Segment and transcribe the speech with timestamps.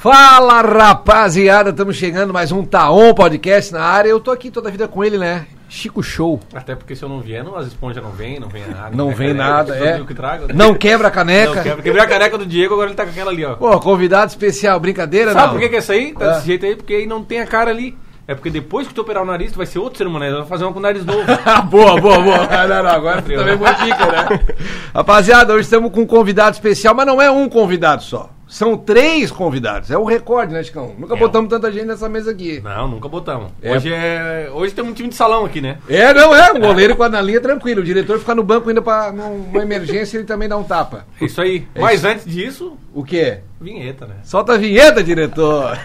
[0.00, 4.08] Fala rapaziada, estamos chegando mais um Taon Podcast na área.
[4.08, 5.48] Eu tô aqui toda a vida com ele, né?
[5.68, 6.38] Chico Show.
[6.54, 8.96] Até porque se eu não vier, não, as esponjas não vêm, não vem nada.
[8.96, 10.04] Não vem vem caneca, nada, é.
[10.04, 10.46] que trago.
[10.54, 11.62] Não quebra a Não, caneca.
[11.64, 11.82] quebra.
[11.82, 13.56] Quebrei a caneca do Diego, agora ele tá com aquela ali, ó.
[13.56, 15.52] Pô, convidado especial, brincadeira Sabe não?
[15.54, 16.12] por que, que é essa aí?
[16.14, 16.34] Tá É.
[16.34, 16.76] desse jeito aí?
[16.76, 17.98] Porque aí não tem a cara ali.
[18.28, 20.30] É porque depois que tu operar o nariz, tu vai ser outro ser humano, né?
[20.30, 21.24] Vai fazer uma com o nariz novo.
[21.68, 22.46] boa, boa, boa.
[22.46, 24.40] Não, não, não, agora também foi pica, né?
[24.94, 28.30] Rapaziada, hoje estamos com um convidado especial, mas não é um convidado só.
[28.48, 29.90] São três convidados.
[29.90, 30.94] É um recorde, né, Chicão?
[30.98, 31.18] Nunca É.
[31.18, 32.60] botamos tanta gente nessa mesa aqui.
[32.64, 33.50] Não, nunca botamos.
[33.60, 33.76] É.
[33.76, 34.50] Hoje é.
[34.52, 35.76] Hoje tem um time de salão aqui, né?
[35.86, 36.50] É, não é.
[36.52, 37.82] Um goleiro com a na linha tranquilo.
[37.82, 41.04] O diretor fica no banco ainda pra numa emergência ele também dá um tapa.
[41.20, 41.68] Isso aí.
[41.74, 42.08] É Mas isso.
[42.08, 43.40] antes disso, O quê?
[43.60, 44.14] vinheta, né?
[44.24, 45.78] Solta a vinheta, diretor.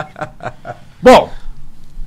[1.02, 1.30] Bom,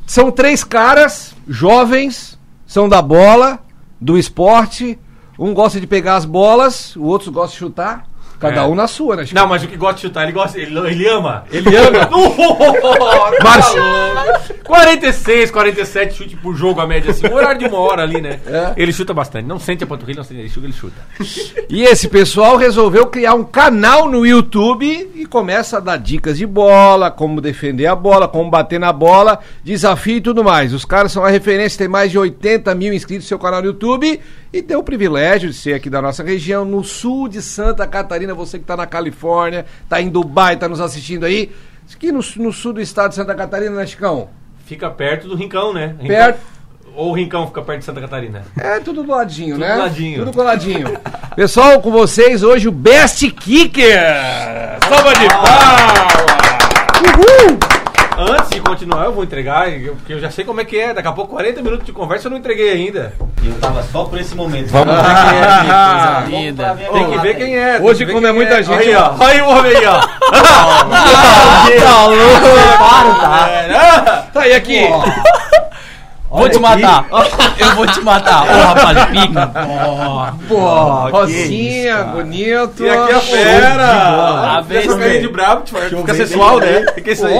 [0.05, 3.59] são três caras jovens, são da bola,
[3.99, 4.97] do esporte.
[5.37, 8.07] Um gosta de pegar as bolas, o outro gosta de chutar.
[8.49, 8.65] Cada É.
[8.65, 9.25] um na sua, né?
[9.25, 9.39] Chico?
[9.39, 10.59] Não, mas o que gosta de chutar, ele gosta.
[10.59, 11.43] Ele, ele ama.
[11.51, 12.09] Ele ama.
[13.43, 13.81] Márcio.
[14.63, 17.27] 46, 47 chute por jogo, a média assim.
[17.27, 18.39] Um horário de uma hora ali, né?
[18.47, 18.73] É.
[18.77, 19.45] Ele chuta bastante.
[19.45, 20.95] Não sente a panturrilha, não sente, ele chuta, ele chuta.
[21.69, 26.45] E esse pessoal resolveu criar um canal no YouTube e começa a dar dicas de
[26.45, 30.73] bola, como defender a bola, como bater na bola, desafio e tudo mais.
[30.73, 33.67] Os caras são a referência, tem mais de 80 mil inscritos no seu canal no
[33.67, 34.19] YouTube
[34.51, 38.32] e tem o privilégio de ser aqui da nossa região, no sul de Santa Catarina,
[38.33, 41.51] você que está na Califórnia, está em Dubai, está nos assistindo aí.
[41.93, 44.29] Aqui no, no sul do estado de Santa Catarina, né, Chicão?
[44.65, 45.87] Fica perto do Rincão, né?
[45.99, 46.39] Rincão- Perto.
[46.95, 48.43] Ou o Rincão fica perto de Santa Catarina.
[48.57, 49.73] É tudo do ladinho, Tudo né?
[49.73, 50.19] do ladinho.
[50.19, 50.87] Tudo coladinho.
[51.35, 53.97] Pessoal, com vocês hoje o Best Kicker.
[54.87, 56.13] Salva de palmas.
[57.01, 57.82] Uhul.
[58.17, 60.93] Antes de continuar, eu vou entregar, porque eu já sei como é que é.
[60.93, 63.13] Daqui a pouco, 40 minutos de conversa, eu não entreguei ainda.
[63.41, 64.69] E eu tava só por esse momento.
[64.69, 65.71] Vamos ver quem é aqui.
[65.71, 66.77] Ah, linda.
[66.93, 67.79] Tem que ver quem é.
[67.81, 69.13] Hoje, como é muita gente, Aí, ó.
[69.19, 69.99] Aí o homem aí, ó.
[69.99, 72.53] Tá louco,
[73.19, 73.49] tá?
[73.49, 73.67] É,
[74.31, 74.87] Tá aí aqui.
[76.33, 77.05] Vou te matar.
[77.59, 78.41] Eu vou te matar.
[78.43, 79.51] Ô, rapaz, pica.
[80.47, 82.83] Pô, que Rosinha, bonito.
[82.83, 83.83] E aqui é a fera.
[83.83, 85.21] A Ah, vez, Fica velho.
[85.21, 86.85] de bravo, tipo, fica sensual, né?
[86.95, 87.35] Fica isso aí.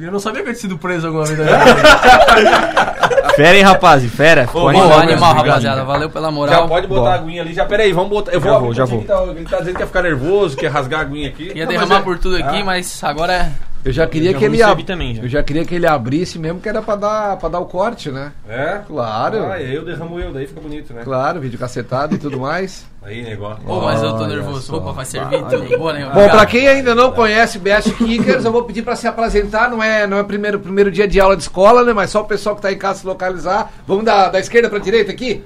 [0.00, 1.38] Eu não sabia que eu tinha sido preso alguma vez.
[3.36, 4.02] Fera, hein, rapaz?
[4.06, 4.48] Fera.
[4.48, 5.34] Ô, Pô, animal, obrigado.
[5.36, 5.84] rapaziada.
[5.84, 6.68] Valeu pela Já moral.
[6.68, 7.52] pode botar a aguinha ali.
[7.52, 8.32] Já, peraí, vamos botar.
[8.32, 9.00] Eu vou Já vou, já vou.
[9.00, 11.52] que tá- Ele tá dizendo que ia ficar nervoso, que ia rasgar a aguinha aqui.
[11.54, 13.50] Ia derramar é- por tudo aqui, mas agora é.
[13.86, 14.82] Eu já queria Já que ele ab...
[14.82, 15.22] também, já.
[15.22, 18.10] Eu já queria que ele abrisse mesmo, que era pra dar, pra dar o corte,
[18.10, 18.32] né?
[18.48, 18.80] É?
[18.84, 19.46] Claro.
[19.46, 21.02] Ah, eu derramo eu, daí fica bonito, né?
[21.04, 22.84] Claro, vídeo cacetado e tudo mais.
[23.00, 23.62] Aí, negócio.
[23.64, 24.74] Pô, mas eu tô nervoso.
[24.74, 25.78] Opa, vai servir também.
[25.78, 26.10] Boa, né?
[26.12, 29.70] Bom, pra quem ainda não conhece Best Kickers, eu vou pedir pra se apresentar.
[29.70, 31.92] Não é, não é primeiro, primeiro dia de aula de escola, né?
[31.92, 33.70] Mas só o pessoal que tá em casa se localizar.
[33.86, 35.44] Vamos da, da esquerda pra direita aqui?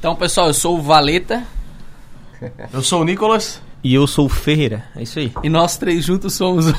[0.00, 1.44] Então, pessoal, eu sou o Valeta
[2.74, 3.62] Eu sou o Nicolas.
[3.82, 4.84] E eu sou o Ferreira.
[4.96, 5.32] É isso aí.
[5.42, 6.74] e nós três juntos somos os.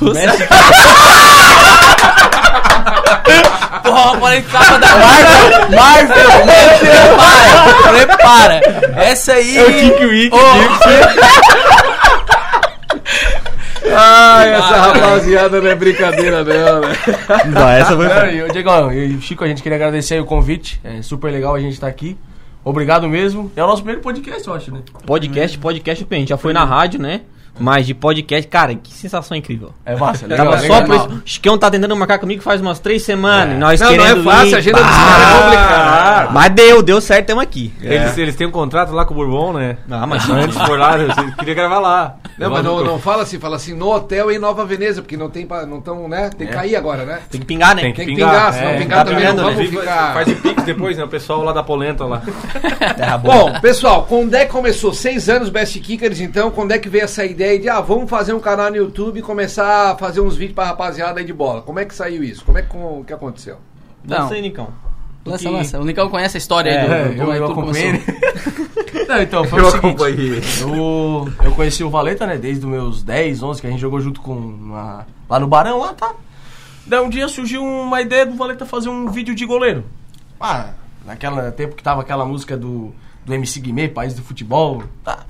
[3.82, 5.70] Porra, falei capa da Marvel!
[5.76, 6.30] Marvel!
[7.88, 8.60] Prepara!
[8.60, 8.60] Prepara!
[8.96, 9.56] Essa aí.
[9.56, 10.36] É o Tink Wick,
[13.92, 16.96] Ai, essa rapaziada não é brincadeira, não, né?
[17.46, 18.06] Não, essa foi.
[18.08, 18.48] Não, e eu
[18.92, 20.80] e o Chico, a gente queria agradecer o convite.
[20.84, 22.16] É super legal a gente estar aqui.
[22.70, 23.50] Obrigado mesmo.
[23.56, 24.80] É o nosso primeiro podcast, eu acho, né?
[25.04, 27.22] Podcast, podcast, a gente já foi na rádio, né?
[27.58, 29.72] Mas de podcast, cara, que sensação incrível.
[29.84, 30.78] É massa, Tava legal.
[30.78, 31.08] só por isso.
[31.08, 33.54] O Chicão tá tentando marcar comigo faz umas três semanas.
[33.54, 34.54] e Nós Não, não é querendo fácil, ir.
[34.54, 34.96] a agenda dos Bah!
[34.96, 36.30] caras é complicada.
[36.32, 37.72] Mas deu, deu certo, tamo aqui.
[37.82, 39.76] Eles, eles têm um contrato lá com o Bourbon, né?
[39.90, 42.16] Ah, mas Antes for lá, eu queria gravar lá.
[42.38, 45.28] Não, mas não, não fala assim, fala assim, no hotel em Nova Veneza, porque não
[45.28, 46.30] tem, pa- não tão, né?
[46.36, 47.18] Tem que cair agora, né?
[47.30, 47.82] Tem que pingar, né?
[47.82, 49.54] Tem que Tem que pingar, pingar, senão é, pingar tá também não pingando, né?
[49.56, 50.14] vamos ficar...
[50.14, 51.04] Faz o pix depois, né?
[51.04, 52.22] O pessoal lá da Polenta lá.
[53.22, 54.94] Bom, pessoal, quando é que começou?
[54.94, 58.32] Seis anos Best Kickers, então, quando é que veio essa ideia de, ah, vamos fazer
[58.32, 61.62] um canal no YouTube e começar a fazer uns vídeos pra rapaziada aí de bola?
[61.62, 62.44] Como é que saiu isso?
[62.44, 63.56] Como é que, com- que aconteceu?
[64.04, 64.68] Não sei, Nicão.
[65.24, 65.80] lança, que- lança.
[65.80, 66.92] O Nicão conhece a história aí do.
[66.92, 68.02] É, como eu, é eu acompanhei ele.
[69.08, 69.86] Não, então, foi Eu o seguinte.
[69.86, 70.40] acompanhei.
[70.60, 72.36] Eu, eu conheci o Valeta, né?
[72.38, 74.32] Desde os meus 10, 11, que a gente jogou junto com.
[74.34, 76.12] uma- lá no Barão, lá, tá?
[76.86, 79.84] Daí um dia surgiu uma ideia do Valeta fazer um vídeo de goleiro.
[80.40, 80.70] Ah,
[81.04, 82.92] naquela tempo que tava aquela música do,
[83.24, 84.82] do MC Guimê, País do Futebol.
[85.04, 85.20] Tá.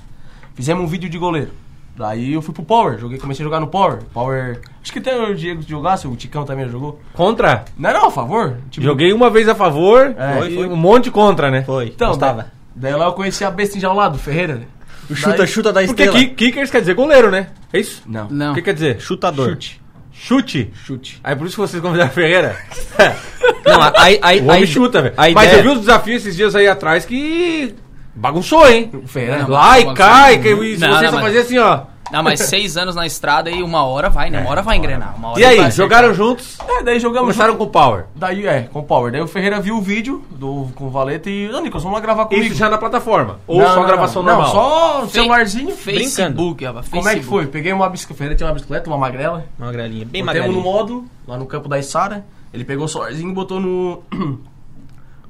[0.55, 1.51] Fizemos um vídeo de goleiro.
[1.95, 3.99] Daí eu fui pro Power, joguei, comecei a jogar no Power.
[4.13, 4.61] Power.
[4.81, 6.99] Acho que tem o Diego jogasse, o Ticão também jogou.
[7.13, 7.65] Contra?
[7.77, 8.57] Não, não, a favor.
[8.71, 10.67] Tipo, Joguei uma vez a favor É, e foi.
[10.67, 11.63] um monte contra, né?
[11.63, 11.87] Foi.
[11.87, 12.47] Então, Gostava.
[12.75, 14.65] daí, daí lá eu conheci a besta enjaulada, o Ferreira, né?
[15.09, 16.25] O chuta-chuta da Porque estrela.
[16.27, 17.47] ki- kickers quer dizer goleiro, né?
[17.73, 18.01] É isso?
[18.07, 18.27] Não.
[18.29, 18.51] Não.
[18.53, 18.99] O que quer dizer?
[19.01, 19.49] Chutador.
[19.49, 19.81] Chute.
[20.13, 20.71] Chute.
[20.85, 21.19] Chute.
[21.23, 22.55] Aí por isso que vocês convidaram Ferreira.
[23.65, 25.13] Não, aí, aí, O homem aí chuta, velho.
[25.17, 27.75] a Mas ideia- eu vi os desafios esses dias aí atrás que
[28.15, 28.89] bagunçou, hein?
[28.93, 29.43] O Ferreira.
[29.43, 29.95] Não, Lá e bagunçou.
[30.05, 31.91] cai, que, e se Não, você não, só mas- fazia assim, ó.
[32.11, 34.41] Não, mas seis anos na estrada e uma hora vai, né?
[34.41, 35.15] Uma hora vai engrenar.
[35.15, 35.71] Uma hora E aí, vai acertar.
[35.85, 36.57] jogaram juntos?
[36.67, 38.03] É, daí jogamos Começaram com o Power.
[38.13, 39.13] Daí, é, com o Power.
[39.13, 41.49] Daí o Ferreira viu o vídeo do, com o Valeta e...
[41.49, 42.45] Ô, Nicolas, vamos lá gravar comigo.
[42.47, 43.39] Isso já na plataforma?
[43.47, 44.53] Ou Não, só não, gravação não, normal?
[44.53, 45.73] Não, só Fe- celularzinho.
[45.73, 46.89] Facebook, rapaz.
[46.89, 47.47] Como é que foi?
[47.47, 49.45] Peguei uma bicicleta, o Ferreira tinha uma bicicleta, uma magrela.
[49.57, 50.61] Uma magrelinha, bem no magrelinha.
[50.61, 52.25] módulo, lá no campo da Isara.
[52.53, 54.03] Ele pegou o celularzinho e botou no...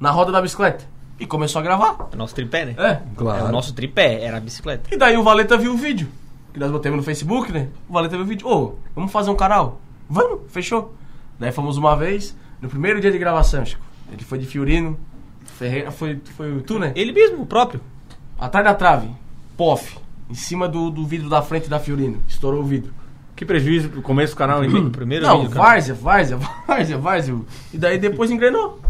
[0.00, 0.84] na roda da bicicleta.
[1.22, 2.08] E começou a gravar.
[2.10, 2.74] É o nosso tripé, né?
[2.76, 3.00] É.
[3.38, 4.92] É o nosso tripé, era a bicicleta.
[4.92, 6.08] E daí o Valeta viu o vídeo.
[6.52, 7.68] Que nós botamos no Facebook, né?
[7.88, 8.48] O Valeta viu o vídeo.
[8.48, 9.80] Ô, vamos fazer um canal?
[10.10, 10.92] Vamos, fechou.
[11.38, 13.80] Daí fomos uma vez, no primeiro dia de gravação, Chico.
[14.10, 14.98] Ele foi de Fiorino.
[15.44, 16.92] Ferreira, foi, foi tu, né?
[16.96, 17.80] Ele mesmo, o próprio.
[18.36, 19.08] Atrás da trave,
[19.56, 19.98] POF,
[20.28, 22.20] em cima do, do vidro da frente da Fiorino.
[22.26, 22.92] Estourou o vidro.
[23.36, 24.70] Que prejuízo pro começo do canal, hein?
[24.90, 26.36] primeiro Não, vídeo, várzea, várzea,
[26.66, 27.36] várzea, várzea.
[27.72, 28.80] E daí depois engrenou.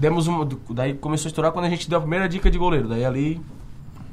[0.00, 2.88] Demos uma, daí começou a estourar quando a gente deu a primeira dica de goleiro.
[2.88, 3.38] Daí ali,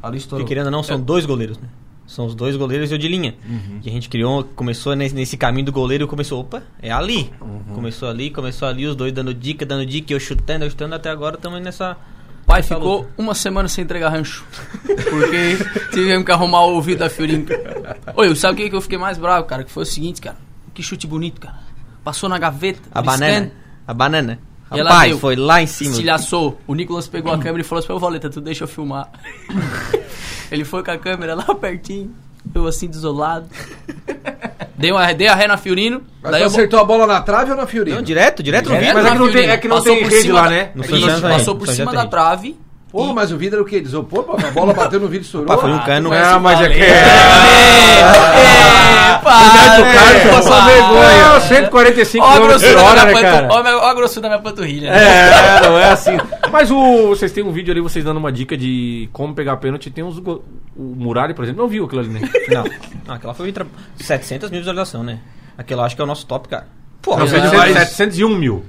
[0.04, 0.44] ali estourou.
[0.44, 1.70] Porque querendo ou não, são dois goleiros, né?
[2.06, 3.36] São os dois goleiros e o de linha.
[3.84, 7.32] E a gente criou, começou nesse, nesse caminho do goleiro e começou, opa, é ali.
[7.74, 11.10] Começou ali, começou ali, os dois dando dica, dando dica, eu chutando, eu chutando, até
[11.10, 11.96] agora estamos nessa.
[12.46, 13.10] Pai nessa ficou luta.
[13.18, 14.46] uma semana sem entregar rancho.
[14.84, 15.58] Porque
[15.92, 17.46] tivemos que arrumar o ouvido da Fiorino.
[18.16, 19.64] Oi, sabe o que, que eu fiquei mais bravo, cara?
[19.64, 20.38] Que foi o seguinte, cara.
[20.74, 21.60] Que chute bonito, cara.
[22.04, 22.80] Passou na gaveta.
[22.92, 23.52] A banana.
[23.86, 24.40] A banana.
[24.74, 25.20] E ela deu.
[25.20, 25.92] foi lá em cima.
[25.92, 26.60] Estilhaçou.
[26.68, 29.10] O Nicolas pegou a câmera e falou assim: Ô Valeta, tu deixa eu filmar.
[30.52, 32.12] Ele foi com a câmera lá pertinho.
[32.56, 33.48] Eu assim, desolado.
[34.78, 36.02] Dei, uma, dei a ré na Fiorino.
[36.22, 37.98] Mas daí tu eu acertou a bola na trave ou na Fiorino?
[37.98, 39.04] Não, direto, direto no Direto vídeo.
[39.04, 40.50] Mas é que não tem- é que não Passou tem por rede cima lá, da-
[40.50, 40.72] né?
[40.76, 42.58] No Isso, passou por cima da trave.
[42.98, 43.80] Pô, mas o vidro era o quê?
[43.80, 44.24] De isopor?
[44.24, 44.34] pô?
[44.34, 45.48] A bola bateu no vidro e estourou?
[45.48, 46.10] Pá, foi um cano.
[46.12, 46.80] Ah, mas é que...
[49.24, 50.66] Para, cara, passou para.
[50.66, 51.30] vergonha.
[51.34, 53.48] Não, 145 Ó a km por grossura da hora, né, cara?
[53.52, 54.92] ó a grossura da minha panturrilha.
[54.92, 54.98] né?
[54.98, 56.18] É, não é assim.
[56.52, 59.90] Mas o, vocês têm um vídeo ali, vocês dando uma dica de como pegar pênalti.
[59.90, 60.18] Tem uns.
[60.18, 60.42] O
[60.76, 62.22] Muralha, por exemplo, não viu aquilo ali, né?
[62.50, 62.64] Não,
[63.08, 63.66] não, aquela foi tra-
[63.98, 65.20] 700 mil visualizações, né?
[65.58, 66.68] Aquela eu acho que é o nosso top, cara.
[67.02, 68.66] Pô, Não, mas- 700, 701 mil.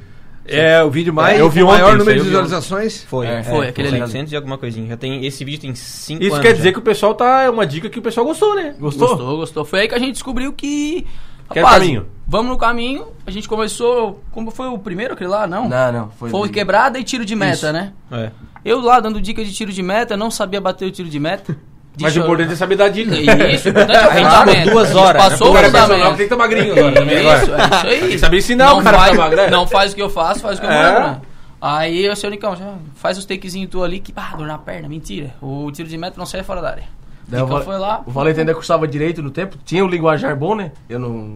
[0.48, 1.38] É, o vídeo mais.
[1.38, 2.28] Eu vi ontem, maior isso número de ontem.
[2.30, 3.04] visualizações.
[3.04, 3.98] Foi, É, foi, aquele ali.
[3.98, 4.88] 700 e alguma coisinha.
[4.88, 6.42] Já tem, esse vídeo tem 5 Isso anos.
[6.42, 6.56] quer já.
[6.56, 7.42] dizer que o pessoal tá.
[7.42, 8.74] É uma dica que o pessoal gostou, né?
[8.78, 9.08] Gostou?
[9.08, 9.64] Gostou, gostou.
[9.64, 11.06] Foi aí que a gente descobriu que.
[11.52, 12.06] Que era o caminho.
[12.26, 13.06] Vamos no caminho.
[13.26, 14.22] A gente começou.
[14.32, 15.46] Como foi o primeiro aquele lá?
[15.46, 15.68] Não.
[15.68, 16.10] Não, não.
[16.10, 17.72] Foi, Foi quebrada e tiro de meta, Isso.
[17.72, 17.92] né?
[18.12, 18.30] É.
[18.64, 21.56] Eu lá dando dica de tiro de meta, não sabia bater o tiro de meta.
[22.00, 23.14] Mas o importante é saber dar dica.
[23.16, 24.70] Isso, o importante é o A gente fundamento.
[24.70, 25.30] duas A gente horas, né?
[25.30, 27.18] Passou O cara personal, tem que estar magrinho agora também.
[27.18, 27.62] Isso, agora.
[27.62, 28.00] é isso aí.
[28.00, 29.50] Tem que saber ensinar não o cara faz, magro, né?
[29.50, 30.92] Não faz o que eu faço, faz o que eu É.
[30.92, 31.20] mando, né?
[31.60, 32.56] Aí eu sei, Nicão,
[32.94, 35.34] faz os takezinhos tu ali que, pá, dor na perna, mentira.
[35.42, 36.84] O tiro de meta não sai fora da área.
[37.26, 38.02] Daí o Nicão foi lá.
[38.06, 40.70] O Valente ainda cursava direito no tempo, tinha o linguajar bom, né?
[40.88, 41.34] Eu não,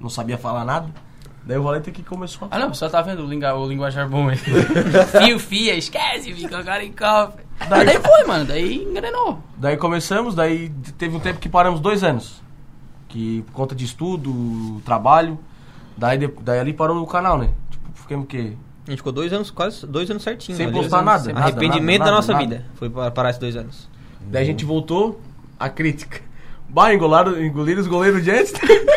[0.00, 0.86] não sabia falar nada.
[1.48, 4.06] Daí o Valente que começou a Ah não, você tá vendo o, linga, o linguajar
[4.06, 4.36] bom aí.
[5.24, 7.42] Fio, fia, esquece, fica cara em cofre.
[7.70, 9.42] Daí, daí foi, mano, daí engrenou.
[9.56, 10.68] Daí começamos, daí
[10.98, 12.42] teve um tempo que paramos dois anos.
[13.08, 15.38] Que por conta de estudo, trabalho.
[15.96, 17.48] Daí, de- daí ali parou o canal, né?
[17.70, 18.52] Tipo, ficamos o quê?
[18.86, 20.54] A gente ficou dois anos, quase dois anos certinho.
[20.54, 22.44] Sem postar nada, nada, Arrependimento nada, da nossa nada.
[22.44, 22.66] vida.
[22.74, 23.88] Foi para parar esses dois anos.
[24.30, 25.18] Daí a gente voltou,
[25.58, 26.20] a crítica.
[26.68, 28.52] Bah, engolaram, engoliram os goleiros de antes.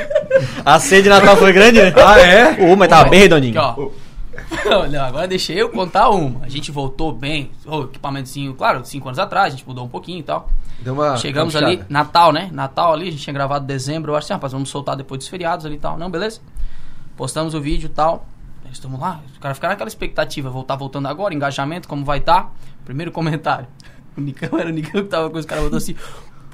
[0.65, 1.93] A sede de Natal foi grande, né?
[1.97, 2.71] Ah, é?
[2.71, 3.59] Ô, mas tava bem redondinho.
[3.59, 3.89] Aqui, ó.
[4.89, 6.43] Não, agora deixei eu contar uma.
[6.43, 7.51] A gente voltou bem.
[7.65, 10.49] O equipamentozinho, claro, cinco anos atrás, a gente mudou um pouquinho e tal.
[10.79, 12.49] Deu uma Chegamos ali, Natal, né?
[12.51, 14.11] Natal ali, a gente tinha gravado em dezembro.
[14.11, 15.97] Eu acho assim, rapaz, vamos soltar depois dos feriados ali e tal.
[15.97, 16.41] Não, beleza?
[17.15, 18.25] Postamos o vídeo e tal.
[18.71, 22.53] Estamos lá, os caras ficaram naquela expectativa, voltar voltando agora, engajamento, como vai estar?
[22.85, 23.67] Primeiro comentário.
[24.15, 25.95] O Nicão era o Nicão que tava com os caras, botou assim.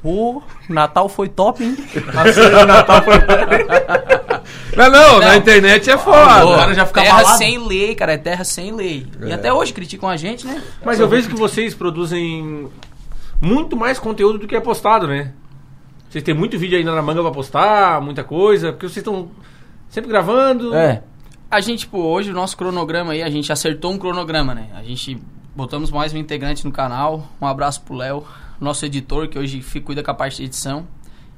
[0.08, 1.76] Pô, Natal foi top, hein?
[4.78, 5.36] Não, não, na Não.
[5.36, 6.46] internet é Pô, foda.
[6.46, 7.38] o cara já fica terra abalado.
[7.38, 9.06] sem lei, cara, é terra sem lei.
[9.26, 10.64] E até hoje criticam a gente, né?
[10.86, 12.70] Mas eu vejo que vocês produzem
[13.42, 15.34] muito mais conteúdo do que é postado, né?
[16.10, 19.30] Vocês têm muito vídeo ainda na manga pra postar, muita coisa, porque vocês estão
[19.90, 20.74] sempre gravando.
[20.74, 21.02] É.
[21.52, 24.68] A gente, tipo, hoje o nosso cronograma aí, a gente acertou um cronograma, né?
[24.74, 25.20] A gente
[25.54, 27.28] botamos mais um integrante no canal.
[27.42, 28.24] Um abraço pro Léo,
[28.60, 30.88] nosso editor, que hoje cuida com a parte de edição.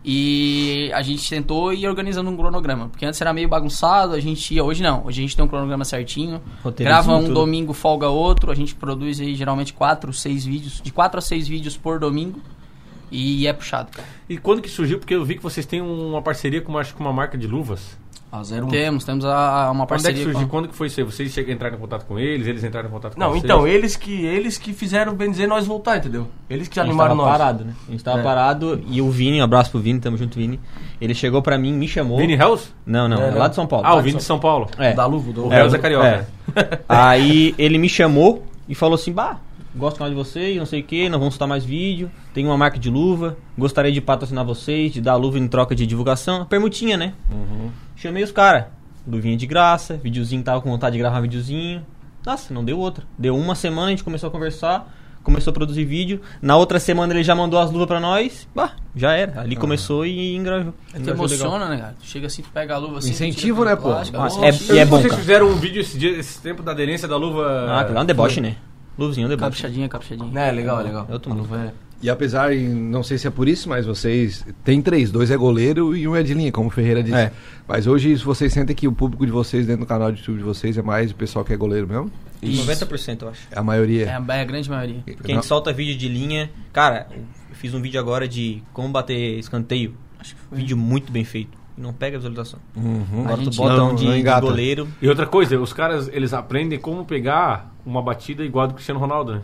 [0.03, 4.53] E a gente tentou ir organizando um cronograma, porque antes era meio bagunçado, a gente
[4.53, 5.05] ia, hoje não.
[5.05, 6.41] Hoje a gente tem um cronograma certinho.
[6.77, 7.33] Grava um tudo.
[7.33, 8.49] domingo, folga outro.
[8.49, 12.39] A gente produz aí geralmente quatro, seis vídeos, de quatro a seis vídeos por domingo.
[13.11, 14.07] E é puxado, cara.
[14.29, 14.99] E quando que surgiu?
[14.99, 17.97] Porque eu vi que vocês têm uma parceria com, acho que uma marca de luvas.
[18.31, 18.67] A 01.
[18.67, 20.41] Temos, temos a, uma Quando é que parceria surgiu?
[20.41, 20.47] com...
[20.47, 21.03] Quando que foi isso aí?
[21.05, 23.43] Vocês chegaram, entraram em contato com eles, eles entraram em contato com Não, vocês?
[23.43, 26.27] então, eles que, eles que fizeram, bem dizer, nós voltar, entendeu?
[26.47, 27.37] Eles que A gente animaram tava nós.
[27.37, 27.73] parado, né?
[27.87, 28.23] A gente tava É.
[28.23, 30.59] parado e o Vini, um abraço pro Vini, tamo junto, Vini.
[31.01, 32.17] Ele chegou pra mim, me chamou.
[32.19, 32.69] Vini Hells?
[32.85, 33.37] Não, não, É, é, não.
[33.39, 33.85] lá de São Paulo.
[33.87, 34.67] Ah, o Vini de São Paulo.
[34.77, 34.93] É.
[34.93, 36.27] Da luva, do O Hells é carioca.
[36.55, 36.79] É.
[36.87, 39.37] Aí ele me chamou e falou assim: Bah,
[39.75, 42.11] gosto mais de você e não sei o que, nós vamos soltar mais vídeo.
[42.39, 45.85] Tenho uma marca de luva, gostaria de patrocinar vocês, de dar luva em troca de
[45.85, 46.45] divulgação.
[46.45, 47.11] Permutinha, né?
[47.97, 48.63] Chamei os caras.
[49.05, 51.85] Luvinha de graça, videozinho, tava com vontade de gravar videozinho.
[52.25, 53.03] Nossa, não deu outra.
[53.17, 54.89] Deu uma semana, a gente começou a conversar,
[55.21, 56.21] começou a produzir vídeo.
[56.41, 58.47] Na outra semana ele já mandou as luvas pra nós.
[58.55, 59.41] Bah, já era.
[59.41, 60.73] Ali começou e engravou.
[60.91, 61.45] É que Engravou legal.
[61.47, 61.95] emociona, né, cara?
[61.99, 63.09] Tu chega assim, tu pega a luva assim.
[63.09, 63.89] Incentivo, né, pô?
[63.89, 65.21] plástico, Nossa, é- e é bom, Vocês cara.
[65.21, 67.65] fizeram um vídeo esse, dia, esse tempo da aderência da luva.
[67.67, 68.55] Ah, aquilo lá é um deboche, né?
[68.97, 69.45] Luvinha, um deboche.
[69.47, 70.39] Caprichadinha, caprichadinha.
[70.39, 71.05] É, legal, é legal.
[71.09, 71.49] Eu tô muito.
[72.01, 74.45] E apesar, em- não sei se é por isso, mas vocês.
[74.63, 77.15] Tem três, dois é goleiro e um é de linha, como o Ferreira disse.
[77.17, 77.31] É.
[77.67, 80.43] Mas hoje vocês sentem que o público de vocês dentro do canal de YouTube de
[80.43, 82.11] vocês é mais o pessoal que é goleiro mesmo?
[82.41, 83.41] 90% eu acho.
[83.53, 84.05] A maioria.
[84.05, 85.01] É a, é a grande maioria.
[85.05, 86.49] Porque a gente solta vídeo de linha.
[86.71, 89.93] Cara, eu fiz um vídeo agora de como bater escanteio.
[90.19, 91.57] Acho que foi um vídeo muito bem feito.
[91.77, 92.59] Não pega visualização.
[92.75, 93.23] Uhum.
[93.25, 94.87] Agora tu bota Não, um de, não de goleiro.
[95.01, 98.99] E outra coisa, os caras, eles aprendem como pegar uma batida igual a do Cristiano
[98.99, 99.41] Ronaldo, né?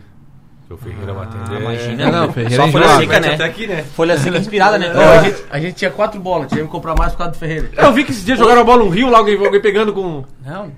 [0.66, 1.60] Que o Ferreira vai atender.
[1.60, 2.10] imagina.
[2.10, 3.34] Não, não, Ferreira Só é folha seca, né?
[3.34, 3.82] Até aqui, né?
[3.84, 4.92] Folha seca inspirada, né?
[4.92, 7.38] Não, a, gente, a gente tinha quatro bolas, tivemos que comprar mais por causa do
[7.38, 7.70] Ferreira.
[7.76, 10.24] Eu vi que esse dia jogaram a bola no Rio, lá alguém, alguém pegando com.
[10.44, 10.72] Não,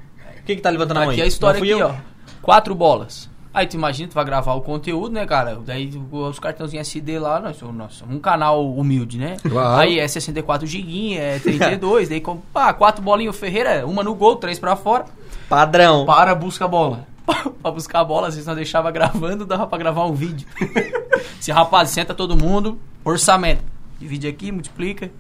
[0.45, 1.87] Quem que tá levantando a mão aqui é a história aqui, eu.
[1.87, 1.95] ó.
[2.42, 3.30] Quatro bolas.
[3.52, 5.59] Aí tu imagina, tu vai gravar o conteúdo, né, cara?
[5.64, 9.37] Daí os cartãozinhos SD lá, nós somos um canal humilde, né?
[9.42, 9.80] Claro.
[9.80, 14.14] Aí é 64 giguinha, é 32, daí com, pá, quatro bolinhas o Ferreira, uma no
[14.14, 15.07] gol, três pra fora.
[15.49, 16.04] Padrão.
[16.04, 17.07] Para, busca a bola.
[17.62, 20.47] pra buscar a bola, às vezes nós deixava gravando, dava pra gravar um vídeo.
[21.40, 23.62] Se rapaz, senta todo mundo, orçamento.
[23.99, 25.11] Divide aqui, multiplica.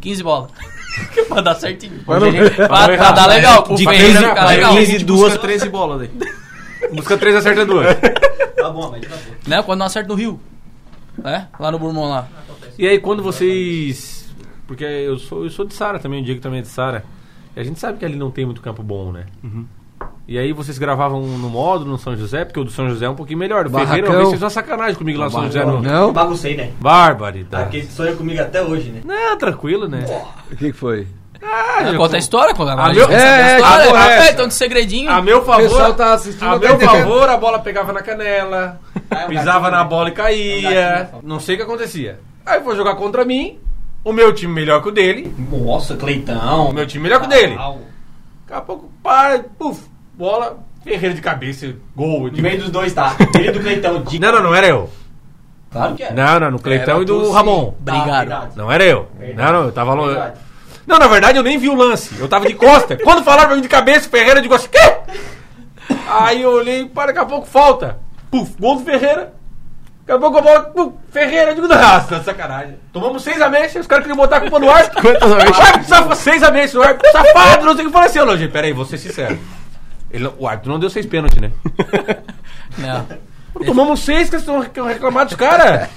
[0.00, 0.50] 15 bolas.
[1.28, 2.02] pra dar certinho.
[2.04, 3.62] pra, pra dar legal.
[3.74, 4.74] De Ferreira 15 ficar pra legal.
[4.74, 6.30] 15 A gente duas- busca 13 bolas daí.
[6.92, 7.86] Busca três, acerta duas.
[8.54, 9.34] Tá bom, mas tá bom.
[9.46, 9.62] Né?
[9.62, 10.38] Quando não acerta no Rio.
[11.18, 11.48] Né?
[11.58, 12.28] Lá no Burmão lá.
[12.78, 14.26] E aí quando vocês.
[14.66, 17.04] Porque eu sou, eu sou de Sara também, o Diego também é de Sara.
[17.56, 19.26] E a gente sabe que ali não tem muito campo bom, né?
[20.28, 23.08] E aí vocês gravavam no módulo, no São José, porque o do São José é
[23.08, 23.64] um pouquinho melhor.
[23.64, 23.94] Do Barracão.
[23.94, 25.64] Ferreira, uma vez fez uma sacanagem comigo lá no São José.
[25.64, 25.80] No...
[25.80, 26.12] Não?
[26.12, 26.72] Baguncei, né?
[26.80, 27.64] Barbaridade.
[27.64, 29.02] Aquele sonho comigo até hoje, né?
[29.04, 30.04] Não, tranquilo, né?
[30.50, 31.06] O que, que foi?
[31.40, 33.86] Ah, eu- Conta a história, conta a meu- gente É, a é, história.
[33.86, 35.10] porra é É, então de segredinho.
[35.10, 36.44] A meu O pessoal favor, tá assistindo.
[36.48, 38.80] a não tá meu favor, a bola pegava na canela,
[39.28, 41.10] pisava na bola e caía.
[41.22, 42.18] Não sei o que acontecia.
[42.44, 43.60] Aí foi jogar contra mim,
[44.02, 46.70] o meu time melhor que o dele, Nossa, Cleitão.
[46.70, 47.54] o meu time melhor que o dele.
[47.54, 47.78] Daqui
[48.52, 49.82] a pouco, para, puf,
[50.16, 52.20] bola, Ferreira de cabeça, gol.
[52.22, 53.16] No digo, meio dos dois, tá?
[53.34, 54.02] Ele do Cleitão.
[54.02, 54.90] de- Não, não, não era eu.
[55.70, 56.14] Claro que era.
[56.14, 57.32] Não, não, no Cleitão Era e do sim.
[57.32, 57.74] Ramon.
[57.80, 58.56] Obrigado.
[58.56, 59.08] Não era eu.
[59.18, 59.52] Verdade.
[59.52, 60.18] Não, não, eu tava longe.
[60.86, 62.16] Não, na verdade eu nem vi o lance.
[62.18, 62.96] Eu tava de costa.
[63.02, 64.96] Quando falaram pra mim de cabeça, Ferreira, eu digo assim, quê?
[66.08, 67.98] Aí eu olhei, para, daqui a pouco falta.
[68.30, 69.32] Puf, gol do Ferreira.
[70.06, 72.76] Daqui a pouco a bola, puf, Ferreira, eu digo, nossa, sacanagem.
[72.92, 75.02] Tomamos seis ameixas, os caras queriam botar a culpa no árbitro.
[75.02, 76.18] Quantas ameixas?
[76.18, 77.10] Seis ameixas no árbitro.
[77.10, 79.36] Safado, não sei o que falei assim, gente, peraí, vou ser sincero.
[80.10, 81.50] Ele, o árbitro não deu seis pênaltis, né?
[82.78, 83.06] Não.
[83.64, 85.88] Tomamos seis que estão reclamando dos caras.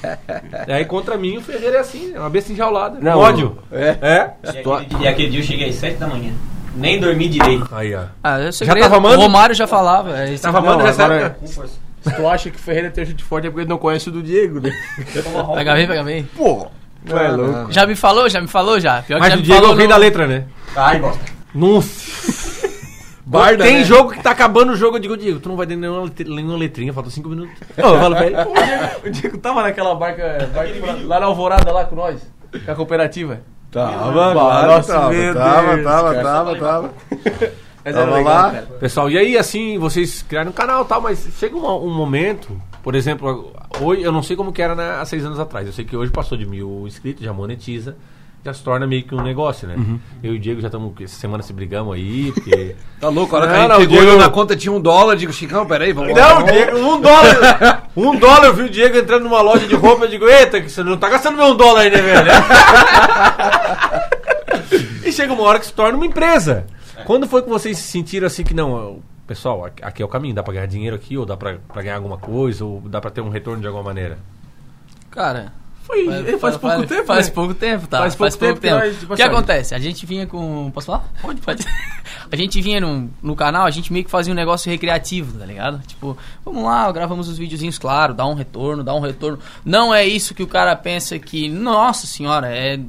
[0.68, 2.98] E aí contra mim o Ferreira é assim, é uma besta enjaulada.
[3.02, 3.58] Não, ódio.
[3.72, 3.98] É.
[4.02, 4.30] É?
[4.44, 6.32] E aquele, dia- e aquele dia eu cheguei às 7 da manhã.
[6.76, 7.68] Nem dormi direito.
[7.74, 8.04] Aí, ó.
[8.24, 8.80] Ah, é segredo.
[8.82, 9.18] tava amando?
[9.18, 10.18] O Romário já falava.
[10.18, 11.48] É, esse- Tava Não, amando nessa época?
[12.02, 14.12] Se tu acha que o Ferreira tem chute forte é porque ele não conhece o
[14.12, 14.72] do Diego, né?
[15.56, 16.24] Pega bem, pega bem.
[16.38, 16.68] Pô,
[17.06, 17.52] tu é Não, louco.
[17.52, 17.72] não.
[17.72, 19.02] Já me falou, já me falou já.
[19.02, 20.46] Pior que Mas já o me Diego é falou o rei no- da letra, né?
[20.78, 21.20] Ai, bosta.
[21.54, 22.59] Nossa.
[23.30, 23.84] Barda, Tem né?
[23.84, 26.58] jogo que tá acabando o jogo, eu digo, Diego, tu não vai dar nenhuma, nenhuma
[26.58, 27.54] letrinha, falta cinco minutos.
[27.78, 30.74] Eu falo pra ele, O Diego, o Diego tava naquela barca, barca
[31.06, 32.20] lá na Alvorada lá com nós,
[32.66, 33.42] com a cooperativa.
[33.70, 36.24] Tava, claro, nossa, tava, meu tava, Deus, tava, cara.
[36.24, 36.90] tava, tava.
[37.86, 38.52] Mas Tava legal, lá.
[38.52, 38.68] cara.
[38.80, 42.62] Pessoal, e aí assim, vocês criaram um canal e tal, mas chega um, um momento,
[42.84, 45.72] por exemplo, hoje, eu não sei como que era né, há seis anos atrás, eu
[45.74, 47.96] sei que hoje passou de mil inscritos, já monetiza,
[48.44, 49.76] já se torna meio que um negócio, né?
[50.24, 52.76] Eu e o Diego já estamos, essa semana se brigamos aí, porque...
[53.00, 53.36] Tá louco?
[53.36, 55.32] A hora que a gente não, o pegou Diego- na conta tinha um dólar, digo,
[55.32, 56.36] Chicão, peraí, vamos lá.
[56.36, 57.90] Não, Diego, um dólar.
[57.96, 60.70] Um dólar, eu vi o Diego entrando numa loja de roupa, eu digo, eita, que
[60.70, 62.32] você não tá gastando meu um dólar aí, né, velho?
[65.06, 66.66] e chega uma hora que se torna uma empresa.
[67.06, 70.36] Quando foi que vocês se sentiram assim que não, pessoal, aqui- aqui é o caminho,
[70.36, 73.10] dá pra ganhar dinheiro aqui, ou dá pra, pra ganhar alguma coisa, ou dá pra
[73.12, 74.18] ter um retorno de alguma maneira?
[75.10, 75.54] Cara,
[75.90, 77.34] Foi, ele faz, pouco tempo, Faz né?
[77.34, 77.98] pouco tempo, tá?
[77.98, 79.74] Faz pouco tempo que nós, tipo o que acontece?
[79.74, 80.70] A gente vinha com.
[80.72, 81.04] Posso falar?
[81.20, 81.66] Pode, pode.
[82.32, 85.46] A gente vinha no, no canal, a gente meio que fazia um negócio recreativo, tá
[85.46, 85.80] ligado?
[85.88, 86.16] Tipo,
[86.46, 89.40] vamos lá, gravamos os videozinhos, claro, dá um retorno, dá um retorno.
[89.66, 91.50] Não é isso que o cara pensa que.
[91.50, 92.80] Nossa senhora, é.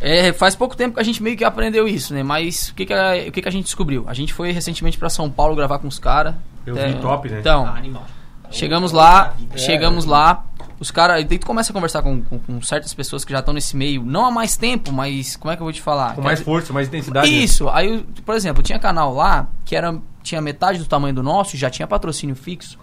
[0.00, 2.22] É, faz pouco tempo que a gente meio que aprendeu isso, né?
[2.22, 4.04] Mas o que, que, a, o que, que a gente descobriu?
[4.08, 6.34] A gente foi recentemente pra São Paulo gravar com os caras.
[6.66, 7.38] Eu vi top, né?
[7.40, 8.04] Então, Ah, animal.
[8.50, 10.44] Chegamos lá, chegamos lá,
[10.78, 11.24] os caras.
[11.24, 14.04] Daí tu começa a conversar com, com, com certas pessoas que já estão nesse meio,
[14.04, 16.14] não há mais tempo, mas como é que eu vou te falar?
[16.14, 17.30] Com mais força, mais intensidade.
[17.30, 17.36] né?
[17.36, 21.54] Isso, aí, por exemplo, tinha canal lá que era tinha metade do tamanho do nosso
[21.56, 22.78] e já tinha patrocínio fixo.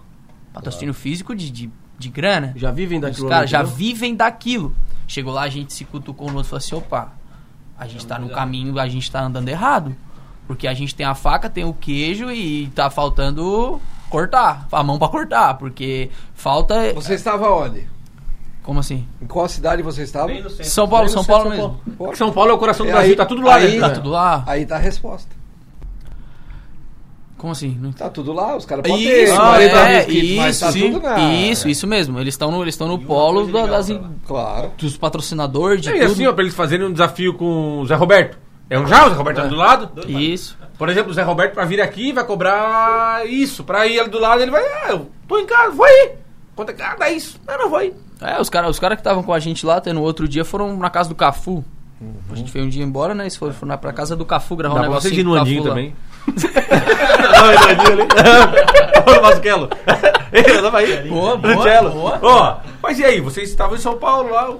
[0.52, 2.52] Patrocínio físico de, de de grana.
[2.56, 3.28] Já vivem Os daquilo.
[3.28, 4.74] caras já vivem daquilo.
[5.06, 7.12] Chegou lá, a gente se cutucou no outro e falou assim: opa,
[7.78, 9.94] a gente tá no caminho, a gente tá andando errado.
[10.46, 13.80] Porque a gente tem a faca, tem o queijo e tá faltando
[14.10, 14.66] cortar.
[14.70, 15.54] A mão pra cortar.
[15.54, 16.92] Porque falta.
[16.94, 17.86] Você estava onde?
[18.62, 19.06] Como assim?
[19.20, 20.32] Em qual cidade você estava?
[20.62, 21.80] São Paulo, São Paulo mesmo.
[21.98, 23.80] Pô, São Paulo é o coração do Brasil, aí- tá tudo lá, aí- né?
[23.88, 24.42] Tá tudo lá.
[24.46, 25.28] Aí tá a resposta.
[27.36, 27.76] Como assim?
[27.78, 30.78] Não Tá tudo lá, os caras podem ter Isso, 40 é, inscritos, mas tá isso,
[30.78, 31.18] tudo na...
[31.34, 32.18] isso, isso mesmo.
[32.18, 33.88] Eles estão no, eles estão no polo da- das.
[34.26, 34.70] Claro.
[34.78, 36.04] dos patrocinadores, de E tudo.
[36.12, 38.38] assim, ó, pra eles fazerem um desafio com o Zé Roberto.
[38.70, 40.08] É um já, o Zé Roberto tá do lado.
[40.08, 40.56] Isso.
[40.78, 43.62] Por exemplo, o Zé Roberto pra vir aqui vai cobrar isso.
[43.64, 46.12] Pra ir ali do lado, ele vai, ah, eu tô em casa, vou aí.
[46.54, 47.40] Quanto é que ah, dá isso?
[47.46, 47.94] Ah, não, vou aí.
[48.20, 50.44] É, os caras os cara que estavam com a gente lá, até no outro dia,
[50.44, 51.64] foram na casa do Cafu.
[52.30, 53.24] A gente veio um dia embora, né?
[53.24, 55.62] Eles foram, foram pra casa do Cafu gravar Dá um negócio vocês ir no Andinho
[55.62, 55.68] lá.
[55.70, 55.94] também.
[59.04, 59.68] Olha o Vasquelo.
[60.32, 61.08] Ele, pra ir.
[61.08, 62.18] Boa, boa, boa.
[62.22, 64.54] Ó, mas e aí, vocês estavam em São Paulo lá.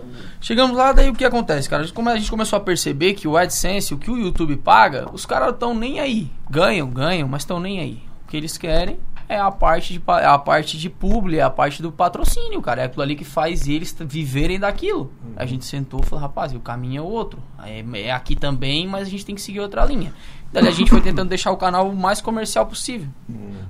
[0.44, 1.88] Chegamos lá, daí o que acontece, cara?
[1.88, 5.24] Como a gente começou a perceber que o AdSense, o que o YouTube paga, os
[5.24, 6.30] caras estão nem aí.
[6.50, 8.02] Ganham, ganham, mas estão nem aí.
[8.22, 11.80] O que eles querem é a parte de a parte de publi, é a parte
[11.80, 12.82] do patrocínio, cara.
[12.82, 15.10] É aquilo ali que faz eles viverem daquilo.
[15.34, 17.42] A gente sentou e falou, rapaz, o caminho é outro.
[17.64, 20.12] É, é aqui também, mas a gente tem que seguir outra linha.
[20.54, 23.08] Daí a gente foi tentando deixar o canal o mais comercial possível.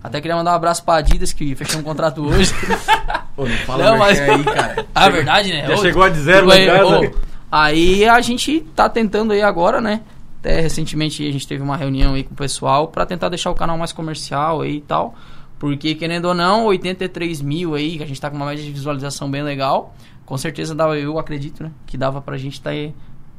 [0.02, 2.52] Até queria mandar um abraço pra Adidas, que fechou um contrato hoje.
[3.34, 4.86] Pô, não fala Não, mas- aí, cara.
[4.94, 5.66] Ah, verdade, né?
[5.66, 6.98] Já Ô, chegou a de zero Aí, na casa.
[7.00, 7.10] ô,
[7.50, 10.02] Aí a gente tá tentando aí agora, né?
[10.40, 13.54] Até recentemente a gente teve uma reunião aí com o pessoal pra tentar deixar o
[13.54, 15.14] canal mais comercial aí e tal.
[15.58, 18.70] Porque, querendo ou não, 83 mil aí, que a gente tá com uma média de
[18.70, 19.94] visualização bem legal.
[20.26, 21.70] Com certeza dava, eu acredito, né?
[21.86, 22.92] Que dava pra gente tá aí,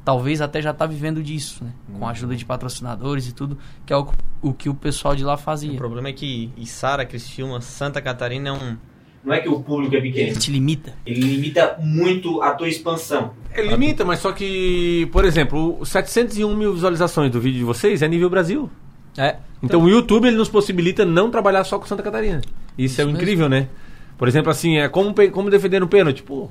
[0.06, 1.72] talvez até já tá vivendo disso, né?
[1.98, 4.08] Com a ajuda de patrocinadores e tudo, que é o,
[4.42, 5.76] o que o pessoal de lá O fazia.
[5.76, 8.78] problema é que Içara, Criciúma, Santa Catarina é um...
[9.24, 10.28] Não é que o público é pequeno.
[10.30, 10.94] Ele te limita.
[11.04, 13.34] Ele limita muito a tua expansão.
[13.52, 18.04] Ele limita, mas só que, por exemplo, os 701 mil visualizações do vídeo de vocês
[18.04, 18.70] é nível Brasil.
[19.18, 19.38] É.
[19.64, 22.42] Então o YouTube ele nos possibilita não trabalhar só com Santa Catarina.
[22.78, 23.68] Isso, é Isso incrível, né?
[24.16, 26.22] Por exempo, assim, é como, como defender no pênalti.
[26.22, 26.50] Pô,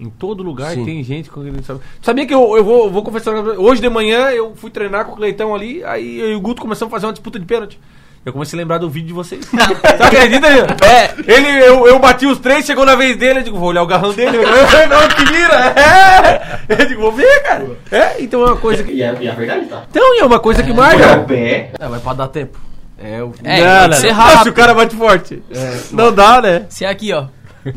[0.00, 0.84] em todo lugar Sim.
[0.84, 1.80] tem gente com sabe.
[2.00, 3.34] Sabia que eu, eu vou, eu vou confessar.
[3.34, 6.60] Hoje de manhã eu fui treinar com o Cleitão ali, aí eu e o Guto
[6.60, 7.78] começamos a fazer uma disputa de pênalti.
[8.24, 9.44] Eu comecei a lembrar do vídeo de vocês.
[9.50, 10.46] Você acredita?
[10.46, 11.12] É.
[11.26, 13.86] Ele, eu, eu bati os três, chegou na vez dele, eu digo, vou olhar o
[13.86, 14.38] garrão dele.
[14.88, 15.74] não, que vira!
[15.76, 16.60] É.
[16.68, 17.66] Eu digo, vou ver, cara.
[17.90, 18.92] É, então é uma coisa que.
[18.92, 19.82] E é, e é verdade, tá?
[19.90, 21.18] Então, é uma coisa que marca.
[21.18, 21.72] o pé.
[21.76, 22.60] É, vai pra dar tempo.
[22.96, 23.34] É, o.
[23.42, 24.12] É, Não, não, não.
[24.12, 24.42] rápido.
[24.44, 25.42] Se o cara bate forte.
[25.50, 26.66] É, Não dá, né?
[26.68, 27.26] Se é aqui, ó.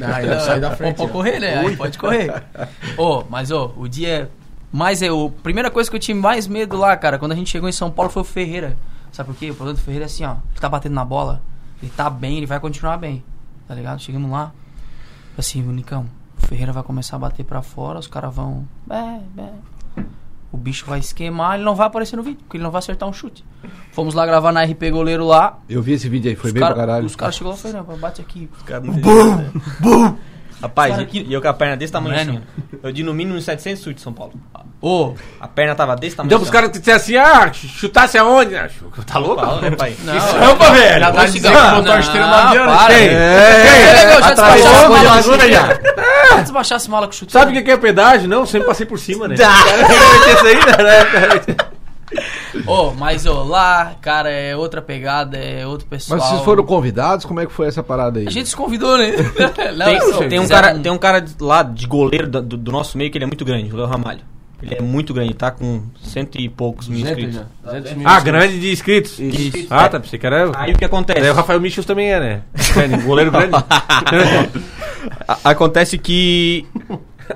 [0.02, 0.98] Ah, ele sai da frente.
[0.98, 1.60] Pode correr, né?
[1.60, 2.44] Aí pode correr.
[2.98, 4.30] Ô, mas ô, o dia
[4.72, 7.50] mais é o primeira coisa que eu tive mais medo lá, cara, quando a gente
[7.50, 8.76] chegou em São Paulo foi o Ferreira.
[9.12, 9.50] Sabe por quê?
[9.50, 11.42] O problema do Ferreira é assim, ó, ele tá batendo na bola,
[11.82, 13.24] ele tá bem, ele vai continuar bem.
[13.68, 14.02] Tá ligado?
[14.02, 14.52] Chegamos lá.
[15.38, 16.06] Assim, o Nicão,
[16.42, 20.04] o Ferreira vai começar a bater pra fora, os caras vão, é, é.
[20.56, 23.10] O bicho vai esquemar, ele não vai aparecer no vídeo, porque ele não vai acertar
[23.10, 23.44] um chute.
[23.92, 25.58] Fomos lá gravar na RP Goleiro lá.
[25.68, 27.06] Eu vi esse vídeo aí, foi os bem cara- pra caralho.
[27.06, 28.50] Os caras chegou lá e falaram, não, bate aqui.
[29.02, 29.44] Bum!
[29.82, 30.16] Bum!
[30.62, 32.32] Rapaz, Cara, e- e eu com a perna desse tamanho Mano.
[32.40, 32.42] assim.
[32.82, 34.34] Eu de no mínimo uns 700 chutes em São Paulo.
[34.82, 38.56] Ô, A perna tava desse tamanho Então pros caras que disseram assim, ah, chutasse aonde?
[38.56, 38.70] Ah,
[39.06, 39.42] Tá louco?
[39.46, 39.96] Fala, né, pai?
[40.06, 40.14] não.
[40.18, 41.00] Rampa, velho!
[41.02, 42.72] Já tá Vai dizendo chegar- que botou a estrela no Não, né?
[44.86, 45.68] a mala ajuda com já.
[46.24, 46.40] Chute.
[46.40, 47.32] Antes baixasse mala com chute.
[47.32, 48.28] Sabe o que é pedágio?
[48.28, 49.36] Não, sempre passei por cima, né?
[49.38, 49.46] Né?
[52.66, 56.20] Ô, mas ô, lá, cara, é outra pegada, é outro pessoal.
[56.20, 57.26] Mas vocês foram convidados?
[57.26, 58.28] Como é que foi essa parada aí?
[58.28, 59.12] A gente se convidou, né?
[59.76, 62.98] Não, Tem, só tem um cara, tem um cara lá de goleiro do, do nosso
[62.98, 64.22] meio que ele é muito grande, o Léo Ramalho.
[64.66, 67.36] Ele é muito grande, tá com cento e poucos mil 200 inscritos.
[67.64, 67.72] já.
[67.72, 69.20] 200 mil Ah, grande de inscritos.
[69.20, 69.68] Isso.
[69.70, 70.52] Ah, tá, pensei que era...
[70.58, 71.20] Aí o que acontece?
[71.22, 72.42] Daí o Rafael Michels também é, né?
[72.74, 73.52] Grande, goleiro grande.
[75.44, 76.66] Acontece que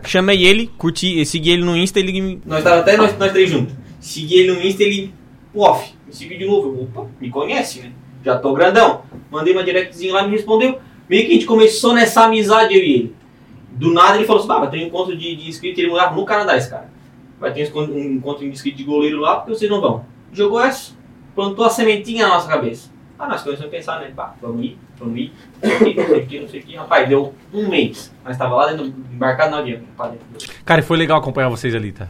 [0.03, 3.49] chamei ele, curti, segui ele no Insta, ele me- nós tava até nós, nós três
[3.49, 3.73] juntos.
[3.99, 5.13] Segui ele no Insta, ele
[5.55, 6.67] off, me seguiu de novo.
[6.69, 7.91] Eu, Opa, me conhece, né?
[8.23, 9.01] Já tô grandão.
[9.31, 10.79] Mandei uma directzinha lá, me respondeu.
[11.09, 13.15] Meio que a gente começou nessa amizade eu e ele.
[13.71, 16.15] Do nada ele falou assim: "Ah, vai ter um encontro de, de inscrito, ele morava
[16.15, 16.89] no Canadá esse cara.
[17.39, 20.04] Vai ter um encontro de inscrito de goleiro lá, porque vocês não vão.
[20.32, 20.93] Jogou essa,
[21.34, 22.89] plantou a sementinha na nossa cabeça.
[23.17, 24.12] Ah, nós começamos a pensar, né?
[24.15, 26.60] Pá, vamos ir, vamos ir, não sei o que, não sei o que, não sei
[26.60, 26.75] o que.
[26.78, 28.13] Rapaz, deu um mês.
[28.23, 29.80] Nós tava lá dentro, embarcado no avião.
[29.80, 30.54] Dentro.
[30.63, 32.08] Cara, e foi legal acompanhar vocês ali, tá?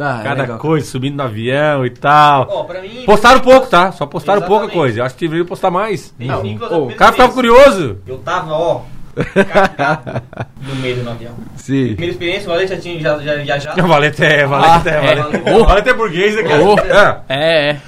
[0.00, 0.58] Ah, é Cada legal.
[0.58, 2.46] coisa, subindo no avião e tal.
[2.50, 3.04] Ó, pra mim.
[3.04, 3.92] Postaram pouco, tá?
[3.92, 4.74] Só postaram pouca Exatamente.
[4.78, 5.00] coisa.
[5.00, 6.14] Eu acho que deveriam postar mais.
[6.18, 6.40] Não.
[6.86, 7.98] o cara ficava primeira curioso.
[8.06, 8.82] Eu tava, ó,
[9.24, 10.22] cagado
[10.62, 11.34] no meio do avião.
[11.56, 11.88] Sim.
[11.88, 13.82] Primeira experiência, o Valente já tinha já, já viajado.
[13.86, 15.14] Valente é, Valente Ah, é, é.
[15.22, 15.42] Valente.
[15.54, 15.64] Oh.
[15.64, 16.76] Valente é burguês, né, Oh.
[16.76, 17.24] cara?
[17.28, 17.36] É.
[17.38, 17.80] É, é.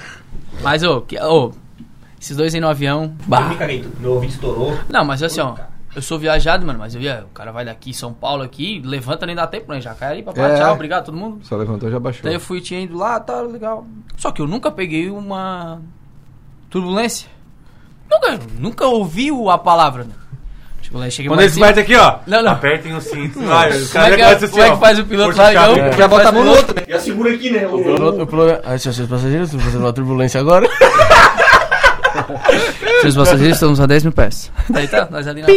[0.62, 1.52] Mas, ô, que- ô,
[2.20, 3.04] esses dois aí no avião.
[3.04, 3.40] Eu Bah.
[3.48, 3.84] me caguei.
[3.98, 4.78] Meu ouvido estourou.
[4.88, 5.54] Não, mas assim, ó.
[5.96, 7.24] Eu sou viajado, mano, mas eu ia.
[7.28, 9.80] O cara vai daqui, São Paulo aqui, levanta nem dá tempo, né?
[9.80, 10.56] Já cai ali, papai, É.
[10.58, 11.40] tchau, obrigado todo mundo.
[11.44, 12.22] Só levantou já baixou.
[12.22, 13.84] Daí eu fui, tinha ido lá, tá legal.
[14.16, 15.80] Só que eu nunca peguei uma
[16.68, 17.28] turbulência.
[18.08, 20.04] Nunca, nunca ouvi o- a palavra.
[20.04, 20.10] né?
[20.90, 22.16] Tipo, lá cheguei Quando eles batem aqui, ó.
[22.26, 22.50] Não, não.
[22.50, 23.40] Apertem o cinto.
[23.40, 25.52] Vai, os é caras já é, começam como é assim, que faz o piloto lá?
[25.52, 25.92] Não, É.
[25.92, 26.74] já bota a mão no outro.
[26.88, 27.64] Já segura aqui, né?
[27.68, 30.68] O piloto- o piloto- Ah, senhores passageiros, estamos fazendo uma turbulência agora.
[33.02, 34.50] Seus passageiros estamos a 10 mil pés.
[34.68, 35.48] Daí tá, nós ali na.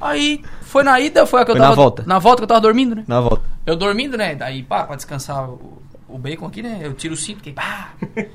[0.00, 1.76] Aí foi na ida, foi a que eu Foi na tava.
[1.76, 2.04] volta.
[2.06, 3.04] Na volta que eu tava dormindo, né?
[3.08, 3.42] Na volta.
[3.66, 4.34] Eu dormindo, né?
[4.34, 6.80] Daí, pá, pra descansar o, o bacon aqui, né?
[6.82, 7.88] Eu tiro o cinto, que pá!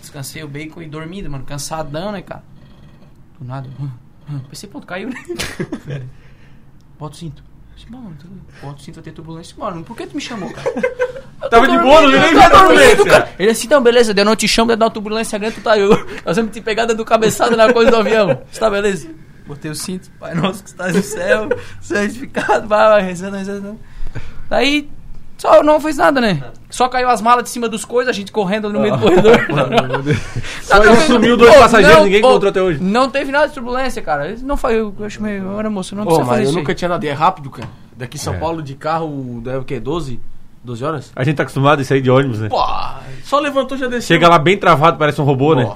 [0.00, 1.44] Descansei o bacon e dormindo, mano.
[1.44, 2.42] Cansadão, né, cara?
[3.38, 3.68] Do nada.
[3.80, 3.88] hum,
[4.30, 5.16] hum, Pensei, pronto, caiu, né?
[6.98, 7.50] Bota o cinto.
[7.88, 8.14] Mano,
[8.62, 9.56] bota o cinto, ter turbulência.
[9.58, 10.70] Mano, por que tu me chamou, cara?
[11.50, 13.28] Tava de boa, não nem eu tô vi a dormindo, turbulência.
[13.38, 15.88] Ele assim, então, beleza, eu não te chamo, dá uma turbulência grande, tu tá eu.
[16.24, 18.42] Nós vamos te pegar dando cabeçada na coisa do avião.
[18.52, 19.08] Está beleza?
[19.46, 21.48] Botei o cinto, Pai nosso que estás no céu,
[21.80, 23.80] santificado, vai, vai, rezando, rezando.
[24.48, 24.88] Daí,
[25.40, 26.42] só não fez nada, né?
[26.68, 29.38] Só caiu as malas de cima dos coisas, a gente correndo no meio do corredor.
[30.62, 32.78] Só Nada a ver, sumiu não- dois Pô, passageiros, não, ninguém pô, encontrou até hoje.
[32.82, 34.36] Não teve nada de turbulência, cara.
[34.42, 36.58] Não foi, eu acho meio, eu era moço, eu não precisa fazer mas eu isso
[36.58, 36.76] nunca aí.
[36.76, 37.04] tinha nada.
[37.04, 37.68] E é rápido, cara.
[37.96, 38.38] Daqui São É.
[38.38, 39.80] Paulo de carro, deve o quê?
[39.80, 40.20] 12?
[40.62, 41.12] 12 horas?
[41.16, 42.48] A gente tá acostumado a sair de ônibus, né?
[42.48, 42.62] Pô,
[43.24, 44.14] só levantou, já desceu.
[44.16, 45.70] Chega lá bem travado, parece um robô, né?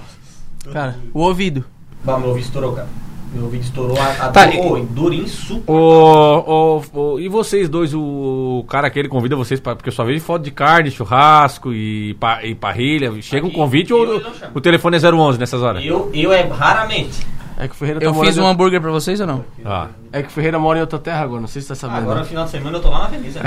[0.72, 1.64] Cara, o ouvido.
[2.04, 2.88] Bah, meu ouvido estourou, cara.
[3.34, 5.74] Meu ouvido estourou a, a Tá, dor, e- dor insuportável.
[5.74, 9.74] Ô, ô, ô, e vocês dois, o, cara aquele convida vocês pra.
[9.74, 13.10] Porque eu só vejo foto de carne, churrasco e, pa, e parrilha.
[13.20, 15.84] Chega um Aqui, convite eu ou ele o telefone é 011 nessas horas?
[15.84, 17.26] Eu, eu é raramente.
[17.56, 19.44] É que o Ferreira tá Eu fiz um hambúrguer pra vocês ou não?
[19.64, 21.80] Ah, É que o Ferreira mora em outra terra agora, não sei se você tá
[21.80, 21.98] sabendo.
[22.02, 22.20] Agora né?
[22.22, 23.40] no final de semana eu tô lá na Veneza.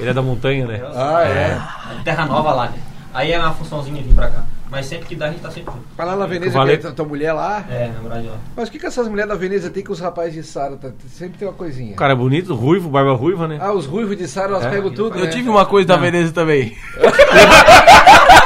[0.00, 0.82] ele é da montanha, né?
[0.94, 1.60] Ah, é.
[2.04, 2.78] Terra Nova lá, né?
[3.14, 4.44] Aí é uma funçãozinha vir pra cá.
[4.68, 5.84] Mas sempre que dá, a gente tá sempre junto.
[5.96, 6.76] Vai lá na Veneza, Valeu.
[6.78, 7.64] que é tua mulher lá.
[7.70, 8.36] É, na verdade, ó.
[8.56, 10.76] Mas o que, que essas mulheres da Veneza têm com os rapazes de Sara?
[10.76, 11.92] Tá- Sempre tem uma coisinha.
[11.92, 13.58] O cara é bonito, ruivo, barba ruiva, né?
[13.60, 14.70] Ah, os ruivos de Sara, elas É.
[14.70, 15.30] pegam tudo, Eu né?
[15.30, 16.76] tive uma coisa da Veneza também.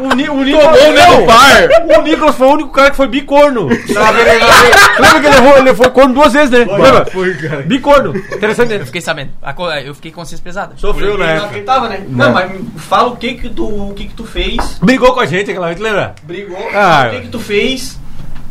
[0.00, 1.98] O, o, Ni- o Nicolas, não, par.
[1.98, 3.68] o Nicolas foi o único cara que foi bicorno.
[3.68, 4.10] Na.
[4.10, 6.58] Lembra que ele levou, ele foi corno duas vezes, né?
[6.58, 7.06] Lembra?
[7.06, 7.62] Foi, cara.
[7.62, 8.16] Bicorno.
[8.16, 8.84] Interessante, Eu né?
[8.86, 9.30] fiquei sabendo.
[9.40, 10.74] A co- Eu fiquei com consciência pesada.
[10.76, 11.38] Sofreu, Ele não né?
[11.38, 12.04] acreditava, né?
[12.08, 15.26] Não, mas fala o que que tu, o que que tu fez, Brigou com a
[15.26, 16.14] gente aquela vez, lembra?
[16.24, 17.04] brigou, Ah.
[17.06, 17.98] o que que tu fez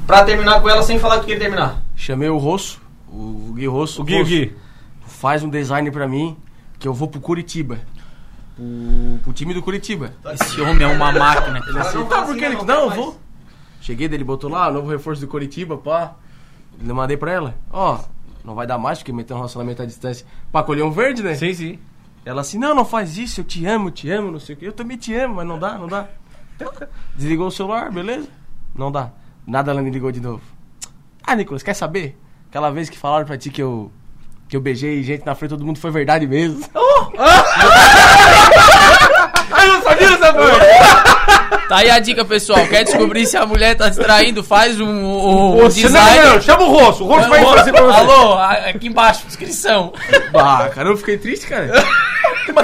[0.08, 1.82] pra terminar com ela sem falar que tu queria terminar.
[1.96, 2.80] Chamei o Rosso,
[3.12, 4.02] o Gui Rosso.
[4.02, 4.56] O Gui, o Rosso, Gui.
[5.06, 6.38] Faz um design pra mim
[6.80, 7.78] que eu vou pro Curitiba.
[8.60, 10.14] Pro, pro time do Curitiba.
[10.34, 11.64] Esse homem é uma máquina.
[11.66, 12.56] Ele assim, tá, faz por assim, que ele.
[12.56, 13.20] não, Não, eu vou.
[13.80, 16.16] Cheguei dele, botou lá, novo reforço do Curitiba, pá.
[16.86, 17.56] Eu mandei pra ela.
[17.72, 18.00] Ó,
[18.44, 20.26] não vai dar mais porque meteu um relacionamento à distância.
[20.52, 21.36] Pá, colheu um verde, né?
[21.36, 21.80] Sim, sim.
[22.26, 24.66] Ela assim, não, não faz isso, eu te amo, te amo, não sei o que.
[24.66, 26.10] Eu também te amo, mas não dá, não dá.
[27.16, 28.28] Desligou o celular, beleza?
[28.76, 29.12] Não dá.
[29.48, 30.42] Nada ela me ligou de novo.
[31.24, 32.20] Ah, Nicolas, quer saber?
[32.50, 33.90] Aquela vez que falaram pra ti que eu.
[34.50, 36.60] Que eu beijei gente na frente, todo mundo foi verdade mesmo.
[39.52, 41.68] Ai, eu não sabia dessa parte.
[41.68, 42.66] Tá aí a dica, pessoal.
[42.66, 44.44] Quer descobrir se a mulher tá distraindo?
[44.44, 46.30] Faz um, um, um Você não, design.
[46.34, 47.04] não, chama o Rosso.
[47.04, 48.00] O Rosso vai Alô, fazer pra você.
[48.00, 49.94] Alô, aqui embaixo, descrição.
[50.32, 51.68] Bah, cara, eu fiquei triste, cara.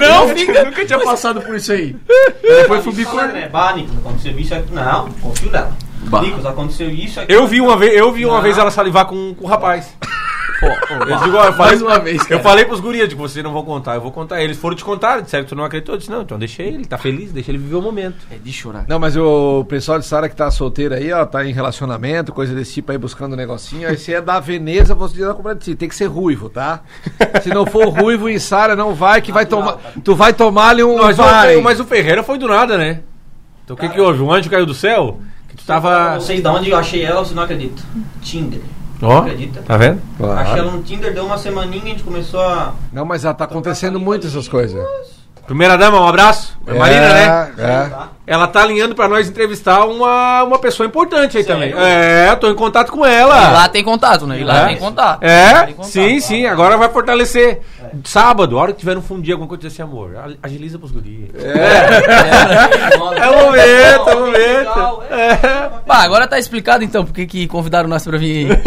[0.02, 0.54] não, fica.
[0.54, 1.96] Eu nunca tinha passado por isso aí.
[2.42, 3.32] Depois fui bicorno.
[3.32, 3.48] né?
[3.48, 4.74] Bah, Nicolas, aconteceu isso aqui.
[4.74, 5.72] Não, confio nela.
[6.10, 6.22] Bah.
[6.22, 7.32] Nicolas, aconteceu isso aqui.
[7.34, 9.96] Eu vi uma vez, eu vi uma vez ela salivar com, com o rapaz.
[10.60, 12.42] Pô, Eu digo, ó, eu falei, Mais uma vez, Eu cara.
[12.42, 14.42] falei pros gurias, digo, vocês não vão contar, eu vou contar.
[14.42, 15.96] Eles foram te contar, disseram que tu não acreditou.
[15.96, 18.16] Eu disse, não, então deixa ele, ele tá feliz, deixa ele viver o momento.
[18.32, 18.86] É de chorar.
[18.88, 22.56] Não, mas o pessoal de Sara que tá solteiro aí, ó, tá em relacionamento, coisa
[22.56, 23.90] desse tipo aí, buscando um negocinho.
[23.90, 25.76] Aí se é da Veneza, você comprar de si.
[25.76, 26.82] Tem que ser ruivo, tá?
[27.44, 29.78] Se não for ruivo em Sara, não vai, que vai tomar.
[30.04, 30.98] Tu vai tomar ali um.
[30.98, 31.58] Mas, vai.
[31.58, 33.02] o, mas o Ferreira foi do nada, né?
[33.64, 34.22] Então o que que houve?
[34.22, 35.20] Um anjo caiu do céu?
[35.56, 36.16] Tu tava...
[36.16, 37.82] Vocês de onde eu achei ela, você não acredita.
[38.22, 38.62] Tinder.
[39.02, 39.62] Ó, Acredita?
[39.62, 40.02] tá vendo?
[40.18, 40.40] Claro.
[40.40, 42.74] Achei ela no Tinder, deu uma semaninha, a gente começou a.
[42.94, 44.84] Não, mas já tá acontecendo muito essas coisas.
[45.46, 46.58] Primeira dama, um abraço.
[46.66, 47.54] É Marina, né?
[48.25, 48.25] É.
[48.26, 48.34] Tá?
[48.34, 51.72] Ela tá alinhando pra nós entrevistar uma, uma pessoa importante aí Sério?
[51.72, 51.86] também.
[51.86, 53.50] É, tô em contato com E ela.
[53.52, 54.40] lá tem contato, né?
[54.40, 54.66] E lá É?
[54.68, 55.24] tem contato.
[55.24, 55.92] É, tem contato.
[55.92, 57.62] sim, sim, agora vai fortalecer.
[58.04, 60.12] Sábado, a hora que tiver um fundir alguma coisa assim, amor,
[60.42, 61.30] agiliza pros guris.
[63.16, 65.04] É o momento, é o momento.
[65.12, 65.36] É.
[65.86, 68.58] Pá, agora tá explicado então porque que convidaram nós pra vir aí.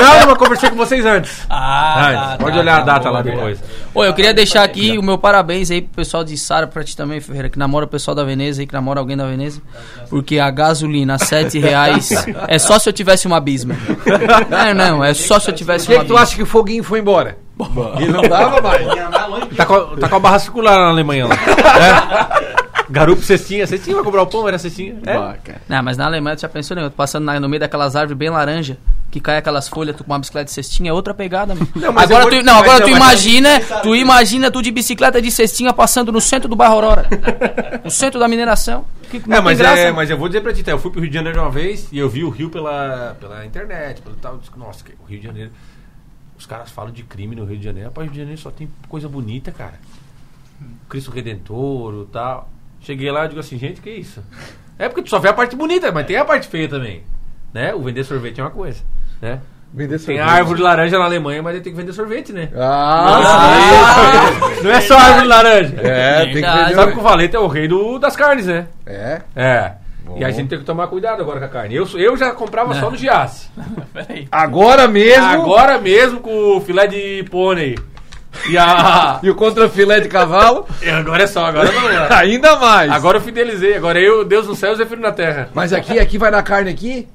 [0.00, 1.44] Não, mas conversei com vocês antes.
[1.48, 2.20] Ah, Antes.
[2.30, 3.62] tá, Pode tá, olhar tá, a data lá depois.
[3.94, 6.96] Ô, eu queria deixar aqui o meu parabéns aí pro pessoal de Sara, pra ti
[6.96, 9.60] também, Ferreira, que namora o pessoal da Veneza aí, que namora alguém da Veneza.
[10.10, 12.10] Porque a gasolina, sete reais,
[12.48, 13.74] é só se eu tivesse uma abismo.
[14.50, 16.46] Não, não, é só se eu tivesse Por uma que, que tu acha que o
[16.46, 17.38] foguinho foi embora?
[17.98, 18.86] Ele não dava mais.
[19.56, 21.34] Tá com, tá com a barra circular lá na Alemanha lá.
[21.34, 22.62] É.
[22.90, 23.66] Garupo, cestinha.
[23.66, 24.96] Cestinha vai cobrar o pão, era cestinha.
[25.06, 25.14] É.
[25.68, 26.82] Não, mas na Alemanha tu já pensou, né?
[26.84, 28.76] Eu tô passando na- no meio daquelas árvores bem laranja.
[29.12, 31.68] Que cai aquelas folhas, tu com uma bicicleta de cestinha, é outra pegada, mano.
[31.76, 35.30] Não, agora vou- tu, não, agora não, tu imagina, tu imagina tu de bicicleta de
[35.30, 37.06] cestinha passando no centro do bairro Aurora.
[37.84, 38.84] no centro da mineração.
[39.10, 39.96] Que É, mas, graça, é, mano.
[39.96, 40.70] mas eu vou dizer pra ti, tá?
[40.72, 43.44] eu fui pro Rio de Janeiro uma vez e eu vi o Rio pela, pela
[43.44, 44.38] internet, pelo tal.
[44.38, 45.50] disse, Nossa, o Rio de Janeiro.
[46.38, 47.90] Os caras falam de crime no Rio de Janeiro.
[47.90, 49.74] Rapaz, o Rio de Janeiro só tem coisa bonita, cara.
[50.88, 52.50] Cristo Redentor, o tal.
[52.80, 54.22] Cheguei lá e digo assim, gente, que isso?
[54.78, 57.02] É porque tu só vê a parte bonita, mas tem a parte feia também.
[57.52, 57.74] Né?
[57.74, 58.82] O vender sorvete é uma coisa.
[59.22, 59.38] Né?
[59.72, 60.20] Vender Tem sorvete.
[60.20, 62.50] a árvore de laranja na Alemanha, mas ele tem que vender sorvete, né?
[62.54, 63.70] Ah,
[64.62, 65.76] Não é só árvore de laranja.
[65.80, 66.74] É, tem que vender.
[66.74, 68.66] Sabe que o Valeta é o rei do, das carnes, né?
[68.84, 69.22] É.
[69.34, 69.72] É.
[70.04, 70.18] Bom.
[70.18, 71.74] E a gente tem que tomar cuidado agora com a carne.
[71.74, 73.48] Eu, eu já comprava só no Giasse.
[73.94, 74.26] Peraí.
[74.30, 75.24] Agora mesmo.
[75.24, 77.78] Agora mesmo com o filé de pônei.
[78.50, 79.20] E a.
[79.22, 80.66] E o contrafilé de cavalo?
[80.82, 82.12] E agora é só, agora não é.
[82.18, 82.90] Ainda mais.
[82.90, 83.74] Agora eu fidelizei.
[83.76, 85.48] Agora eu, Deus no céu, Zé Filho na terra.
[85.54, 87.08] Mas aqui, aqui vai dar carne aqui?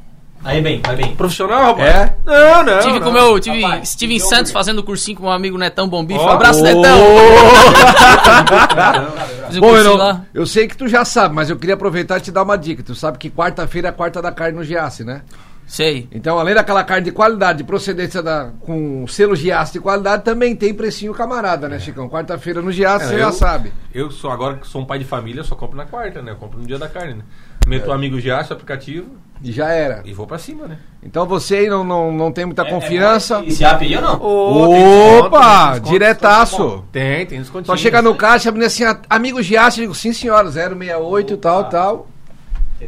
[0.48, 1.14] Aí bem, vai bem.
[1.14, 1.90] Profissional, rapaz?
[1.90, 2.16] É?
[2.26, 2.80] Não, não.
[2.80, 3.02] Tive não.
[3.02, 6.22] com o meu, tive Rapaz, então, Santos fazendo cursinho com um amigo Netão Bombife.
[6.22, 6.64] Um abraço, Ô.
[6.64, 6.98] Netão.
[9.48, 10.26] Um Bom, cursinho eu, lá.
[10.34, 12.84] eu sei que tu já sabe, mas eu queria aproveitar e te dar uma dica.
[12.84, 15.22] Tu sabe que quarta-feira é a quarta da carne no Giasse, né?
[15.66, 16.08] Sei.
[16.14, 20.54] Então, além daquela carne de qualidade, de procedência da, com selo Giasse de qualidade, também
[20.56, 22.10] tem precinho camarada, né, Chicão?
[22.10, 23.72] Quarta-feira no Giasse, É, você eu- já sabe.
[23.94, 26.32] Eu sou agora que sou um pai de família, eu só compro na quarta, né?
[26.32, 27.24] Eu compro no dia da carne, né?
[27.68, 29.08] Meto o amigo Giasse, o aplicativo,
[29.44, 30.02] E já era.
[30.06, 30.78] e vou pra cima, né?
[31.04, 33.44] Então você aí não, não, não tem muita confiança.
[33.46, 35.20] Esse app aí ou não?
[35.20, 35.78] Opa!
[35.80, 36.84] diretaço!
[36.92, 37.66] Tem, tem descontinho.
[37.68, 41.34] Só chega no caixa, a menina assim, "Ah, amigo Giasse, eu digo, sim senhora, 068
[41.34, 42.08] e tal, tal.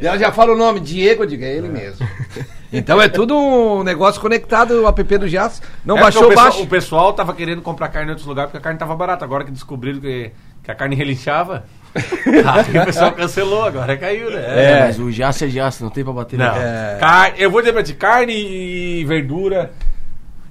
[0.01, 2.07] E ela já fala o nome, Diego, eu digo, é ele mesmo.
[2.71, 5.62] Então é tudo um negócio conectado, o app do Giasse.
[5.84, 6.62] Não É baixou, o pessoal, baixa.
[6.62, 9.25] o pessoal tava querendo comprar carne em outros lugares porque a carne tava barata.
[9.25, 10.32] Agora que descobriram que,
[10.63, 11.63] que a carne relinchava,
[11.95, 14.43] aí o pessoal cancelou, agora caiu, né?
[14.45, 16.53] É, mas o Jace é Jace, não tem pra bater Não.
[16.53, 16.97] no É.
[16.99, 19.71] Car- eu vou dizer pra ti, carne e verdura.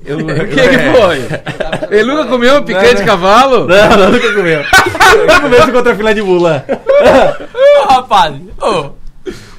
[0.05, 1.97] Eu, O que que foi?
[1.99, 3.67] Ele nunca comeu um picanha de cavalo?
[3.67, 4.61] Não, não, nunca comeu.
[5.19, 6.65] Nunca comeu esse contra filé de mula.
[7.55, 8.91] Ô, rapaz, ô,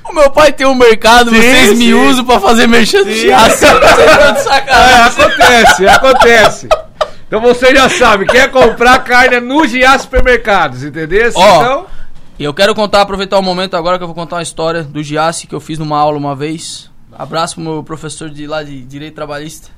[0.09, 1.93] o meu pai tem um mercado, vocês me sim.
[1.93, 3.03] usam pra fazer merchan.
[3.05, 6.69] Vocês estão de É, acontece, acontece.
[7.27, 11.31] Então você já sabe, quer comprar carne no Giasse Supermercados, entendeu?
[11.35, 11.61] Ó.
[11.61, 11.85] Então,
[12.39, 15.03] E eu quero contar, aproveitar o momento agora que eu vou contar uma história do
[15.03, 16.89] Giasse que eu fiz numa aula uma vez.
[17.11, 19.69] Abraço pro meu professor de lá de Direito Trabalhista.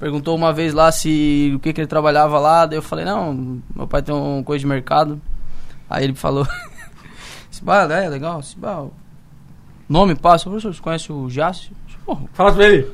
[0.00, 3.62] Perguntou uma vez lá se o que, que ele trabalhava lá, daí eu falei, não,
[3.76, 5.20] meu pai tem uma coisa de mercado.
[5.88, 6.44] Aí ele falou,
[7.52, 8.86] esse bah, é legal, esse bah,
[9.92, 11.70] nome, passa, professor, você conhece o disse,
[12.04, 12.88] "Porra, Fala pra ele.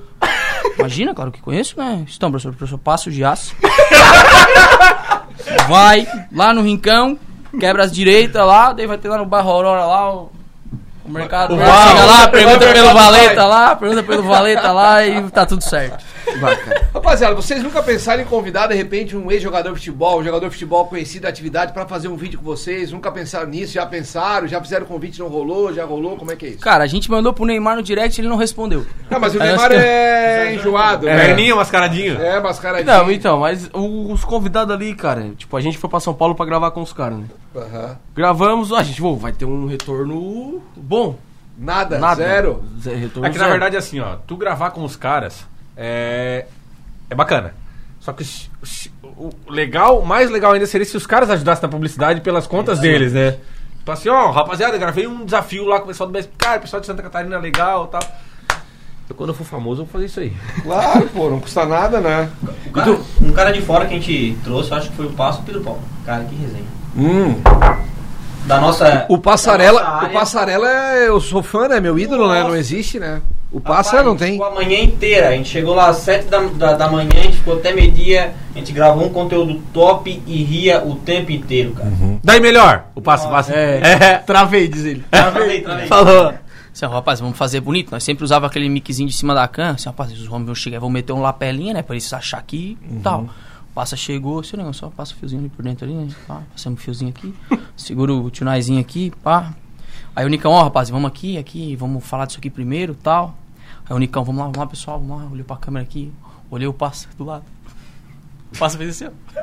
[0.79, 2.05] Imagina, claro que conheço, né?
[2.15, 3.55] Então, professor, o professor passa o giaço.
[5.69, 7.19] vai lá no rincão,
[7.59, 10.33] quebra as direitas lá, daí vai ter lá no bairro Aurora lá o,
[11.05, 11.55] o mercado.
[11.55, 11.65] O Né?
[11.65, 16.05] Chega lá, pergunta pelo valeta lá, pergunta pelo valeta lá e tá tudo certo.
[16.93, 20.53] Rapaziada, vocês nunca pensaram em convidar de repente um ex-jogador de futebol, um jogador de
[20.53, 22.93] futebol conhecido da atividade pra fazer um vídeo com vocês?
[22.93, 23.73] Nunca pensaram nisso?
[23.75, 24.47] Já pensaram?
[24.47, 25.73] Já fizeram convite, não rolou?
[25.73, 26.17] Já rolou?
[26.17, 26.61] Como é que é isso?
[26.61, 28.87] Cara, a gente mandou pro Neymar no direct e ele não respondeu.
[29.11, 31.27] Não, mas o Aí Neymar nós- é enjoado, né?
[31.27, 32.21] Perninha, mascaradinho.
[32.21, 32.87] É, mascaradinho.
[32.97, 36.47] Não, então, mas os convidados ali, cara, tipo, a gente foi pra São Paulo pra
[36.47, 37.25] gravar com os caras, né?
[37.57, 37.97] Aham.
[38.15, 41.17] Gravamos, a gente, pô, vai ter um retorno bom.
[41.61, 42.23] Nada, Nada.
[42.23, 42.63] zero.
[42.81, 43.51] Zé- Retorno É que na zero.
[43.51, 45.45] verdade assim, ó, tu gravar com os caras
[45.79, 46.45] é,
[47.09, 47.55] é bacana.
[48.01, 48.25] Só que
[49.03, 52.79] o legal, o mais legal ainda seria se os caras ajudassem na publicidade pelas contas
[52.81, 53.37] deles, né?
[53.83, 56.33] Então assim, ó, rapaziada, gravei um desafio lá com o pessoal do BSP.
[56.37, 58.01] Cara, o pessoal de Santa Catarina é legal e tal.
[59.09, 60.37] Eu, quando eu for famoso, eu vou fazer isso aí.
[60.63, 62.29] Claro, pô, não custa nada, né?
[62.67, 65.13] O cara- um cara de fora que a gente trouxe, eu acho que foi o
[65.13, 65.81] Passo Pedro Paulo.
[66.05, 66.67] Cara, que resenha.
[66.95, 67.41] Hum.
[68.49, 69.05] Da nossa.
[69.11, 70.11] O Passarela, nossa o.
[70.11, 71.79] Passarela é, eu sou fã, né?
[71.81, 72.43] Meu ídolo, né?
[72.43, 73.21] Não existe, né?
[73.53, 74.33] O Pássaro Rapaz, não a gente tem.
[74.33, 75.29] Ficou a manhã inteira.
[75.29, 78.33] A gente chegou lá às 7 da, da, da manhã, a gente ficou até meio-dia.
[78.55, 81.91] A gente gravou um conteúdo top e ria o tempo inteiro, cara.
[82.25, 83.53] Daí melhor, o passo, passo.
[83.53, 85.05] É, travei, diz ele.
[85.11, 85.87] Travei, travei.
[85.87, 86.33] Falou.
[86.73, 87.91] Assim, rapaz, vamos fazer bonito.
[87.91, 89.73] Nós sempre usava aquele miczinho de cima da cana.
[89.73, 91.83] Assim, rapaz, os homens vão chegar, vão meter um lapelinha, né?
[91.83, 93.29] Pra eles achar que tal.
[93.79, 96.13] Passa, chegou, assim, não, só passa o fiozinho ali por dentro ali, né?
[96.27, 97.33] Pá, passamos o fiozinho aqui.
[97.77, 99.55] Segura o tunaizinho aqui, pá.
[100.17, 103.39] Aí o Nicão, ó, rapaz, vamos aqui, aqui, vamos falar disso aqui primeiro tal.
[103.89, 105.31] Aí o Nicão, vamos lá, vamos lá, pessoal, vamos lá.
[105.31, 106.13] Olhei pra câmera aqui,
[106.51, 107.45] olhei o Passa do lado.
[108.53, 109.43] O Passa fez assim, ó.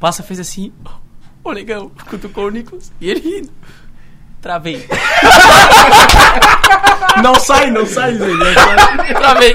[0.00, 0.72] Passa fez assim,
[1.44, 2.90] ô Negão, cutucou o Nicolas.
[3.00, 3.50] E ele rindo.
[4.40, 4.86] Travei.
[7.22, 8.32] Não sai, não sai, ele.
[8.32, 9.14] não sai.
[9.14, 9.54] Travei.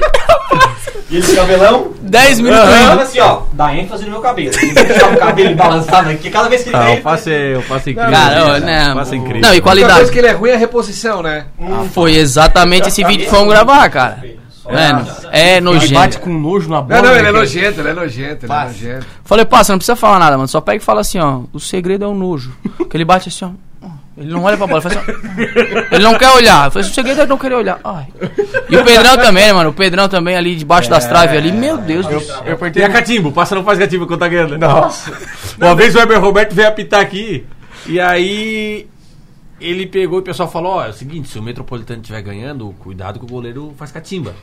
[1.10, 1.92] E esse cabelão?
[2.02, 3.00] 10 minutos Falando rindo.
[3.02, 4.50] assim, ó, dá ênfase no meu cabelo.
[4.50, 6.98] Deixar o cabelo balançado aqui, cada vez que ele Ah, vem.
[6.98, 8.12] o passe é, o passe é incrível.
[8.12, 8.92] Cara, né?
[8.92, 9.40] O passe é incrível.
[9.40, 9.94] Não, e A qualidade.
[9.94, 11.46] coisa que ele é ruim é a reposição, né?
[11.92, 14.22] Foi exatamente esse vídeo que fomos gravar, cara.
[14.66, 15.94] É, é Ele nojento.
[15.94, 17.00] bate com nojo na bola.
[17.02, 19.06] Não, não, ele é nojento, ele é nojento, ele é nojento.
[19.24, 20.48] Falei, pá, você não precisa falar nada, mano.
[20.48, 21.40] Só pega e fala assim, ó.
[21.52, 22.52] O segredo é o nojo.
[22.90, 23.50] Que ele bate assim, ó.
[24.16, 24.96] Ele não olha pra bola, assim.
[25.90, 26.66] Ele não quer olhar.
[26.66, 27.80] Eu falei, é não querer olhar.
[27.82, 28.06] Ai.
[28.70, 29.70] E o Pedrão também, né, mano?
[29.70, 31.50] O Pedrão também ali debaixo das traves ali.
[31.50, 32.42] Meu Deus do céu.
[32.44, 33.32] Eu E apertei a catimbo?
[33.32, 34.56] Passa não faz catimbo quando tá ganhando.
[34.56, 35.12] Nossa.
[35.58, 37.44] Uma vez o Weber Roberto veio apitar aqui.
[37.86, 38.86] E aí
[39.60, 42.72] ele pegou e o pessoal falou: Ó, é o seguinte, se o Metropolitano estiver ganhando,
[42.78, 44.34] cuidado que o goleiro faz catimba.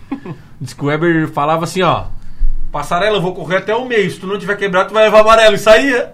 [0.60, 2.06] Diz que o Weber falava assim: Ó,
[2.72, 4.10] passarela, eu vou correr até o meio.
[4.10, 5.56] Se tu não tiver quebrado, tu vai levar amarelo.
[5.56, 6.14] E saía.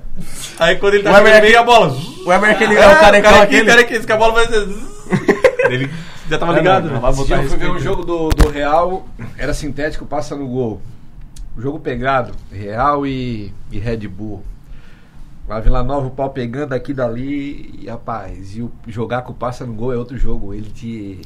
[0.60, 1.88] Aí quando ele tá O Weber chegando é meio, a bola.
[2.26, 3.66] O Weber é aquele é, o carecão cara aquele.
[3.66, 4.68] cara que que a bola vai ser.
[5.70, 5.90] ele
[6.30, 6.90] já tava ligado.
[6.90, 7.12] não, né?
[7.12, 10.82] botar dia eu fui ver um jogo do, do Real, era sintético, passa no gol.
[11.56, 14.44] O jogo pegado, Real e, e Red Bull.
[15.48, 19.32] Lá Vila Nova, o pau pegando aqui e dali, e rapaz, e o jogar com
[19.32, 20.54] o passa no gol é outro jogo.
[20.54, 21.22] Ele te.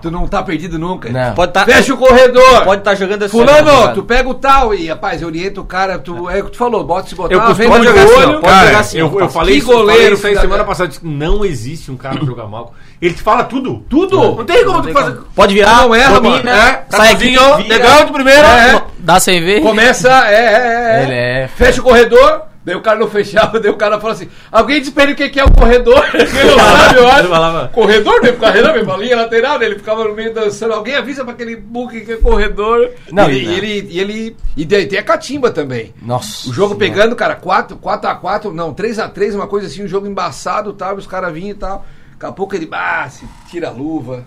[0.00, 1.10] Tu não tá perdido nunca.
[1.10, 1.34] Não.
[1.34, 2.64] Pode tá, Fecha o corredor!
[2.64, 3.36] pode estar jogando assim.
[3.38, 6.56] Fulano, tu pega o tal e, rapaz, orienta o cara, tu, é o que tu
[6.56, 8.18] falou, bota se botar, Eu costumo jogar assim, ó.
[8.18, 8.40] olho.
[8.40, 9.28] Cara, jogar assim, eu, eu Passa.
[9.30, 10.88] falei Que isso, goleiro, goleiro, isso semana da- passada.
[10.88, 12.72] disse Não existe um cara que joga mal.
[13.02, 13.84] Ele te fala tudo.
[13.90, 14.16] Tudo!
[14.36, 15.18] Não tem como Não tu tem fazer.
[15.34, 16.48] Pode virar, Não erra, domina, mano.
[16.50, 18.46] É, sai sai aqui, legal de primeira.
[18.46, 18.82] É.
[18.98, 19.60] Dá sem ver.
[19.60, 21.02] Começa, é, é, é.
[21.02, 24.28] Ele é Fecha o corredor, daí o cara não fechava, daí o cara fala assim:
[24.50, 26.04] alguém espere o que é o corredor.
[26.14, 27.28] Ele não sabe, eu Ele acho.
[27.28, 27.68] falava.
[27.68, 29.66] Corredor, deve ficar na mesma linha lateral, né?
[29.66, 30.74] ele ficava no meio dançando.
[30.74, 32.90] Alguém avisa pra aquele book que é corredor.
[33.10, 34.36] Não, e, e ele, e ele.
[34.56, 35.94] E tem tem a catimba também.
[36.02, 36.48] Nossa.
[36.48, 36.78] O jogo Senhora.
[36.78, 41.32] pegando, cara, 4, 4x4, não, 3x3, uma coisa assim, um jogo embaçado tal, os caras
[41.32, 41.84] vinham e tal.
[42.12, 44.24] Daqui a pouco ele, ah, se tira a luva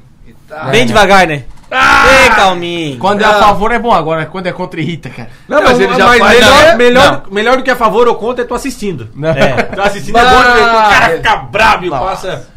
[0.48, 0.70] tal.
[0.70, 1.44] Bem devagar, né?
[1.72, 2.06] Ah!
[2.08, 3.00] Bem calminho.
[3.00, 3.32] Quando é Não.
[3.32, 5.30] a favor é bom, agora quando é contra irrita, cara.
[5.48, 6.22] Não, mas ele já faz.
[6.22, 6.76] melhor, né?
[6.76, 9.10] melhor, melhor do que a favor ou contra é tu assistindo.
[9.16, 9.30] Não.
[9.30, 9.64] É.
[9.64, 12.00] Tu assistindo é bom o cara fica bravo e Não.
[12.00, 12.53] passa.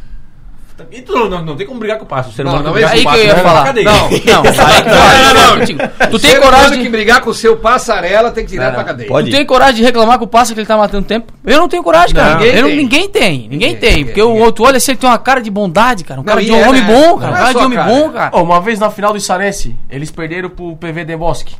[0.90, 2.28] E tu não, não, não tem como brigar com o passo.
[2.28, 3.72] O ser Não, humano não que briga Aí que eu ia falar.
[3.72, 6.10] Não, não, aí Não, não, não.
[6.10, 6.88] Tu Ser tem coragem que de...
[6.90, 8.86] brigar com o seu passarela tem que tirar Não, pra não.
[8.88, 9.08] cadeia.
[9.08, 9.30] Pode.
[9.30, 11.32] Tu tem coragem de reclamar com o passa que ele tá matando tempo?
[11.44, 12.34] Eu não tenho coragem, cara.
[12.34, 13.48] Não, ninguém Eu não- tem.
[13.48, 14.04] ninguém tem.
[14.04, 16.20] Porque o outro olha assim, ele tem uma cara de bondade, cara.
[16.20, 17.32] Um Não, cara de um é, homem bom, Não cara.
[17.32, 18.36] Um é cara de homem bom, cara.
[18.36, 21.56] Uma vez na final do Isarense, eles perderam pro PV de Bosque.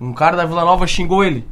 [0.00, 1.46] Um cara da Vila Nova xingou ele.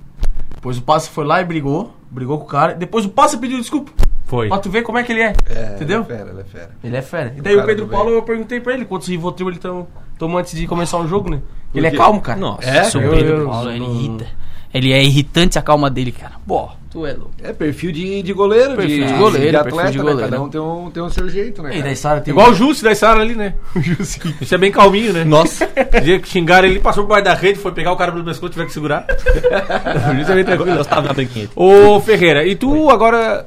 [0.55, 1.95] Depois o Passa foi lá e brigou.
[2.11, 2.75] Brigou com o cara.
[2.75, 3.91] Depois o Passa pediu desculpa.
[4.31, 4.47] Foi.
[4.49, 5.35] Pra tu ver como é que ele é.
[5.51, 6.07] É, entendeu?
[6.09, 6.71] Ele é fera, ele é fera.
[6.85, 7.35] Ele é fera.
[7.37, 8.15] E daí o, cara Pedro Paulo, bem.
[8.15, 11.41] eu perguntei pra ele quantos Rivotril ele tão, toma antes de começar um jogo, né?
[11.75, 12.39] Ele é calmo, cara.
[12.39, 12.87] Nossa, É?
[12.87, 14.27] Eu- Pedro eu- Paulo, ele eu- irrita.
[14.73, 16.35] Ele é irritante a calma dele, cara.
[16.47, 17.33] Pô, tu é louco.
[17.43, 20.05] É perfil de, de goleiro, Perfil de, de goleiro, de perfil atleta, de né?
[20.05, 20.31] goleiro.
[20.31, 21.77] Cada um tem um, tem um seu jeito, né?
[21.77, 23.55] E daí Sara tem Igual o Jussi da Sara ali, né?
[24.41, 25.25] Isso é bem calminho, né?
[25.25, 25.69] Nossa.
[26.05, 28.53] Dia que xingaram ele, passou por baixo da rede, foi pegar o cara pelo pescoço,
[28.53, 29.07] tiver que segurar.
[29.09, 30.85] o Jussi é bem tranquilo.
[31.17, 31.49] Banquinha.
[31.57, 33.47] Ô Ferreira, e tu agora.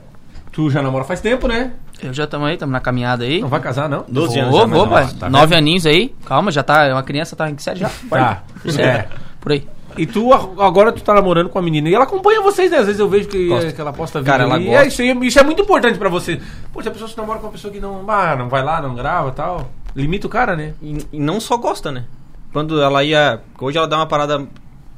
[0.54, 1.74] Tu já namora faz tempo, né?
[2.02, 3.42] Eu já tamo aí, tamo na caminhada aí.
[3.42, 4.06] Não vai casar, não?
[4.08, 4.52] 12 anos.
[4.52, 5.08] Vou, já, vou, pai.
[5.20, 6.14] tá Nove aninhos aí.
[6.26, 6.88] Calma, já tá.
[6.94, 7.90] Uma criança tá em que série já?
[8.08, 8.44] Tá.
[8.80, 9.08] É.
[9.42, 9.68] Por aí.
[9.98, 12.78] E tu agora tu tá namorando com a menina e ela acompanha vocês, né?
[12.78, 13.72] Às vezes eu vejo que, Gosta.
[13.72, 14.32] que ela posta vídeo.
[14.32, 14.84] Cara, ela e gosta.
[14.84, 16.40] é isso, aí, isso é muito importante pra você.
[16.72, 18.82] Pô, se a pessoa se namora com uma pessoa que não, ah, não vai lá,
[18.82, 19.70] não grava e tal.
[19.96, 20.74] Limita o cara, né?
[20.82, 22.06] E, e não só gosta, né?
[22.52, 23.40] Quando ela ia.
[23.60, 24.46] Hoje ela dá uma parada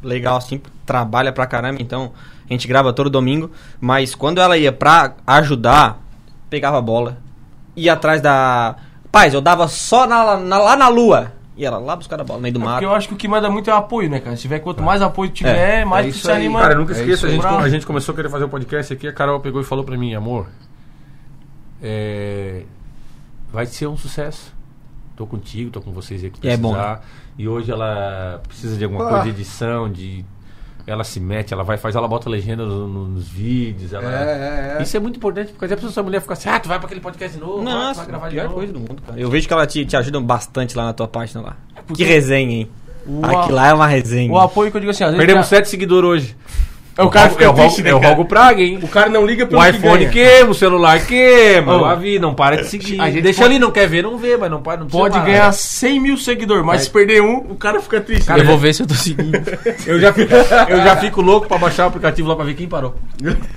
[0.04, 2.12] legal assim, trabalha pra caramba, então
[2.50, 3.52] a gente grava todo domingo.
[3.80, 6.00] Mas quando ela ia pra ajudar,
[6.50, 7.18] pegava a bola,
[7.76, 8.76] ia atrás da.
[9.12, 11.32] Paz, eu dava só na- na- lá na lua.
[11.58, 12.74] E ela lá buscar a bola, no meio do É mato.
[12.74, 14.36] Porque eu acho que o que manda muito é o apoio, né, cara?
[14.36, 16.38] Se tiver quanto mais apoio tiver, É, mais é tu isso se aí.
[16.38, 16.60] anima.
[16.60, 18.92] Cara, eu nunca É esqueço, a, gente, a gente começou a querer fazer um podcast
[18.94, 20.48] aqui, a Carol pegou e falou pra mim, amor,
[21.82, 22.64] é,
[23.52, 24.54] vai ser um sucesso.
[25.16, 26.40] Tô contigo, tô com vocês aqui.
[26.44, 27.02] E é bom, precisar.
[27.38, 29.10] E hoje ela precisa de alguma Ah.
[29.10, 30.26] coisa de edição, de...
[30.88, 33.92] Ela se mete, ela vai, faz, ela bota legenda no- no- nos vídeos.
[33.92, 34.04] Ela...
[34.04, 34.84] É, é, é.
[34.84, 36.86] Isso é muito importante, porque às vezes a mulher fica assim, ah, tu vai pra
[36.86, 38.54] aquele podcast de novo, vai, tu Nossa, vai gravar a de novo.
[38.54, 39.20] coisa do mundo, cara.
[39.20, 41.58] Eu vejo que ela te, te ajuda bastante lá na tua página lá.
[41.88, 42.70] porque- Que resenha, hein?
[43.08, 44.32] O, Aqui lá é uma resenha.
[44.32, 45.20] o apoio que eu digo assim, às vezes.
[45.26, 46.36] Perdemos já- sete seguidores hoje.
[46.98, 48.16] É o cara fica eu, triste, né, eu cara?
[48.16, 48.80] rogo praga, hein?
[48.82, 50.10] O cara não liga O pelo que iPhone ganha.
[50.12, 53.02] queima, o celular queima, Ô, a vida, não para de seguir.
[53.02, 55.14] a gente Deixa pode- ali, não quer ver, não vê, mas não pode não Pode
[55.14, 55.26] parar.
[55.26, 58.30] ganhar 100 mil seguidores, mas se perder um, o cara fica triste.
[58.32, 59.36] Eu vou ver se eu tô seguindo.
[59.86, 60.34] Eu já, fico,
[60.70, 62.96] eu já fico louco pra baixar o aplicativo lá pra ver quem parou.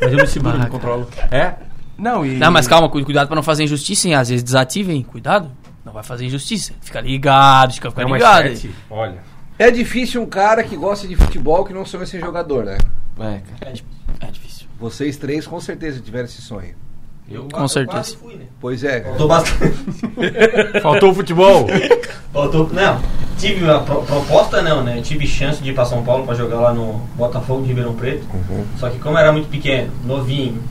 [0.00, 1.06] Mas eu me seguro, Ah, me controlo.
[1.30, 1.52] É?
[1.96, 2.30] Não, e.
[2.30, 4.14] Não, mas calma, cu- cuidado pra não fazer injustiça, hein?
[4.14, 5.50] Às vezes desativem, cuidado.
[5.84, 6.72] Não vai fazer injustiça.
[6.80, 8.50] Fica ligado, fica, fica Não, ligado.
[8.90, 9.18] olha.
[9.58, 12.78] É difícil um cara que gosta de futebol que não sonha ser jogador, né?
[13.18, 13.72] É, cara.
[14.20, 14.66] É difícil.
[14.78, 16.74] Vocês três com certeza tiveram esse sonho.
[17.30, 17.98] Eu, Com certeza.
[17.98, 18.44] quase fui, né?
[18.60, 19.02] Pois é.
[19.02, 20.80] Faltou bastante.
[20.80, 21.66] Faltou o futebol.
[22.32, 22.70] Faltou.
[22.72, 23.02] Não,
[23.38, 25.00] tive uma pro- proposta, não, né?
[25.02, 28.24] Tive chance de ir pra São Paulo pra jogar lá no Botafogo de Ribeirão Preto.
[28.78, 30.62] Só que como era muito pequeno, novinho,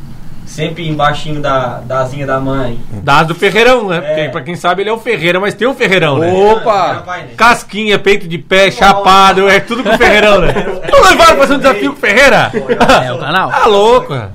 [0.47, 2.79] sempre embaixinho da, da asinha da mãe.
[3.03, 3.97] Das do Ferreirão, né?
[3.97, 4.01] É.
[4.01, 6.31] Porque pra quem sabe ele é o Ferreira, mas tem o Ferreirão, né?
[6.31, 7.03] Opa!
[7.05, 7.33] Pai, né?
[7.35, 10.53] Casquinha, peito de pé, chapado, é tudo com o Ferreirão, né?
[10.89, 12.51] Tu levaram pra fazer um desafio com o Ferreira?
[13.05, 13.51] É o canal.
[13.51, 14.31] Tá louco, cara.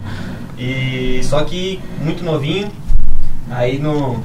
[0.58, 2.70] E só que muito novinho,
[3.50, 4.22] aí não,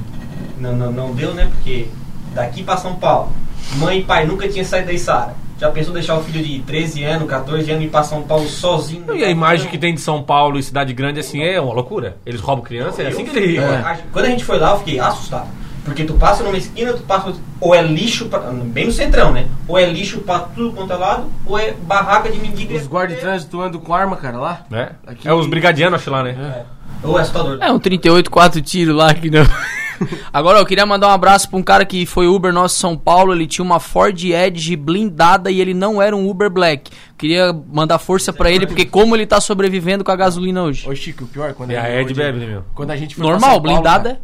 [0.58, 1.48] não, não, não deu, né?
[1.50, 1.88] Porque
[2.34, 3.32] daqui pra São Paulo,
[3.76, 5.34] mãe e pai nunca tinham saído da Isara.
[5.58, 9.12] Já pensou deixar o filho de 13 anos, 14 anos ir pra São Paulo sozinho?
[9.14, 12.16] E a imagem que tem de São Paulo e cidade grande assim é uma loucura.
[12.24, 13.64] Eles roubam criança, é assim que eles Eu-
[14.12, 15.48] Quando a gente foi lá, eu fiquei assustado.
[15.84, 17.32] Porque tu passa numa esquina, tu passa.
[17.60, 19.46] Ou é lixo, pra, bem no centrão, né?
[19.66, 22.74] Ou é lixo pra tudo quanto é lado, ou é barraca de mendigo.
[22.76, 24.60] Os guardas de trânsito andam com arma, cara, lá.
[24.70, 24.90] né?
[25.06, 26.64] Aqui- É os brigadianos, acho lá, né?
[27.02, 27.58] Ou é assustador.
[27.60, 29.42] É um 38, 4 tiros lá que não.
[30.32, 33.32] Agora eu queria mandar um abraço pra um cara que foi Uber nosso São Paulo.
[33.32, 36.90] Ele tinha uma Ford Edge blindada e ele não era um Uber Black.
[37.16, 40.88] Queria mandar força pra ele, porque como ele tá sobrevivendo com a gasolina hoje.
[40.88, 42.64] Ô, Chico, o pior, quando E a gente- Ed bebe, né, meu?
[42.74, 44.08] Quando a gente foi Normal, São Paulo, blindada.
[44.10, 44.20] cara,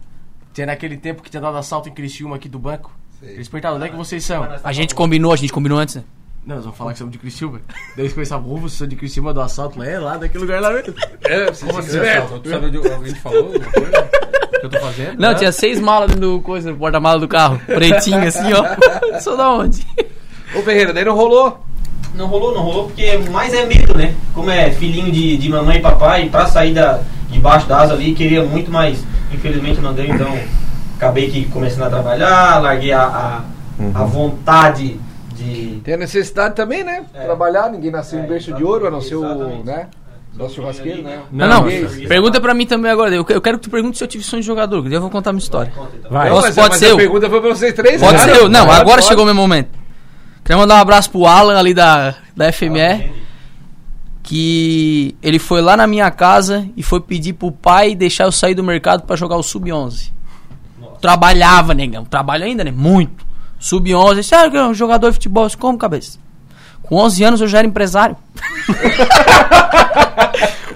[0.52, 2.92] tinha naquele tempo que tinha dado assalto em Criciúma aqui do banco.
[3.22, 4.46] Eles perguntaram, onde é que vocês são?
[4.62, 6.04] A gente combinou, a gente combinou antes, né?
[6.46, 7.62] Não, eles vão falar que somos de Criciúma.
[7.96, 10.60] Daí eles começavam, ô, vocês são de Criciúma do assalto lá, é lá, daquele lugar
[10.60, 10.92] lá mesmo.
[11.66, 12.40] Como assim, assalto?
[12.40, 14.10] Tu sabe de alguém te falou alguma coisa?
[14.68, 15.18] Que eu tô fazendo?
[15.18, 17.60] Não, tinha seis malas do coisa, no porta-mala do carro.
[17.66, 19.20] Pretinho assim, ó.
[19.20, 19.86] Sou da onde?
[20.54, 21.58] Ô Ferreira, daí não rolou?
[22.14, 24.14] Não rolou, não rolou, porque mais é medo, né?
[24.34, 28.14] Como é filhinho de, de mamãe e papai, pra sair da, debaixo da asa ali,
[28.14, 30.32] queria muito, mas infelizmente não deu, então
[30.96, 33.40] acabei que começando a trabalhar, larguei a, a,
[34.00, 35.00] a vontade
[35.34, 35.80] de.
[35.82, 37.04] Tem a necessidade também, né?
[37.12, 37.24] É.
[37.24, 39.88] Trabalhar, ninguém nasceu em É, berço de ouro, a não ser o, né?
[40.36, 41.20] Nosso churrasqueiro, né?
[41.30, 41.64] Não, não.
[42.08, 43.14] Pergunta pra mim também agora.
[43.14, 45.00] Eu que- eu quero que tu pergunte se eu tive sonho de jogador, que eu
[45.00, 45.72] vou contar minha história.
[46.10, 46.28] Vai.
[46.30, 46.96] Posso- mas, pode mas ser a eu.
[46.96, 48.18] pergunta foi pra vocês três, Pode né?
[48.24, 48.48] ser eu.
[48.48, 49.06] Não, Pode, agora pode.
[49.06, 49.68] chegou o meu momento.
[50.44, 53.12] Queria mandar um abraço pro Alan ali da, da FME.
[54.22, 58.54] Que ele foi lá na minha casa e foi pedir pro pai deixar eu sair
[58.54, 60.10] do mercado pra jogar o Sub-11.
[61.00, 62.04] Trabalhava, negão.
[62.06, 62.70] Trabalha ainda, né?
[62.74, 63.24] Muito.
[63.60, 64.14] Sub-11.
[64.16, 65.44] Disse, ah, que é um jogador de futebol.
[65.44, 66.18] Eu disse, Como, cabeça?
[66.82, 68.16] Com 11 anos eu já era empresário.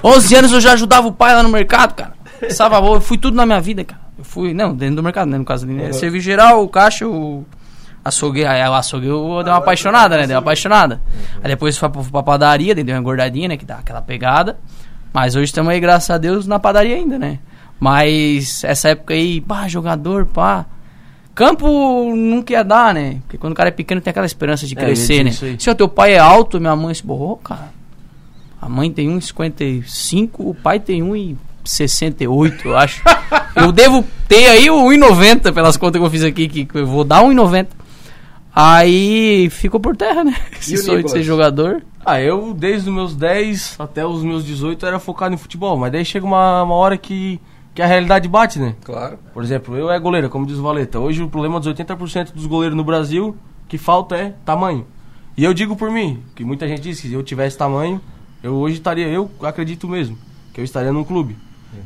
[0.03, 2.13] 11 anos eu já ajudava o pai lá no mercado, cara.
[2.51, 4.01] Sabe, eu fui tudo na minha vida, cara.
[4.17, 5.39] Eu fui, não, dentro do mercado, né?
[5.39, 5.93] No caso ali, né?
[5.93, 7.45] Serviço geral, o caixa, o
[8.05, 8.45] açougue.
[8.45, 10.27] Aí o açougue eu dei uma apaixonada, né?
[10.27, 11.01] Dei uma apaixonada.
[11.43, 13.57] Aí depois foi pra, pra padaria, deu uma engordadinha, né?
[13.57, 14.59] Que dá aquela pegada.
[15.13, 17.39] Mas hoje estamos aí, graças a Deus, na padaria ainda, né?
[17.81, 20.67] Mas essa época aí, pá, jogador, pá.
[21.35, 21.69] Campo
[22.17, 23.19] nunca ia dar, né?
[23.23, 25.57] Porque quando o cara é pequeno tem aquela esperança de É, crescer, dizer né?
[25.59, 27.78] Se o teu pai é alto, minha mãe se borrou, cara.
[28.61, 33.03] A mãe tem 1,55, o pai tem 1,68, eu acho.
[33.55, 37.05] eu devo ter aí o 1,90 pelas contas que eu fiz aqui, que eu vou
[37.05, 37.69] dar 1,90.
[38.55, 40.35] Aí ficou por terra, né?
[40.59, 41.83] Esse E o sonho de ser jogador.
[42.05, 45.93] Ah, eu desde os meus 10 até os meus 18 era focado em futebol, mas
[45.93, 47.41] daí chega uma, uma hora que,
[47.73, 48.75] que a realidade bate, né?
[48.83, 49.19] Claro.
[49.33, 50.99] Por exemplo, eu é goleiro, como diz o Valeta.
[50.99, 53.37] Hoje o problema dos 80% dos goleiros no Brasil,
[53.69, 54.85] que falta é tamanho.
[55.37, 58.01] E eu digo por mim, que muita gente diz que se eu tivesse tamanho,
[58.43, 60.17] eu hoje estaria, eu acredito mesmo,
[60.53, 61.37] que eu estaria num clube.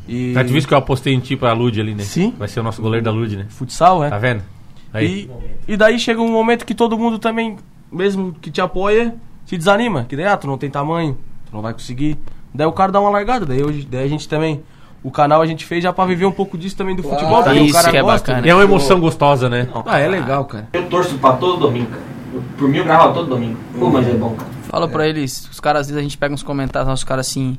[0.09, 2.05] E Tá te visto que eu apostei em ti pra Lud ali, né?
[2.05, 2.33] Sim.
[2.39, 3.47] Vai ser o nosso goleiro da Lud, né?
[3.49, 4.11] futsal, é.
[4.11, 4.43] Tá vendo?
[4.93, 5.29] Aí.
[5.67, 7.57] E, e daí chega um momento que todo mundo também,
[7.91, 9.15] mesmo que te apoia,
[9.47, 10.05] se desanima.
[10.09, 12.17] Que daí, ah, tu não tem tamanho, tu não vai conseguir.
[12.55, 13.45] Daí o cara dá uma largada.
[13.47, 14.63] Daí, hoje, daí a gente também.
[15.03, 17.19] O canal a gente fez já pra viver um pouco disso também do Claro.
[17.19, 17.43] futebol.
[17.43, 18.33] Porque Isso o cara que é gosta.
[18.33, 18.47] bacana.
[18.47, 19.67] E é uma emoção gostosa, né?
[19.85, 20.69] Ah, é legal, cara.
[20.73, 22.03] Eu torço pra todo domingo, cara.
[22.57, 23.59] Por mim eu gravava todo domingo.
[23.77, 24.52] Pô, mas é bom, cara.
[24.73, 27.57] Fala pra eles, os caras, às vezes a gente pega uns comentários, nossos caras assim.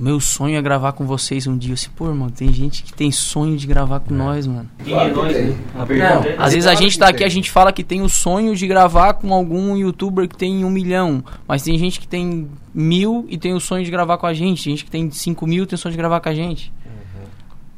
[0.00, 1.74] Meu sonho é gravar com vocês um dia.
[1.74, 4.68] Assim, pô, irmão, tem gente que tem sonho de gravar com nós, mano.
[4.82, 5.54] Quem é nós, né?
[5.78, 8.00] A pergunta é- Às vezes a gente que tá aqui, a gente fala que tem
[8.02, 11.22] o sonho de gravar com algum youtuber que tem um milhão.
[11.46, 14.64] Mas tem gente que tem mil e tem o sonho de gravar com a gente.
[14.64, 16.72] Tem gente que tem cinco mil e tem o sonho de gravar com a gente.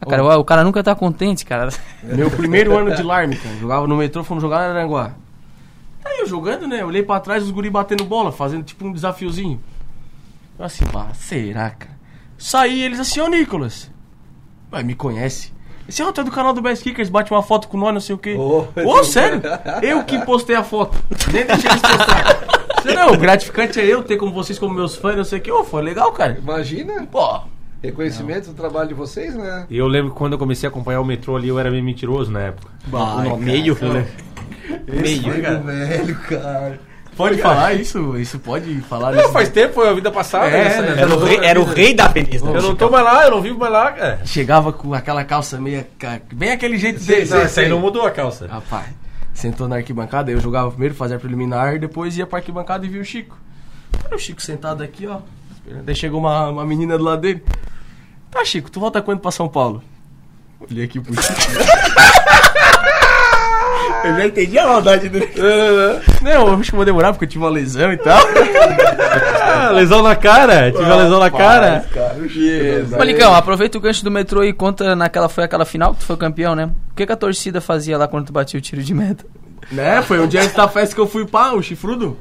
[0.01, 1.69] Ah, Cara, o, o cara nunca tá contente, cara.
[2.03, 3.57] Meu primeiro ano de Larme, cara.
[3.57, 5.13] Jogava no metrô, fomos jogar na Aranguá.
[6.05, 6.85] Aí eu jogando, né?
[6.85, 9.61] Olhei pra trás, os guri batendo bola, fazendo tipo um desafiozinho.
[10.59, 11.95] Eu assim, pá, será, cara?
[12.37, 13.91] Saí eles assim, ô Nicolas.
[14.71, 15.53] Vai, me conhece.
[15.89, 18.15] Esse é o do canal do Best Kickers, bate uma foto com nós, não sei
[18.15, 18.35] o quê.
[18.35, 19.43] Ô, Ô, sério?
[19.83, 20.97] Eu que postei a foto.
[21.33, 22.55] Nem deixei eles postar.
[22.95, 25.51] Não, o gratificante é eu ter como vocês como meus fãs, não sei o quê.
[25.51, 26.39] Ô, foi legal, cara.
[26.39, 27.07] Imagina.
[27.07, 27.41] Pô,
[27.85, 29.67] Reconhecimento do trabalho de vocês, né?
[29.69, 31.85] E eu lembro que quando eu comecei a acompanhar o metrô ali, eu era meio
[31.85, 32.73] mentiroso na época.
[33.37, 33.77] meio.
[34.89, 36.79] Meio, velho, cara.
[37.17, 38.17] pode falar isso?
[38.19, 39.33] Isso pode falar Não, isso?
[39.33, 40.47] faz tempo, foi a vida passada.
[40.49, 41.01] É, essa- né?
[41.03, 42.53] Era o rei, era o rei da Feliz, né?
[42.57, 44.21] Eu não tô mais lá, eu não vivo mais lá, cara.
[44.25, 45.87] Chegava com aquela calça meia.
[46.33, 47.27] Bem aquele jeito dele.
[47.27, 47.45] sei, né?
[47.45, 48.47] Essa aí não mudou a calça.
[48.47, 48.87] Rapaz,
[49.33, 53.01] sentou na arquibancada, eu jogava primeiro, fazia a preliminar, depois ia pra arquibancada e via
[53.03, 53.39] o Chico.
[54.05, 55.19] Era o Chico sentado aqui, ó.
[55.85, 57.43] Daí chegou uma, uma menina do lado dele.
[58.31, 59.83] Tá, Chico, tu volta quando pra São Paulo?
[60.61, 61.35] Olhei aqui pro Chico.
[64.05, 65.31] Eu já entendi a maldade dele.
[66.23, 68.21] Não, eu acho que vou demorar porque eu tive uma lesão e tal.
[69.75, 70.71] Lesão na cara?
[70.71, 71.85] Tive uma lesão na cara?
[72.99, 76.07] Ô, Licão, aproveita o gancho do metrô e conta naquela foi aquela final que tu
[76.07, 76.67] foi campeão, né?
[76.91, 79.25] O que, que a torcida fazia lá quando tu batia o tiro de meta?
[79.73, 80.03] Né?
[80.03, 82.17] Foi um dia antes da festa que eu fui pá, o chifrudo.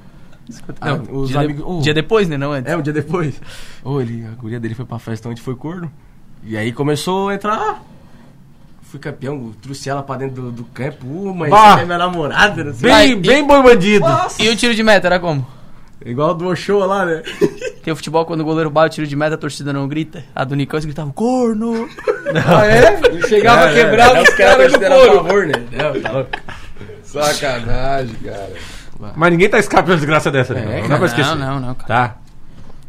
[0.81, 1.57] Ah, os dia, amigos.
[1.57, 2.38] de- oh, dia depois, né?
[2.38, 2.71] Não antes.
[2.71, 3.39] É, um dia depois.
[3.84, 5.91] Ô, ele, a guria dele foi pra festa onde foi corno.
[6.43, 7.81] E aí começou a entrar.
[8.93, 11.03] Fui campeão, trouxe ela pra dentro do, do campo.
[11.07, 11.77] Uh, mas Bah!
[11.77, 12.91] você é minha namorada, não sei.
[12.91, 14.05] Vai, Bem, e- bem boi bandido.
[14.37, 15.47] E o tiro de meta era como?
[16.05, 17.23] Igual do show lá, né?
[17.83, 20.23] Tem o futebol, quando o goleiro bate o tiro de meta, a torcida não grita.
[20.35, 21.89] A do Nicão, eles gritavam, corno!
[22.45, 22.99] Ah, é?
[23.09, 25.23] Ele chegava a quebrar os caras no deram couro.
[25.23, 25.53] favor, né?
[25.71, 26.29] Não, tá louco.
[27.01, 28.53] Sacanagem, cara.
[29.15, 30.81] Mas ninguém tá escapando de desgraça dessa, né?
[30.83, 31.35] não dá pra esquecer.
[31.35, 31.87] Não, não, não, cara.
[31.87, 32.15] Tá.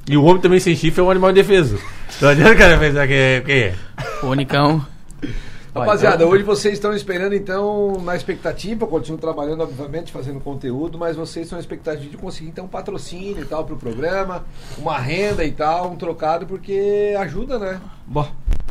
[0.06, 1.78] E o homem também sem chifre é um animal indefeso.
[2.20, 3.40] Não adianta o cara pensar que é.
[3.40, 3.74] Que é.
[4.22, 4.84] Ô, Nicão,
[5.74, 11.46] Rapaziada, hoje vocês estão esperando, então, na expectativa, continuam trabalhando, obviamente, fazendo conteúdo, mas vocês
[11.46, 14.44] estão na expectativa de conseguir, então, um patrocínio e tal pro programa,
[14.78, 17.80] uma renda e tal, um trocado, porque ajuda, né?
[18.06, 18.30] Bom,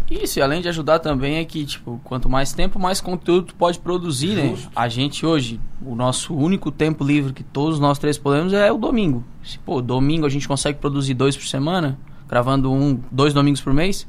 [0.10, 3.56] Isso, e além de ajudar também é que, tipo, quanto mais tempo, mais conteúdo tu
[3.56, 4.56] pode produzir, né?
[4.74, 8.78] A gente hoje, o nosso único tempo livre que todos nós três podemos é o
[8.78, 9.26] domingo.
[9.44, 11.98] Se, pô, domingo a gente consegue produzir dois por semana,
[12.30, 14.08] gravando um, dois domingos por mês,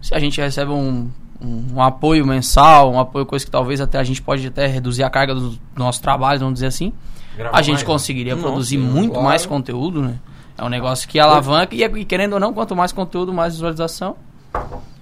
[0.00, 1.10] se a gente recebe um,
[1.44, 5.02] um, um apoio mensal, um apoio, coisa que talvez até a gente pode até reduzir
[5.02, 6.92] a carga do nosso trabalho, vamos dizer assim,
[7.36, 7.82] Grava a gente mais.
[7.84, 9.26] conseguiria Nossa, produzir sim, muito claro.
[9.26, 10.18] mais conteúdo, né?
[10.56, 14.16] É um negócio que alavanca e, e querendo ou não, quanto mais conteúdo, mais visualização.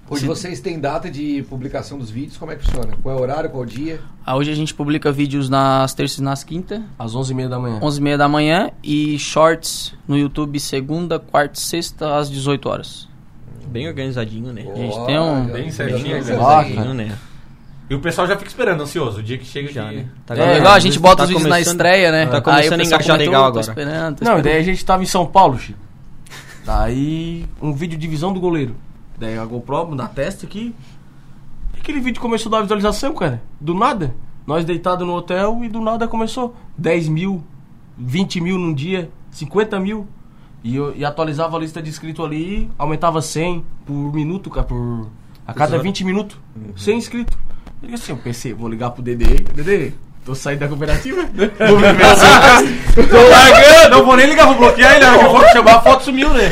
[0.08, 2.94] Hoje vocês têm data de publicação dos vídeos, como é que funciona?
[3.02, 4.00] Qual é o horário, qual é o dia?
[4.26, 7.80] Ah, Hoje a gente publica vídeos nas terças e nas quintas, às 11h30 da manhã.
[7.80, 13.08] 11h30 da manhã, e shorts no YouTube segunda, quarta e sexta às 18 horas.
[13.72, 14.62] Bem organizadinho, né?
[14.72, 16.14] A gente tem um- Bem certinho, Bem?
[16.38, 17.18] Organizadinho, né?
[17.90, 19.18] E o pessoal já fica esperando, ansioso.
[19.20, 20.06] O dia que chega Já, né?
[20.24, 22.26] Tá É legal, a gente bota tá os vídeos na estreia, né?
[22.26, 23.60] Tá Aí começando a comentou, legal tô agora.
[23.60, 24.42] esperando, tô Não, esperando.
[24.44, 25.78] daí a gente tava em São Paulo, Chico.
[26.64, 28.76] Daí, um vídeo de visão do goleiro.
[29.18, 30.74] Daí a GoPro na testa aqui.
[31.76, 33.42] E aquele vídeo começou a dar visualização, cara.
[33.60, 34.14] Do nada.
[34.46, 36.54] Nós deitados no hotel e do nada começou.
[36.78, 37.42] 10 mil,
[37.98, 40.06] 20 mil num dia, 50 mil.
[40.64, 45.08] E, eu, e atualizava a lista de inscritos ali, aumentava 100 por minuto, cara, por...
[45.44, 46.36] A cada 20 minutos,
[46.76, 47.36] 100 inscritos.
[47.82, 49.40] Eu disse assim, eu pensei, vou ligar pro Dedê.
[49.54, 49.92] Dedê,
[50.24, 51.22] tô saindo da cooperativa.
[51.26, 52.78] vou me ver assim.
[52.94, 53.90] Tô largando!
[53.90, 55.04] Não vou nem ligar, vou bloquear ele.
[55.04, 56.46] Que eu for chamar, a foto sumiu, né?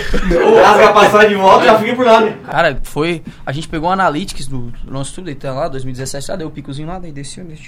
[0.65, 2.37] Rasga a passagem de volta, já fiquei por lá, né?
[2.45, 3.23] Cara, foi.
[3.47, 6.89] A gente pegou o Analytics do, nosso estudo, tá lá, 2017, lá, deu o picozinho
[6.89, 7.45] lá, daí desceu.
[7.45, 7.59] daí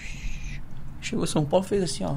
[1.01, 2.17] Chegou São Paulo fez assim, ó.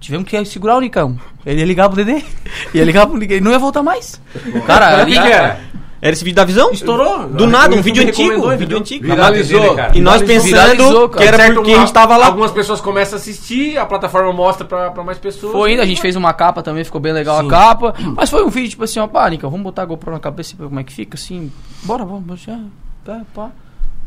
[0.00, 1.18] Tivemos que segurar o Nicão.
[1.44, 2.22] Ele ia ligar pro Dedê.
[2.74, 3.36] Ia ligar pro Nicão.
[3.36, 4.20] Ele não ia voltar mais.
[4.66, 5.12] Cara, O ali.
[5.12, 5.60] que, que era?
[6.02, 6.70] Era esse vídeo da visão?
[6.72, 7.28] Estourou.
[7.28, 8.50] Do nada, um vídeo antigo.
[8.50, 9.04] Um vídeo antigo.
[9.04, 9.74] Viralizou.
[9.74, 9.96] cara.
[9.96, 12.26] E nós pensando que era Certo, porque a gente tava lá.
[12.26, 15.52] Algumas pessoas começam a assistir, a plataforma mostra pra, pra mais pessoas.
[15.52, 17.94] Foi indo, a gente fez uma capa também, ficou bem legal a capa.
[18.16, 20.54] Mas foi um vídeo tipo assim, ó, pá, Nicão, vamos botar a GoPro na cabeça
[20.54, 21.52] e ver como é que fica, assim.
[21.82, 22.58] Bora, vamos, já.
[23.04, 23.50] Pá, pá.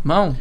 [0.04, 0.36] Mão.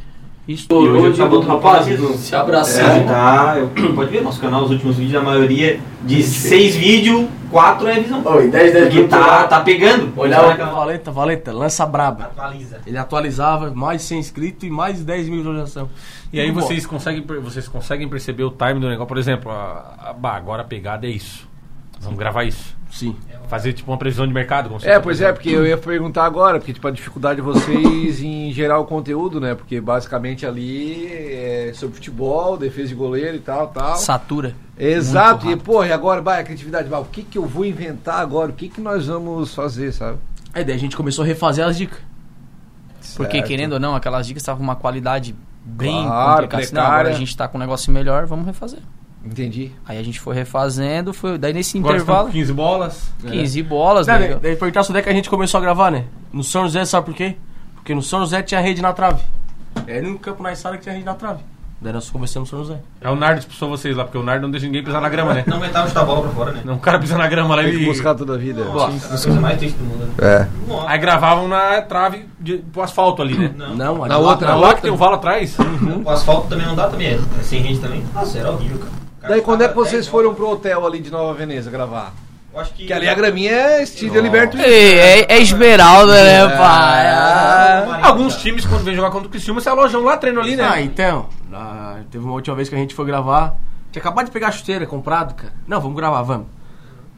[0.47, 0.67] Isso.
[0.71, 1.87] E hoje tá bom, rapaz.
[2.19, 3.07] Se abraçando.
[3.07, 7.87] Tá, eu- pode ver nosso canal, os últimos vídeos, a maioria de seis vídeos, quatro
[7.87, 8.23] é visão.
[8.25, 10.13] Oi, 10, 10 Porque tá, tá pegando.
[10.17, 12.25] Olha pra Valenta, Valenta, lança braba.
[12.25, 12.81] Atualiza.
[12.85, 15.89] Ele atualizava mais 100 inscritos e mais 10 mil visualizações.
[16.33, 19.07] E aí Muito vocês conseguem, vocês conseguem perceber o time do negócio.
[19.07, 21.49] Por exemplo, a, a- agora a pegada é isso.
[22.01, 22.77] Vamos gravar isso.
[22.93, 23.17] Sim.
[23.49, 24.69] Fazer tipo uma previsão de mercado.
[24.69, 27.37] como você É, tá pois é, porque eu ia perguntar agora, porque tipo, a dificuldade
[27.37, 29.55] de vocês em gerar o conteúdo, né?
[29.55, 33.97] Porque basicamente ali é sobre futebol, defesa de goleiro e tal, tal.
[33.97, 34.55] Satura.
[34.79, 38.21] Exato, e porra, e agora, vai, a criatividade, vai, o que que eu vou inventar
[38.21, 38.51] agora?
[38.51, 40.19] O que que nós vamos fazer, sabe?
[40.53, 41.99] Aí daí a gente começou a refazer as dicas.
[43.17, 43.47] Porque, Certo.
[43.49, 45.35] querendo ou não, aquelas dicas estavam uma qualidade
[45.65, 46.63] bem Claro, complicada.
[46.63, 47.17] Assim, não, agora precária.
[47.17, 48.81] a gente tá com um negócio melhor, vamos refazer.
[49.25, 49.71] Entendi.
[49.87, 53.13] Aí a gente foi refazendo, foi daí nesse Agora intervalo, com 15 bolas.
[53.23, 54.39] 15 bolas, Não, né?
[54.43, 56.05] daí, perguntar onde é que a gente começou a gravar, né?
[56.33, 57.37] No São José, sabe por quê?
[57.77, 59.23] Porque no São José tinha rede na trave.
[59.87, 61.41] É no campo na Sara que tinha rede na trave.
[61.81, 62.81] Daí nós começamos no São José.
[63.01, 65.35] É o Nardo expulsou vocês lá, porque o Nardo não deixa ninguém pisar na grama,
[65.35, 65.43] né?
[65.49, 66.61] Não aguentava chutar a bola pra fora, né?
[66.65, 67.85] Não, o cara pisa na grama lá Tem que e.
[67.87, 68.65] buscar toda a vida.
[68.65, 70.13] Nossa, a coisa mais triste do mundo, né?
[70.21, 70.49] É.
[70.69, 70.89] Nossa.
[70.91, 73.53] Aí gravavam na trave de, pro asfalto ali, né?
[73.57, 73.75] Não.
[73.75, 74.77] Não, Na ali- outra, Na na lá outra.
[74.77, 75.57] que tem um valo atrás.
[76.05, 78.05] O asfalto também não dá também, é é sem gente também.
[78.15, 78.79] Nossa, era horrível.
[78.79, 78.93] Cara,
[79.29, 82.13] Daí quando é que vocês foram pro hotel ali de Nova Veneza gravar?
[82.53, 82.83] Eu acho que.
[82.83, 87.07] Porque ali a graminha é estilo Liberto Ei, É, é Esmeralda, né, pai?
[87.07, 87.11] É.
[87.11, 88.01] Ah.
[88.03, 90.69] Alguns times, quando vem jogar contra o Criciúma, se alojam lá, treinam ali, né?
[90.71, 91.29] Ah, então.
[91.53, 93.57] ah, teve uma última vez que a gente foi gravar.
[93.91, 95.53] Tinha acabado de pegar a chuteira comprado, cara.
[95.67, 96.47] Não, vamos gravar, vamos.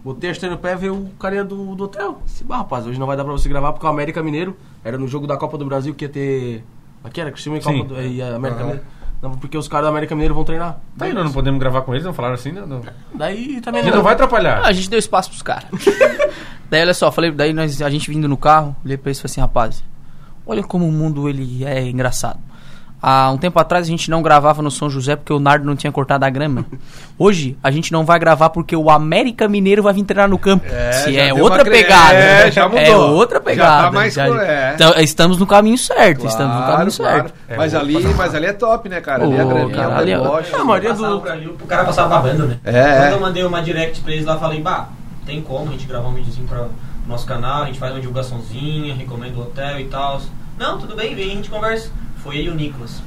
[0.05, 2.21] Botei a esteira no pé, veio o carinha do, do hotel.
[2.25, 4.99] Disse, bah, rapaz, hoje não vai dar pra você gravar porque o América Mineiro era
[4.99, 6.65] no jogo da Copa do Brasil que ia ter.
[7.03, 7.61] Aqui era Cristiano e.
[7.61, 8.85] Copa do, e a América Mineiro.
[9.25, 10.79] Não, porque os caras da América Mineiro vão treinar.
[10.99, 12.67] Tá aí, nós não podemos gravar com eles, não falaram assim, não.
[12.67, 12.83] não.
[13.15, 14.61] Daí A também gente não vai atrapalhar.
[14.63, 15.65] Ah, a gente deu espaço pros caras.
[16.69, 19.23] daí, olha só, falei, daí nós, a gente vindo no carro, olhei pra eles e
[19.23, 19.83] falei assim, rapaz,
[20.47, 22.39] olha como o mundo ele é engraçado.
[23.07, 25.77] Há um tempo atrás a gente não gravava no São José porque o Nardo não
[25.77, 26.65] tinha cortado a grama.
[27.19, 30.65] Hoje a gente não vai gravar porque o América Mineiro vai vir treinar no campo.
[31.05, 32.15] Se já é outra cre- pegada.
[32.15, 32.81] é, já mudou.
[32.83, 33.83] É outra Já pegada.
[33.85, 34.73] tá mais co- é.
[34.75, 36.27] Então, estamos no caminho certo.
[36.27, 37.17] estamos no Claro, caminho claro.
[37.25, 37.35] certo.
[37.47, 39.23] É, mas, ali, mas ali é top, né, cara?
[39.25, 39.37] Ali é
[39.75, 40.55] cara, é ali é- deboche.
[40.55, 41.29] A maioria do.
[41.29, 42.59] ali, o cara passava babando, né?
[42.65, 43.13] É, Quando é.
[43.13, 44.89] eu mandei uma direct pra eles lá, falei, bah,
[45.27, 46.69] tem como a gente gravar um videozinho pra
[47.07, 50.23] nosso canal, a gente faz uma divulgaçãozinha, recomenda o hotel e tal.
[50.59, 51.91] Não, tudo bem, vem, a gente conversa.
[52.25, 53.01] Foi ele e o Nicolas.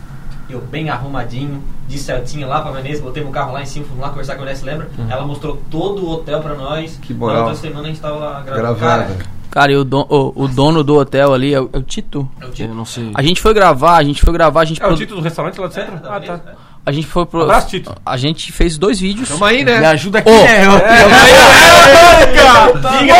[0.49, 4.01] Eu bem arrumadinho, de Celtinha lá pra Veneza, botei meu carro lá em cima, fomos
[4.01, 4.87] lá conversar com a se lembra?
[5.09, 6.97] Ela mostrou todo o hotel pra nós.
[7.01, 7.35] Que moral.
[7.35, 8.61] Na outra semana a gente tava lá gravando.
[8.79, 8.79] Gravando.
[8.79, 11.81] Cara, Cara, e o, don- o- o dono do hotel ali é o, é o
[11.81, 12.29] Tito.
[12.39, 12.73] é o Eu tipo.
[12.73, 13.11] não sei.
[13.15, 15.23] A gente foi gravar, a gente foi gravar, a gente, É o produ- título do
[15.23, 15.93] restaurante lá do centro?
[15.95, 16.41] É, ah, tá.
[16.87, 17.41] A gente foi pro.
[17.41, 17.93] Abraço, Tito.
[18.05, 19.27] A gente fez dois vídeos.
[19.27, 19.79] Tamo aí, né?
[19.79, 20.65] Me ajuda aqui, Ô, né?
[20.65, 20.75] Eu- um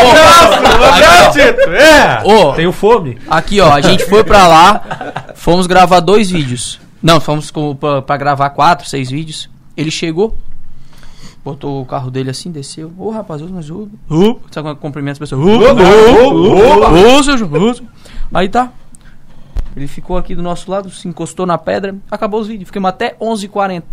[0.09, 1.70] abraço, um abraço, Tito.
[1.72, 2.22] É.
[2.24, 2.53] Ô.
[2.53, 3.18] Tenho fome.
[3.30, 6.80] Aqui, ó, a gente foi pra lá, fomos gravar dois vídeos.
[7.03, 9.49] Não, fomos com, pra, pra gravar quatro, seis vídeos.
[9.76, 10.36] Ele chegou,
[11.43, 12.91] botou o carro dele assim, desceu.
[12.97, 13.89] Ô, rapaz, ô, mas ô.
[14.09, 15.41] ô, Sabe quando cumprimenta as pessoas?
[15.41, 17.86] Ô, ô, ô, seu João, ô, seu-
[18.34, 18.72] Aí tá.
[19.78, 22.67] Ele ficou aqui do nosso lado, se encostou na pedra, acabou os vídeos.
[22.67, 23.84] Ficamos até 11h40.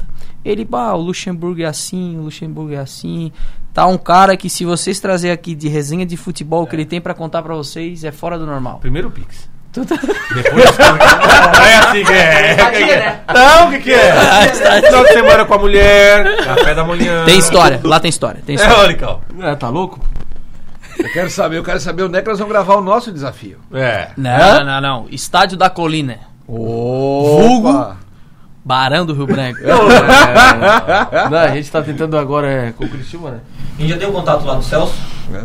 [0.43, 3.31] Ele, bah, o Luxemburgo é assim, o Luxemburgo é assim.
[3.73, 7.01] Tá um cara que se vocês trazer aqui de resenha de futebol que ele tem
[7.01, 8.79] pra contar pra vocês, é fora do normal.
[8.81, 9.53] Primeiro o Pix.
[9.73, 12.57] Tu tá- Depois caras- É assim que é.
[12.57, 13.21] Né?
[13.35, 14.13] Não, o que que é?
[14.87, 17.25] Final de semana com a mulher, café da manhã.
[17.25, 18.41] Tem história, lá tem história.
[18.47, 18.79] Tem É, história.
[18.79, 19.21] olha, Cal.
[19.41, 19.99] É, tá louco?
[20.99, 23.59] Eu quero saber, eu quero saber onde é que nós vamos gravar o nosso desafio.
[23.73, 24.11] É.
[24.17, 25.07] Não, não, não.
[25.11, 26.19] Estádio da Colina.
[26.47, 27.97] Vulgo.
[28.65, 29.59] Barão do Rio Branco.
[29.63, 33.41] É, não, a gente tá tentando agora é, com o Cristiano, né?
[33.77, 34.95] A gente já tem o contato lá do Celso.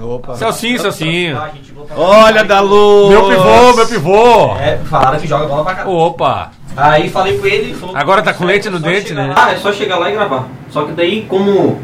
[0.02, 0.36] Opa.
[0.36, 1.38] Celcinho, Celcinho.
[1.38, 2.00] Ah, gente, vou falar.
[2.00, 3.10] Olha da luz.
[3.10, 4.56] Meu pivô, meu pivô.
[4.58, 5.90] É, falaram que joga bola pra cá.
[5.90, 6.52] Opa.
[6.78, 9.34] Aí falei com ele, falou Agora tá com leite no é dente, né?
[9.36, 10.48] lá, é só chegar lá e gravar.
[10.70, 11.80] Só que daí, como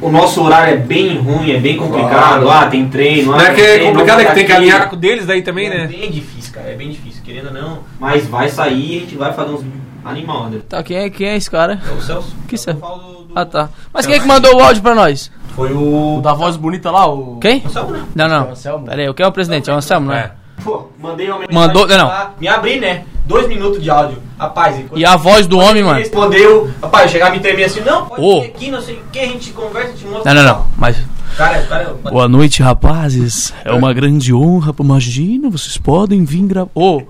[0.00, 3.46] o nosso horário é bem ruim, é bem complicado, ah, tem treino, ah, Não é
[3.52, 5.86] tem que é complicado, é que tem que alinhar com deles daí também, É né?
[5.86, 7.78] bem difícil, cara, é bem difícil, querendo ou não.
[7.98, 10.60] Mas vai sair e a gente vai fazer uns vídeos animal, né?
[10.68, 11.80] Tá, quem é, quem é esse cara?
[11.88, 12.34] É o Celso.
[12.46, 12.80] Que Eu Celso?
[12.80, 13.68] do- Ah, tá.
[13.92, 15.30] Mas quem é que mandou o áudio pra nós?
[15.56, 16.18] Foi o...
[16.18, 17.38] O da voz bonita lá, o.
[17.40, 17.62] Quem?
[17.64, 18.02] O Celso, né?
[18.14, 18.50] Não, É o não.
[18.50, 18.86] Anselmo.
[18.86, 19.70] Pera aí, quem é o presidente?
[19.70, 20.30] É o Anselmo, né?
[20.40, 20.43] É.
[20.62, 23.04] Pô, mandei uma mensagem Mandou- não, lá, Me abri, né?
[23.26, 24.18] Dois minutos de áudio.
[24.38, 25.98] Rapaz, E a voz do homem, mano?
[25.98, 29.02] respondeu, rapaz, eu chegava a me tremer assim, não, pode vir aqui, não sei o
[29.10, 30.34] que, a gente conversa, te mostra.
[30.34, 30.66] Não, não, não.
[30.76, 30.96] Mas.
[31.36, 31.96] Cara, cara...
[32.10, 33.52] Boa noite, rapazes.
[33.64, 34.74] É uma grande honra.
[34.78, 36.70] Imagina, vocês podem vir gravar.
[36.74, 37.02] Ô,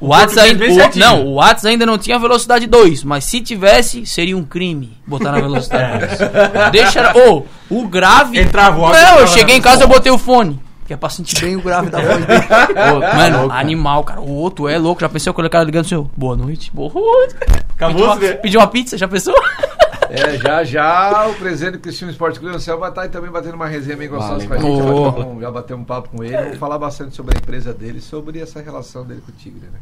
[0.00, 4.06] o WhatsApp ainda, o- não, o WhatsApp ainda não tinha velocidade 2, mas se tivesse,
[4.06, 6.70] seria um crime botar na velocidade 2.
[6.70, 7.12] Deixa.
[7.16, 8.38] Ô, o grave.
[8.38, 10.58] Entrava o Não, eu cheguei na- em casa e eu botei o fone.
[10.88, 12.40] Que é pra sentir bem o grave da voz dele.
[12.96, 14.22] Ô, mano, animal, cara.
[14.22, 15.02] O outro é louco.
[15.02, 17.34] Já pensou quando o cara ligando assim, boa noite, boa noite.
[17.34, 18.32] Pediu Acabou, uma, né?
[18.32, 19.34] pediu uma pizza, já pensou?
[20.10, 23.56] É, já já o presidente do Cristiano Esporte Clube Anselmo vai estar aí também batendo
[23.56, 24.76] uma resenha bem gostosa com a gente.
[24.78, 26.34] Já, um- já bateu um papo com ele.
[26.34, 29.78] Vamos falar bastante sobre a empresa dele, sobre essa relação dele com o Tigre, né?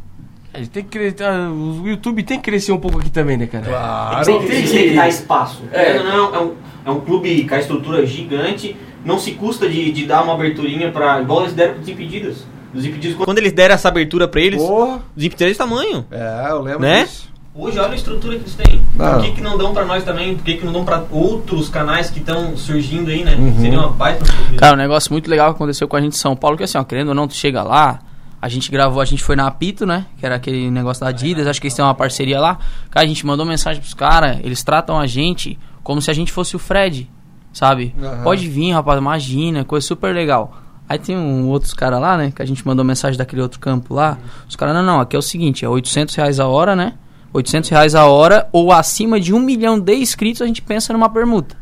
[0.53, 1.23] A gente tem que crescer.
[1.31, 3.67] O YouTube tem que crescer um pouco aqui também, né, cara?
[3.67, 4.25] Claro.
[4.27, 5.63] Tem que, tem que dar espaço.
[5.71, 6.03] É.
[6.03, 6.55] Não, é, um,
[6.87, 8.77] é um clube com a estrutura gigante,
[9.07, 11.23] não se custa de, de dar uma aberturinha pra.
[11.23, 12.45] igual eles deram pros impedidos.
[12.75, 13.17] Os impedidos.
[13.25, 14.97] Quando eles deram essa abertura pra eles, Porra.
[15.17, 16.05] os impedidos desse tamanho.
[16.11, 17.05] É, eu lembro Né?
[17.05, 17.27] disso.
[17.55, 18.83] Hoje, olha a estrutura que eles têm.
[18.95, 19.15] Não.
[19.15, 20.35] Por que, que não dão pra nós também?
[20.37, 23.35] Por que, que não dão pra outros canais que estão surgindo aí, né?
[23.35, 23.59] Uhum.
[23.61, 24.27] Seria uma baita.
[24.59, 26.77] Cara, um negócio muito legal que aconteceu com a gente em São Paulo, que assim,
[26.77, 28.01] ó, querendo ou não, tu chega lá,
[28.43, 30.05] a gente gravou, a gente foi na Apito, né?
[30.19, 32.59] Que era aquele negócio da Adidas, acho que eles têm uma parceria lá.
[32.91, 36.33] Cara, a gente mandou mensagem pros caras, eles tratam a gente como se a gente
[36.33, 37.09] fosse o Fred,
[37.57, 37.95] sabe?
[37.99, 38.23] Aham.
[38.23, 40.55] Pode vir, rapaz, imagina, coisa super legal.
[40.87, 42.31] Aí tem um outros caras lá, né?
[42.31, 44.19] Que a gente mandou mensagem daquele outro campo lá.
[44.47, 46.93] Os caras, não, não, aqui é o seguinte, é 800 reais a hora, né?
[47.33, 51.09] 800 reais a hora ou acima de um milhão de inscritos a gente pensa numa
[51.09, 51.57] permuta.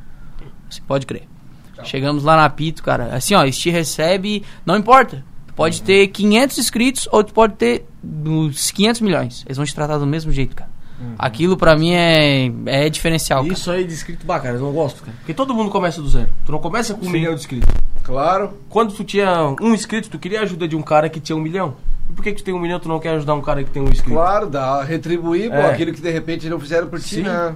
[0.69, 1.29] Você pode crer.
[1.85, 3.15] Chegamos lá na Pito, cara.
[3.15, 5.25] Assim, ó, eles te recebe, não importa.
[5.47, 9.45] Tu pode ter 500 inscritos ou tu pode ter uns 500 milhões.
[9.47, 10.74] Eles vão te tratar do mesmo jeito, cara.
[11.19, 13.53] Aquilo pra mim é, é diferencial, cara.
[13.53, 15.17] Isso aí de inscrito bacana, eu não gosto, cara.
[15.19, 16.29] Porque todo mundo começa do zero.
[16.47, 17.69] Tu não começa com um milhão de inscritos.
[18.03, 18.53] Claro.
[18.69, 21.41] Quando tu tinha um inscrito, tu queria a ajuda de um cara que tinha um
[21.41, 21.77] milhão.
[22.09, 23.71] E por que, que tu tem um milhão tu não quer ajudar um cara que
[23.71, 24.11] tem um inscrito?
[24.15, 25.71] Claro, dá retribuir pô, É.
[25.71, 27.23] aquilo que de repente não fizeram por ti, Sim.
[27.23, 27.55] né?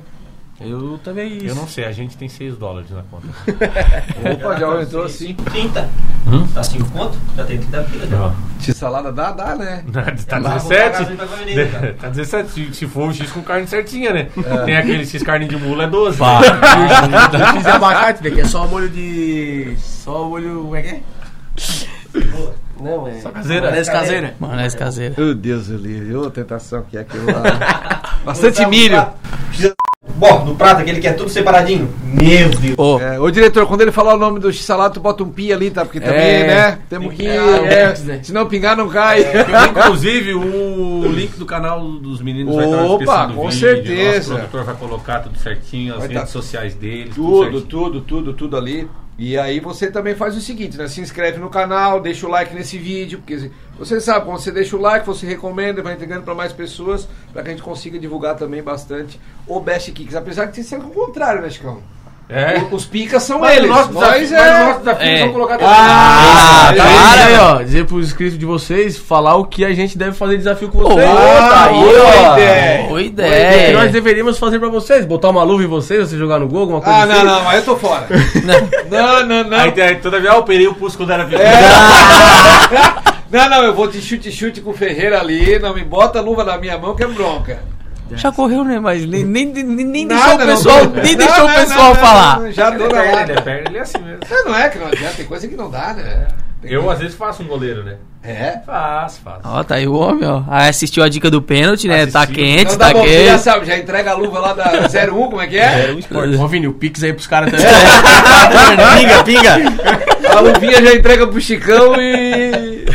[0.61, 1.39] Eu também.
[1.45, 3.29] Eu não sei, a gente tem 6 dólares na conta.
[4.33, 5.35] Opa, já entrou assim.
[5.35, 5.89] 30.
[6.27, 6.47] Hum?
[6.49, 7.17] Tá 5 conto?
[7.37, 8.21] Já tem 30 pila já.
[8.23, 8.33] Ó.
[8.61, 9.85] X-salada dá, dá, né?
[10.27, 10.59] Tá Vai 17?
[10.59, 11.97] voltar pra casa e vai pra avenida.
[12.01, 14.29] Tá 17, se, se for o X com carne certinha, né?
[14.65, 16.19] Tem aquele X carne de mula, é 12.
[16.19, 16.41] Pá.
[16.43, 19.77] Se fizer abacate, daqui é só molho de.
[19.79, 20.63] Só molho.
[20.63, 21.01] Como é que é?
[22.81, 23.21] Não, é.
[23.21, 23.63] Só caseira.
[23.69, 24.35] Maionese caseira.
[24.41, 25.15] Maionese caseira.
[25.17, 26.15] Meu Deus, eu livre.
[26.17, 28.03] Ô, tentação que é aquilo lá.
[28.25, 29.07] Bastante milho.
[30.19, 31.89] Bom, no prato aquele que é tudo separadinho.
[32.05, 32.75] Meu Deus.
[32.77, 35.53] Ô, É, ô diretor, quando ele falar o nome do x-salada, tu bota um pi
[35.53, 35.85] ali, tá?
[35.85, 36.47] Porque também, É.
[36.47, 36.79] né?
[36.91, 37.23] Temos que.
[37.23, 38.21] o é, né?
[38.23, 39.25] se não pingar, não cai.
[39.71, 43.61] Inclusive, o link do canal dos meninos vai estar na Opa, descrição do com vídeo.
[43.61, 44.35] certeza.
[44.35, 46.27] Nosso produtor vai colocar tudo certinho, as Vai redes tá.
[46.29, 47.15] sociais deles.
[47.15, 47.63] Tudo, certinho.
[47.63, 48.89] tudo, tudo, tudo ali.
[49.17, 50.87] E aí você também faz o seguinte, né?
[50.87, 54.77] Se inscreve no canal, deixa o like nesse vídeo, porque você sabe, quando você deixa
[54.77, 58.35] o like, você recomenda, vai entregando para mais pessoas, para que a gente consiga divulgar
[58.37, 60.17] também bastante o Best Kicks.
[60.17, 61.79] Apesar de ser o contrário, né, Chicão?
[62.31, 62.61] É.
[62.71, 63.71] Os picas são Mas eles.
[63.71, 64.37] nosso nós é...
[64.37, 65.21] mas o nosso desafio É.
[65.23, 65.59] é colocar.
[65.63, 66.85] Ah, Ah, tá
[67.27, 67.63] aí, ó.
[67.63, 71.09] Dizer pros inscritos de vocês, falar o que a gente deve fazer desafio com vocês.
[71.09, 72.89] tá aí, ó.
[72.89, 73.73] Boa O que ideia.
[73.73, 75.07] nós deveríamos fazer pra vocês?
[75.07, 77.13] Botar uma luva em vocês, você jogar no gol, alguma coisa Ah, assim?
[77.15, 78.07] não, não, mas eu tô fora.
[78.91, 79.57] não, não, não.
[79.59, 81.49] Aí, aí, toda vez eu operei o pulso quando era pequeno.
[83.31, 86.45] Não, não, eu vou de chute-chute com o Ferreira ali, não me bota a luva
[86.45, 87.59] na minha mão que é bronca.
[88.13, 88.81] Já correu, né?
[88.81, 91.79] Mas nem, nem, nem, nem Nada, deixou o pessoal, nem Não, deixou o não, pessoal
[91.81, 92.41] não, não, falar.
[92.41, 93.23] não, Já é na perna, lata.
[93.23, 94.19] ele é perna, ele é assim mesmo.
[94.31, 96.27] Não, não é que não adianta, tem coisa que não dá, né?
[96.63, 97.97] Tem Eu, coisa- às vezes, faço um goleiro, né?
[98.25, 98.59] É?
[98.65, 99.41] Faço, faço.
[99.45, 100.43] Ó, tá aí o homem, ó.
[100.49, 102.07] Aí assistiu a dica do pênalti, né?
[102.07, 102.41] Tá Assisti.
[102.41, 103.43] quente, Não tá dá bom, você já quente.
[103.45, 105.95] sabe, já entrega a luva lá da 01, como é que é?
[106.41, 107.67] Ô, Vini, o Pix aí pros caras também.
[108.99, 109.57] pinga, pinga.
[110.37, 112.87] A luvinha já entrega pro Chicão e.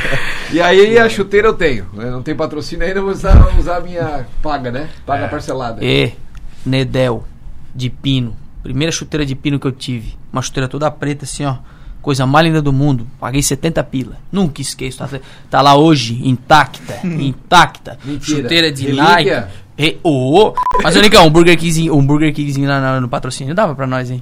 [0.51, 1.85] E aí a chuteira eu tenho.
[1.93, 2.09] né?
[2.09, 4.89] Não tem patrocínio ainda, vou usar, usar a minha paga, né?
[5.05, 5.27] Paga É.
[5.27, 5.83] parcelada.
[5.83, 6.13] E,
[6.65, 7.23] Nedel,
[7.73, 8.35] de pino.
[8.61, 10.15] Primeira chuteira de pino que eu tive.
[10.31, 11.55] Uma chuteira toda preta, assim, ó.
[12.01, 13.07] Coisa mais linda do mundo.
[13.19, 14.17] Paguei 70 pila.
[14.31, 14.99] Nunca esqueço.
[14.99, 15.09] Tá,
[15.49, 16.99] tá lá hoje, intacta.
[17.07, 17.97] intacta.
[18.05, 18.41] Mentira.
[18.41, 19.03] Chuteira de Relíquia?
[19.41, 19.53] Nike.
[19.77, 20.53] E, ô, ô.
[20.83, 23.87] Mas, ô, Nicão, um Burger Kingzinho, um Burger Kingzinho lá no, no patrocínio dava pra
[23.87, 24.21] nós, hein?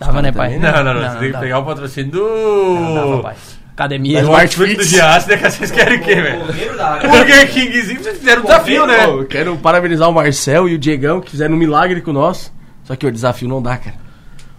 [0.00, 0.58] Dava, né, pai?
[0.58, 1.10] Não, não, não.
[1.10, 2.24] você tem que pegar o patrocínio do.
[2.24, 3.36] Não, dava, pai.
[3.74, 4.22] Academia.
[4.22, 5.36] do Artfit do Giasse, né?
[5.36, 6.44] Que vocês querem o quê, velho?
[7.08, 9.06] Burger Kingzinho, vocês fizeram um desafio, né?
[9.06, 12.52] Pô, eu quero parabenizar o Marcel e o Diegão que fizeram um milagre com nós.
[12.84, 13.96] Só que o desafio não dá, cara.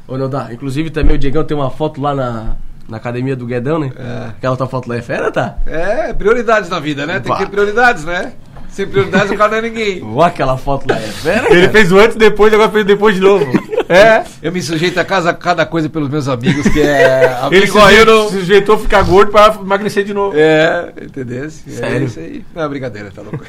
[0.07, 0.49] Ou não dá.
[0.51, 2.55] Inclusive também o Diegão tem uma foto lá na,
[2.87, 3.91] na academia do Guedão, né?
[3.95, 4.29] É.
[4.29, 5.57] Aquela tua foto lá é fera, tá?
[5.65, 7.19] É, prioridades na vida, né?
[7.19, 8.33] Tem que ter prioridades, né?
[8.71, 10.01] Sem prioridades o cara não é ninguém.
[10.15, 11.71] Ó, aquela foto lá é fera, Ele cara.
[11.71, 13.45] fez o antes e depois, agora fez o depois de novo.
[13.91, 14.23] É.
[14.41, 17.25] Eu me sujeito a casa, cada coisa pelos meus amigos, que é.
[17.51, 18.29] Ele Amigo aí, eu não.
[18.29, 20.33] se sujeitou a ficar gordo pra emagrecer de novo.
[20.33, 21.43] É, entendeu?
[21.43, 22.05] É Sério?
[22.07, 22.45] isso aí.
[22.55, 23.43] Não, brincadeira, tá louco.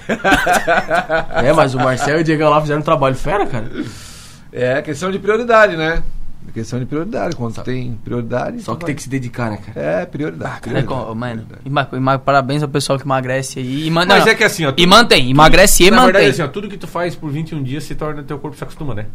[1.44, 3.70] É, mas o Marcel e o Diegão lá fizeram um trabalho fera, cara.
[4.52, 6.02] É questão de prioridade, né?
[6.49, 7.36] É questão de prioridade.
[7.36, 8.61] Quando tu tem prioridade.
[8.62, 9.80] Só que tem que se dedicar, né, cara?
[9.80, 10.55] É, prioridade.
[10.55, 11.61] Né, prioridade, com- mano, prioridade.
[11.64, 13.86] ima- ima- parabéns ao pessoal que emagrece aí.
[13.86, 14.70] E man- Mas não, é que assim, ó.
[14.70, 16.12] E tudo- mantém, emagrece e Na mantém.
[16.12, 18.64] verdade, assim, ó, tudo que tu faz por 21 dias se torna teu corpo se
[18.64, 19.07] acostuma, né?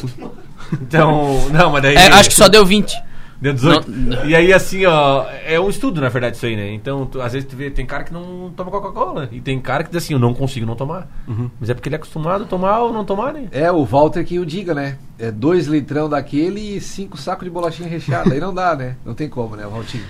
[0.82, 1.96] Então, não, mas daí.
[1.96, 2.94] É, acho que só deu 20.
[3.42, 3.90] Deu 18.
[3.90, 6.72] Não- E aí, assim, ó, é um estudo, na verdade, isso aí, né?
[6.74, 9.30] Então, tu- às vezes tu vê, tem cara que não toma Coca-Cola.
[9.32, 11.08] E tem cara que diz assim, eu não consigo não tomar.
[11.60, 13.48] Mas é porque ele é acostumado a tomar ou não tomar, né?
[13.52, 14.98] É, o Walter que o diga, né?
[15.18, 18.34] É dois litrão daquele e cinco sacos de bolachinha recheada.
[18.34, 18.96] Aí não dá, né?
[19.06, 20.04] Não tem como, né, Valtinho?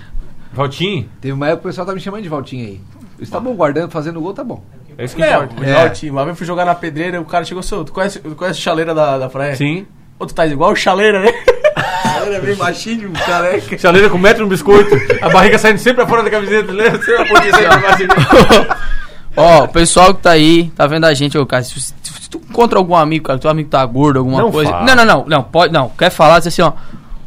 [0.52, 2.80] Valtinho, Teve uma época que o pessoal tá me chamando de Valtinho aí.
[3.20, 4.64] Está bom, guardando, fazendo gol, tá bom.
[4.98, 5.60] é isso que É, importa.
[5.60, 5.72] o É.
[5.72, 8.34] Jorge, uma vez eu fui jogar na pedreira, o cara chegou, seu, tu conhece, tu
[8.34, 9.54] conhece chaleira da, da praia?
[9.54, 9.86] Sim.
[10.18, 11.30] Ô, tu tá igual o chaleira, né?
[12.12, 13.78] chaleira é bem baixinho, careca.
[13.78, 14.90] Chaleira com metro no biscoito,
[15.22, 16.90] a barriga saindo sempre pra fora da camiseta, né?
[16.90, 18.80] Sempre a pontinha saindo pra baixo.
[19.36, 22.28] Ó, o pessoal que tá aí, tá vendo a gente, ô, cara, se, se- se
[22.30, 24.70] tu encontra algum amigo, cara, teu amigo tá gordo, alguma Não coisa.
[24.70, 24.84] fala.
[24.84, 26.72] Não, não, não, não, pode, não, quer falar, diz assim, ó.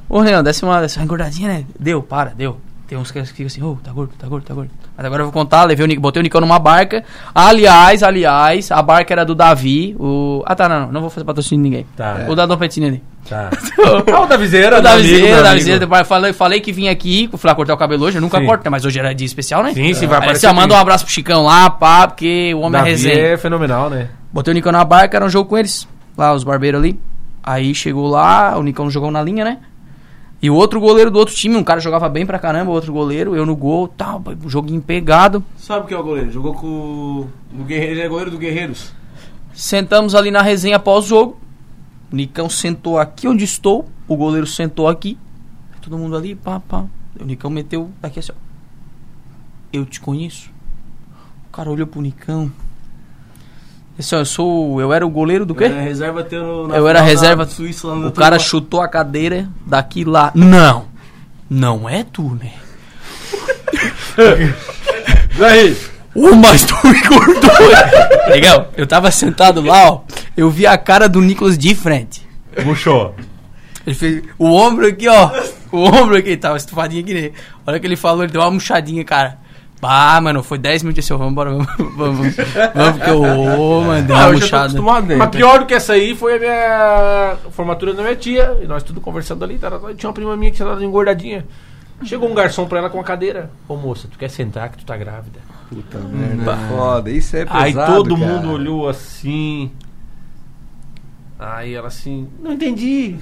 [0.09, 1.65] Ô, Renan, desce uma, desce uma engordadinha, né?
[1.79, 2.59] Deu, para, deu.
[2.93, 4.69] Tem uns que ficam assim, ô, tá gordo, tá gordo, tá gordo.
[4.95, 7.03] Mas agora eu vou contar, levei o botei o Nicão numa barca.
[7.33, 10.43] Aliás, aliás, a barca era do Davi, o...
[10.45, 11.87] Ah, tá, não, não, não vou fazer patrocínio de ninguém.
[11.97, 12.27] Tá.
[12.29, 13.03] O da Dom Petini ali.
[13.27, 13.49] Tá.
[14.13, 17.49] Ah, o da viseira, O da viseira, da viseira, falei, falei que vinha aqui, fui
[17.49, 18.45] lá cortar o cabelo hoje, eu nunca Sim.
[18.45, 18.69] corto?
[18.69, 19.73] Mas hoje era dia especial, né?
[19.73, 20.47] Sim, sim, vai Aí aparecer.
[20.47, 23.15] você manda um abraço pro Chicão lá, pá, porque o homem é Davi resenha.
[23.15, 24.09] é fenomenal, né?
[24.31, 25.87] Botei o Nicão na barca, era um jogo com eles.
[26.15, 26.99] Lá, os barbeiros ali.
[27.41, 29.57] Aí chegou lá, o Nicão jogou na linha, né?
[30.43, 32.91] E o outro goleiro do outro time, um cara jogava bem pra caramba, o outro
[32.91, 35.41] goleiro, eu no gol, tal, joguinho pegado.
[35.55, 36.29] Sabe o que é o goleiro?
[36.29, 37.63] Jogou com o...
[37.63, 38.91] Guerreiro, ele é goleiro do Guerreiros.
[39.53, 41.39] Sentamos ali na resenha após o jogo.
[42.11, 45.17] O Nicão sentou aqui onde estou, o goleiro sentou aqui.
[45.81, 46.87] Todo mundo ali, pá, pá.
[47.17, 48.35] O Nicão meteu daqui assim, ó.
[49.71, 50.51] Eu te conheço.
[51.47, 52.51] O cara olhou pro Nicão.
[53.97, 54.81] Assim, ó, eu sou.
[54.81, 55.65] Eu era o goleiro do quê?
[55.65, 57.45] É, reserva teu no, na eu era reserva.
[57.45, 60.31] Suíça, lá no o cara chutou a cadeira daqui lá.
[60.33, 60.85] Não!
[61.49, 62.51] Não é tu, né?
[65.37, 65.75] Daí,
[66.15, 67.49] Ô, mas tu me cortou!
[68.27, 70.01] Legal, eu tava sentado lá, ó.
[70.37, 72.27] Eu vi a cara do Nicolas de frente.
[72.63, 73.15] Puxou.
[73.85, 75.31] Ele fez o ombro aqui, ó.
[75.71, 77.33] O ombro aqui, tava estufadinho aqui nele.
[77.65, 79.39] A hora que ele falou, ele deu uma murchadinha, cara.
[79.83, 81.67] Bah, mano, foi 10 minutos assim, ó, vamos embora, vamos,
[81.97, 82.35] vamos,
[82.73, 85.15] vamos, porque ô, mano, deu Ah, uma eu né?
[85.17, 88.57] Mas pior do que essa aí foi a minha formatura da minha tia.
[88.61, 89.59] E nós tudo conversando ali.
[89.97, 91.45] Tinha uma prima minha que tinha dado engordadinha.
[92.05, 93.51] Chegou um garçom pra ela com uma cadeira.
[93.67, 95.41] Ô moça, tu quer sentar que tu tá grávida?
[95.69, 98.31] puta merda, foda, isso é pesado, Aí todo cara.
[98.31, 99.69] mundo olhou assim.
[101.37, 103.17] Aí ela assim, não entendi.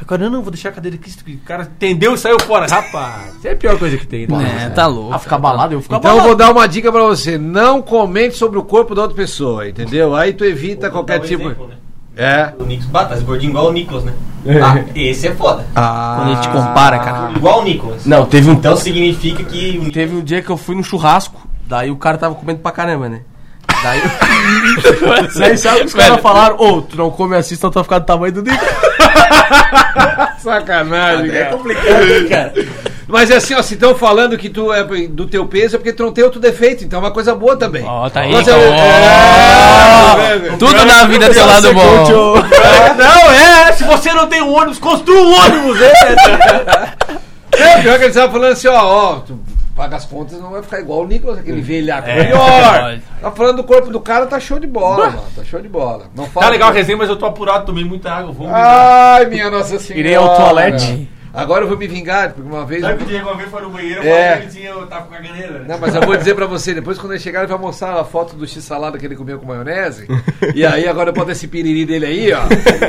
[0.00, 1.10] Agora não, não, vou deixar a cadeira aqui.
[1.34, 2.66] O cara entendeu e saiu fora.
[2.68, 4.26] Rapaz, isso é a pior coisa que tem.
[4.28, 4.66] né?
[4.66, 5.12] É, tá louco.
[5.12, 6.28] Ah, ficar balado, eu fico Então eu abalado.
[6.28, 10.14] vou dar uma dica pra você, não comente sobre o corpo da outra pessoa, entendeu?
[10.14, 11.54] Aí tu evita qualquer tipo...
[12.16, 12.52] É.
[12.58, 14.12] O Nicolas, bah, tá gordinho igual o Nicolas, né?
[14.60, 15.66] Ah, esse é foda.
[15.74, 17.32] Ah, Quando a gente compara, cara.
[17.32, 18.06] Igual o Nicolas.
[18.06, 21.90] Não, teve um, Então significa que teve um dia que eu fui no churrasco, daí
[21.90, 23.20] o cara tava comendo pra caramba, né?
[23.82, 24.02] Daí,
[25.38, 26.56] daí sabe o que os caras falaram?
[26.58, 28.56] Ô, tu não come assim, senão tu vai ficar do tamanho do Nico.
[30.38, 31.56] Sacanagem, É cara.
[31.56, 32.52] complicado, cara.
[33.06, 35.92] Mas é assim, ó, se estão falando que tu é do teu peso é porque
[35.94, 37.82] tu não tem outro defeito, então é uma coisa boa também.
[37.86, 40.18] Ó, tá aí, Mas então, é- ó.
[40.20, 42.04] é, é, Tudo na vida tem o lado bom.
[42.98, 45.80] Não, é, se você não tem um ônibus, construa um ônibus.
[45.80, 46.16] É.
[47.52, 49.38] É, pior que eles estavam falando assim, ó, ó, tu
[49.78, 52.08] paga as contas, não vai ficar igual o Nicolas, aquele velhaco.
[52.08, 52.24] É.
[52.24, 52.98] Pior!
[53.22, 55.22] Tá falando do corpo do cara, tá show de bola, mano.
[55.36, 56.06] Tá show de bola.
[56.16, 58.32] Não fala Tá legal a resenha, mas eu tô apurado, tomei muita água.
[58.32, 60.00] Vou me Ai, minha Nossa Senhora.
[60.00, 61.08] Irei ao toalete.
[61.32, 62.80] Agora eu vou me vingar, porque uma vez.
[62.80, 64.28] Sabe que o Diego uma vez foi no banheiro, eu É.
[64.30, 65.58] falei que ele tinha, eu tava com a caganeira.
[65.60, 65.64] né?
[65.68, 68.02] Não, mas eu vou dizer pra você, depois quando ele chegar, ele vai mostrar a
[68.04, 70.08] foto do x-salada que ele comeu com maionese.
[70.54, 72.40] e aí agora eu boto esse piriri dele aí, ó,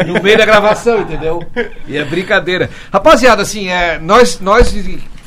[0.08, 1.44] no meio da gravação, entendeu?
[1.86, 2.70] E é brincadeira.
[2.92, 4.74] Rapaziada, assim, é, nós, nós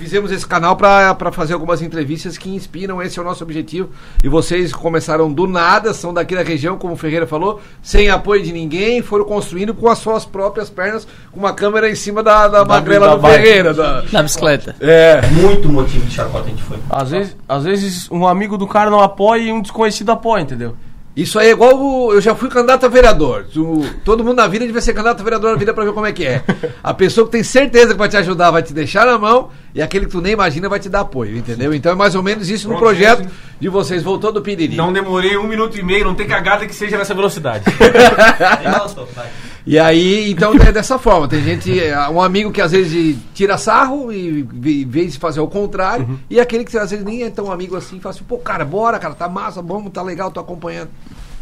[0.02, 3.90] fizemos esse canal pra fazer algumas entrevistas que inspiram, esse é o nosso objetivo.
[4.22, 8.42] E vocês começaram do nada, são daqui da região, como o Ferreira falou, sem apoio
[8.42, 12.48] de ninguém, foram construindo com as suas próprias pernas, com uma câmera em cima da,
[12.48, 13.42] da, magrela da do bike.
[13.42, 13.72] Ferreira.
[13.74, 14.74] da- Na bicicleta.
[14.80, 15.20] É.
[15.30, 16.78] Muito motivo de chacota a gente foi.
[16.90, 20.76] Às vezes, às vezes um amigo do cara não apoia e um desconhecido apoia, entendeu?
[21.14, 23.44] Isso aí é igual o, eu já fui candidato a vereador.
[23.52, 26.06] Tu- todo mundo na vida devia ser candidato a vereador na vida pra ver como
[26.06, 26.42] é que é.
[26.82, 29.82] A pessoa que tem certeza que vai te ajudar vai te deixar na mão e
[29.82, 31.74] aquele que tu nem imagina vai te dar apoio, entendeu?
[31.74, 33.32] Então é mais ou menos isso no Pronto, projeto gente.
[33.60, 34.02] de vocês.
[34.02, 34.74] Voltou do Piriri.
[34.74, 37.64] Não demorei um minuto e meio, não tem cagada que seja nessa velocidade.
[39.64, 41.28] E aí, então é dessa forma.
[41.28, 45.40] Tem gente, é, um amigo que às vezes tira sarro e em vez de fazer
[45.40, 48.38] o contrário, e aquele que às vezes nem é tão amigo assim, fala assim, pô,
[48.38, 50.90] cara, bora, cara, tá massa, vamos, tá legal, tô acompanhando.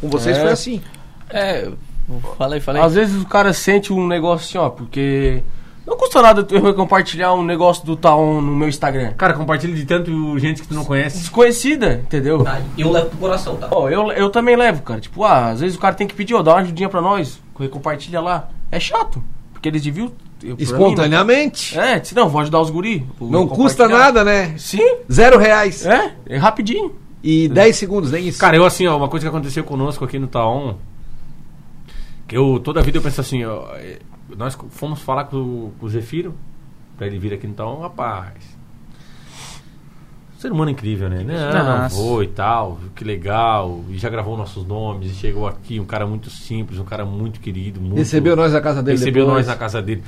[0.01, 0.41] Com vocês É.
[0.43, 0.83] foi assim.
[1.31, 1.71] É,
[2.37, 2.83] falei, falei.
[2.83, 5.43] Às vezes o cara sente um negócio assim, ó, porque
[5.91, 9.12] não custa nada eu compartilhar um negócio do Taon no meu Instagram.
[9.14, 11.18] Cara, compartilha de tanto gente que tu não conhece.
[11.18, 12.43] Desconhecida, entendeu?
[12.45, 13.68] Tá, eu levo pro coração, tá?
[13.70, 15.01] Ó, eu, eu também levo, cara.
[15.01, 17.41] Tipo, ah, às vezes o cara tem que pedir, ó, dá uma ajudinha pra nós,
[17.70, 18.49] compartilha lá.
[18.70, 19.22] É chato,
[19.53, 20.12] porque eles deviam...
[20.43, 21.74] eu- pra Espontaneamente.
[21.74, 23.05] mim, não- É, disse, não, vou ajudar os guri.
[23.20, 24.55] Não custa nada, né?
[24.57, 25.84] Sim, Zero reais.
[25.84, 26.95] é, é rapidinho.
[27.22, 28.38] E 10 segundos, nem isso.
[28.38, 30.74] Cara, eu assim, ó, uma coisa que aconteceu conosco aqui no Taon,
[32.26, 33.99] que eu toda a vida eu penso assim, ó, é,
[34.37, 36.35] nós fomos falar com, o- com o Zefiro,
[36.97, 38.35] pra ele vir aqui Taon, rapaz.
[40.39, 41.22] Ser humano incrível, né?
[41.22, 43.85] Não, não vou e tal, que legal.
[43.91, 47.41] E já gravou nossos nomes, e chegou aqui, um cara muito simples, um cara muito
[47.41, 47.78] querido.
[47.78, 49.47] Muito, Recebeu nós na casa dele Recebeu depois.
[49.47, 50.03] nós na casa dele.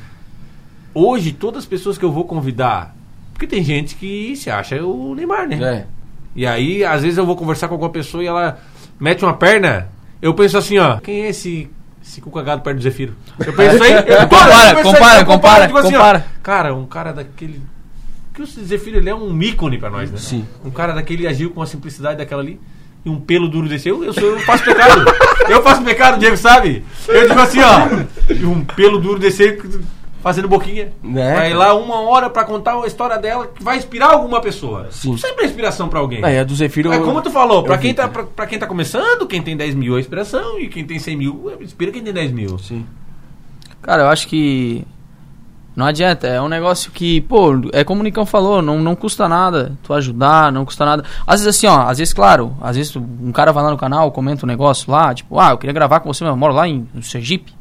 [0.95, 2.97] Hoje, todas as pessoas que eu vou convidar,
[3.35, 5.63] porque tem gente que se acha o Neymar, né?
[5.63, 5.87] É.
[6.35, 8.59] E aí, às vezes eu vou conversar com alguma pessoa e ela
[8.99, 9.89] mete uma perna.
[10.23, 11.69] Eu penso assim, ó, quem é esse,
[12.21, 13.15] cu cagado perto do Zefiro?
[13.39, 16.27] Eu penso aí, eu, Compara, eu penso compara, eu compara, digo assim, ó, compara.
[16.43, 17.63] cara, um cara daquele.
[18.35, 20.19] Que o Zefiro ele é um ícone pra nós, né?
[20.19, 20.47] Sim.
[20.65, 22.61] Um cara daquele agiu com a simplicidade daquela ali.
[23.05, 23.89] E um pelo duro desse.
[23.89, 25.05] Eu, eu, sou, eu faço pecado.
[25.49, 26.85] eu faço pecado, Diego sabe?
[27.09, 28.33] Eu digo assim, ó.
[28.33, 29.59] E um pelo duro desse
[30.23, 30.93] fazendo boquinha.
[31.03, 31.35] Né?
[31.35, 34.87] Vai lá uma hora pra contar uma história dela que vai inspirar alguma pessoa.
[34.91, 35.17] Sim.
[35.17, 36.25] Sempre é inspiração pra alguém.
[36.25, 36.93] É, a do Zefiro...
[36.93, 39.75] É como tu falou, vi, quem, tá, pra, pra quem tá começando, quem tem 10
[39.75, 42.59] mil é inspiração, e quem tem 100 mil, inspira quem tem 10 mil.
[42.59, 42.87] Sim.
[43.83, 44.87] Cara, eu acho que
[45.75, 46.27] não adianta.
[46.27, 49.93] É um negócio que, pô, é como o Nicão falou, não, não custa nada tu
[49.93, 51.05] ajudar, não custa nada.
[51.27, 54.13] Às vezes assim, ó, às vezes, claro, às vezes um cara vai lá no canal,
[54.13, 56.69] comenta um negócio lá, tipo, ah, eu queria gravar com você, mas eu moro lá
[56.69, 57.53] em no Sergipe.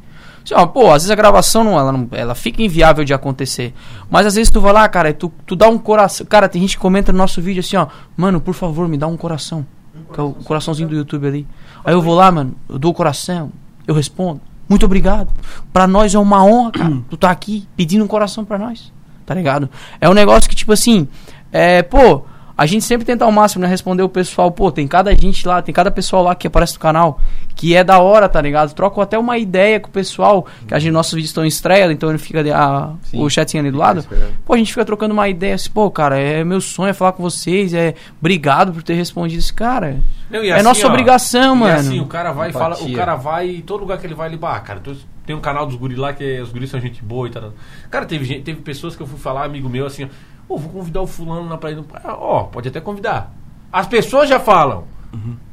[0.44, 3.74] Assim, ó, pô, às vezes a gravação não, ela, não, ela fica inviável de acontecer.
[4.10, 6.26] Mas às vezes tu vai lá, cara, e tu, tu dá um coração.
[6.26, 7.86] Cara, tem gente que comenta no nosso vídeo assim, ó,
[8.16, 9.66] mano, por favor, me dá um coração.
[10.12, 11.46] que é o coraçãozinho do YouTube ali.
[11.84, 13.50] Aí eu vou lá, mano, eu dou o coração,
[13.86, 14.40] eu respondo.
[14.68, 15.30] Muito obrigado.
[15.72, 16.98] Pra nós é uma honra, cara.
[17.10, 18.92] Tu tá aqui pedindo um coração pra nós.
[19.26, 19.68] Tá ligado?
[20.00, 21.06] É um negócio que, tipo assim,
[21.50, 22.24] é, pô,
[22.56, 23.68] a gente sempre tenta ao máximo, né?
[23.68, 26.80] Responder o pessoal, pô, tem cada gente lá, tem cada pessoal lá que aparece no
[26.80, 27.20] canal,
[27.56, 28.74] que é da hora, tá ligado?
[28.74, 31.90] Troco até uma ideia com o pessoal, que a gente, nossos vídeos estão em estreia,
[31.92, 33.20] então ele fica a, Sim.
[33.22, 34.04] o chatzinho ali do lado.
[34.44, 37.12] Pô, a gente fica trocando uma ideia assim, pô, cara, é meu sonho é falar
[37.12, 39.98] com vocês, é obrigado por ter respondido esse cara.
[40.30, 41.74] Não, é assim, nossa ó, obrigação, mano.
[41.78, 44.36] assim, o cara vai e fala, o cara vai, todo lugar que ele vai, ele,
[44.38, 44.96] bah, cara, tu-
[45.26, 47.52] tem um canal dos guris lá que é- os guris são gente boa e tal.
[47.90, 50.08] Cara, teve, gente, teve pessoas que eu fui falar, amigo meu, assim, ó,
[50.54, 51.84] "Ô, vou convidar o fulano lá pra ir no.
[51.94, 53.32] Ah, Ó, pode até convidar.
[53.72, 54.84] As pessoas já falam.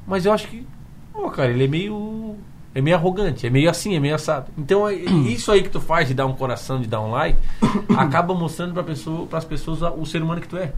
[0.07, 0.65] Mas eu acho que,
[1.13, 2.35] ó, cara, ele é meio.
[2.73, 4.47] É meio arrogante, é meio assim, é meio assado.
[4.57, 4.93] Então, é-
[5.27, 7.39] isso aí que tu faz de dar um coração, de dar um like,
[7.97, 10.71] acaba mostrando pra pessoa, pras pessoas o ser humano que tu é.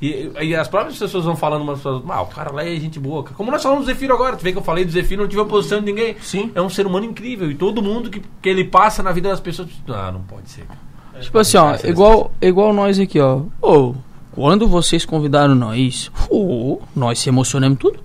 [0.00, 2.98] E, e as próprias pessoas vão falando umas pessoas, ah, o cara lá é gente
[2.98, 3.22] boa.
[3.24, 5.40] Como nós falamos do Zefiro agora, tu vê que eu falei do Zefiro, não tive
[5.42, 6.16] oposição de ninguém.
[6.20, 6.50] Sim.
[6.54, 7.48] É um ser humano incrível.
[7.50, 10.64] E todo mundo que, que ele passa na vida das pessoas, ah, não pode ser.
[10.64, 10.78] cara.
[11.20, 13.40] Tipo assim, ó, igual, igual nós aqui, ó.
[13.60, 13.94] Ô,
[14.34, 18.00] quando vocês convidaram nós, ô, nós se emocionamos tudo.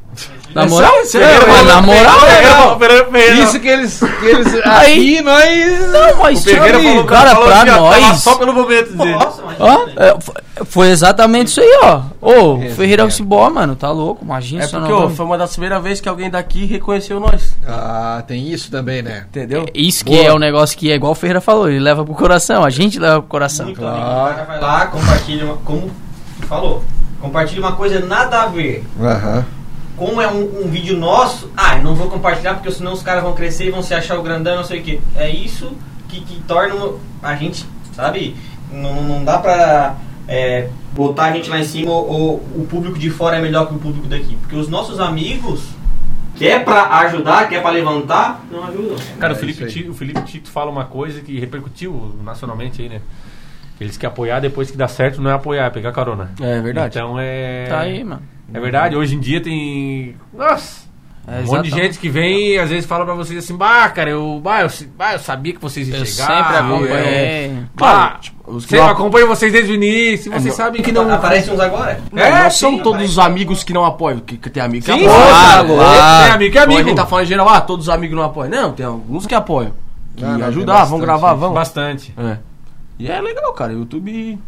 [0.54, 2.20] Na moral, é, mas na moral,
[3.16, 4.00] é, Isso que eles.
[4.00, 5.90] Que eles Aí- aqui nós.
[5.92, 8.18] Não, mas O Ferreira sabe, falou, cara, falou pra assim, nós.
[8.24, 9.18] Só pelo momento dele.
[9.60, 12.02] Ó, é, foi- exatamente isso aí, ó.
[12.22, 13.12] Ô, o Esse Ferreira cara.
[13.12, 16.02] Cibó, mano, tá louco, imagina É só porque, não ó, foi uma das primeiras vezes
[16.02, 17.56] que alguém daqui reconheceu nós.
[17.68, 19.26] Ah, tem isso também, né?
[19.30, 19.66] Entendeu?
[19.74, 20.24] Isso que Boa.
[20.26, 23.00] é um negócio que é igual o Ferreira falou, ele leva pro coração, a gente
[23.00, 23.66] leva pro coração.
[23.68, 23.96] muito Claro.
[23.98, 24.10] amigo.
[24.12, 25.92] O cara vai lá, compartilha, uma, como
[26.42, 26.84] tu falou,
[27.22, 28.84] compartilha uma coisa nada a ver.
[29.02, 29.46] Aham.
[29.96, 33.24] Como é um, um vídeo nosso, ah, eu não vou compartilhar porque senão os caras
[33.24, 35.02] vão crescer e vão se achar o grandão, não sei o que.
[35.16, 35.72] É isso
[36.08, 36.76] que, que torna
[37.24, 38.36] a gente, sabe?
[38.72, 39.96] Não, não dá pra
[40.28, 43.68] é, botar a gente lá em cima ou, ou o público de fora é melhor
[43.68, 44.36] que o público daqui.
[44.42, 45.70] Porque os nossos amigos,
[46.36, 48.98] que é pra ajudar, que é pra levantar, não ajudam.
[49.20, 49.66] Cara, o É Felipe.
[49.68, 53.02] Tito, o Felipe Tito fala uma coisa que repercutiu nacionalmente aí, né?
[53.80, 56.32] Eles que apoiar depois que dá certo não é apoiar, é pegar carona.
[56.42, 56.98] É verdade.
[56.98, 57.68] Então é.
[57.70, 58.24] Tá aí, mano.
[58.54, 60.16] É verdade, hoje em dia tem.
[60.34, 60.87] Nossa!
[61.30, 63.90] É, um monte de gente que vem e às vezes fala pra vocês assim, bah,
[63.90, 66.26] cara, eu, bah, eu, bah, eu sabia que vocês iam Eu chegar.
[66.28, 67.58] sempre eu- acompanhei.
[67.76, 71.14] Bah, tipo, os que sempre não- acompanho vocês desde o início, vocês sabem que não.
[71.14, 72.00] Aparecem uns agora.
[72.14, 74.86] Não, É, não são sim, todos os amigos que não apoiam, que, que tem amigo
[74.86, 75.22] que Sim, apoia.
[75.22, 76.24] claro, claro.
[76.24, 76.84] Tem amigo que é amigo.
[76.84, 78.50] gente tá falando em geral, ah, todos os amigos não apoiam.
[78.50, 79.74] Não, tem alguns que apoiam.
[80.16, 81.56] Que ah, vamos bastante gravar, vamos.
[81.56, 82.14] Bastante.
[82.18, 82.38] É.
[82.98, 83.74] E é legal, cara.
[83.74, 84.40] YouTube.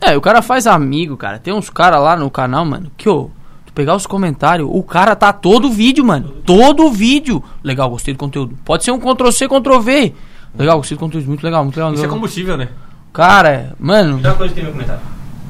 [0.00, 1.38] É, o cara faz amigo, cara.
[1.38, 3.30] Tem uns caras lá no canal, mano, que, ô, tu
[3.74, 6.28] pegar os comentários, o cara tá todo vídeo, mano.
[6.46, 7.42] Todo vídeo.
[7.62, 8.56] Legal, gostei do conteúdo.
[8.64, 10.14] Pode ser um Ctrl-C, Ctrl-V.
[10.56, 11.26] Legal, gostei do conteúdo.
[11.26, 11.92] Muito legal, muito legal.
[11.92, 12.16] Isso é legal.
[12.16, 12.68] combustível, né?
[13.12, 15.00] Cara, mano, coisa que tem comentário.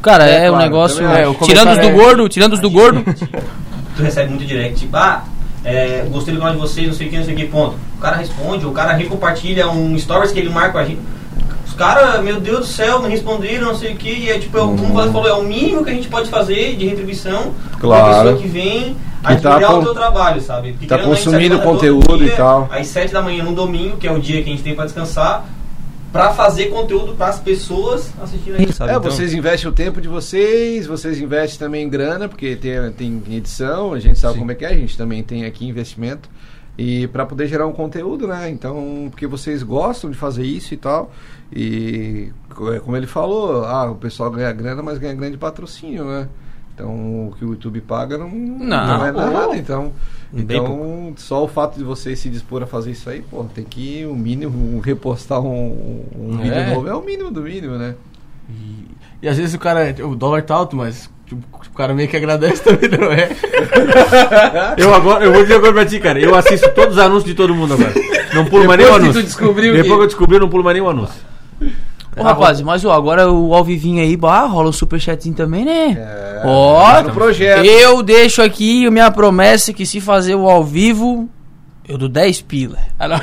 [0.03, 0.97] cara, É, é, um claro, negócio.
[0.99, 1.23] também acho.
[1.23, 3.03] É, o tirando os do é- gordo, tirando os do gordo.
[3.97, 5.25] tu recebe muito direct, tipo, ah,
[5.65, 7.77] é, gostei do canal de vocês, não sei o que, não sei o que, ponto.
[7.97, 11.01] O cara responde, o cara recompartilha um stories que ele marca a gente.
[11.75, 14.57] Os caras, meu Deus do céu, me responderam, não sei o que, e é tipo,
[14.59, 18.05] o- como você falou, é o mínimo que a gente pode fazer de retribuição Claro.
[18.05, 20.71] pra pessoa que vem Que admirar tá o teu trabalho, sabe?
[20.71, 22.69] Porque tá não, gente consumindo conteúdo e dia, tal.
[22.71, 24.85] Às 7 da manhã no domingo, que é o dia que a gente tem pra
[24.85, 25.45] descansar,
[26.13, 28.93] pra fazer conteúdo pras pessoas assistindo a gente, sabe?
[28.93, 32.89] É, Então- vocês investem o tempo de vocês, vocês investem também em grana, porque tem,
[32.93, 36.29] tem edição, a gente sabe como é que é, a gente também tem aqui investimento.
[36.77, 38.51] E para poder gerar um conteúdo, né?
[38.51, 41.13] Então, porque vocês gostam de fazer isso e tal.
[41.53, 42.31] E
[42.75, 46.29] é como ele falou, ah, o pessoal ganha grana, mas ganha grande patrocínio, né?
[46.75, 48.59] Então, o que o YouTube paga não, Não.
[48.99, 49.57] não é nada.
[49.57, 49.93] Então,
[50.33, 53.63] Bem então só o fato de vocês se dispor a fazer isso aí, pô, tem
[53.65, 56.75] que o mínimo repostar um, um vídeo É.
[56.75, 57.95] novo é o mínimo do mínimo, né?
[58.51, 58.89] E,
[59.23, 59.95] e às vezes o cara.
[60.05, 63.29] O dólar tá alto, mas tipo, o cara meio que agradece também, não é?
[64.77, 66.19] Eu agora, eu vou dizer agora pra ti, cara.
[66.21, 67.93] Eu assisto todos os anúncios de todo mundo agora.
[68.35, 69.23] Não pulo mais nenhum Depois que anúncio.
[69.23, 71.15] tu descobriu Depois que- que eu descobri, eu não pulo mais nenhum anúncio.
[72.17, 75.97] Ô, rapaz, mas ó, agora o ao vivinho aí, bah, rola um superchatzinho também, né?
[75.99, 77.65] É, Ó, projeto.
[77.65, 81.29] Eu deixo aqui a minha promessa que se fazer o ao vivo,
[81.89, 82.79] eu dou 10 pila.
[82.99, 83.19] Ah, não.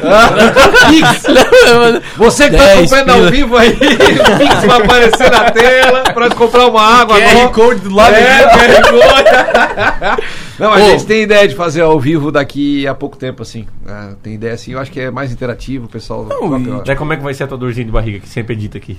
[2.18, 3.26] Você que tá 10 acompanhando pila.
[3.26, 7.48] ao vivo aí, o Pix vai aparecer na tela pra comprar uma água QR agora.
[7.50, 8.48] Code do lado É.
[8.48, 10.24] QR Code.
[10.62, 10.80] Não, a Ô.
[10.80, 13.66] gente tem ideia de fazer ao vivo daqui a pouco tempo, assim.
[13.88, 16.26] Ah, tem ideia assim, eu acho que é mais interativo, o pessoal.
[16.26, 18.78] troca- Até como é que vai ser a tua dorzinha de barriga que sempre edita
[18.78, 18.98] aqui?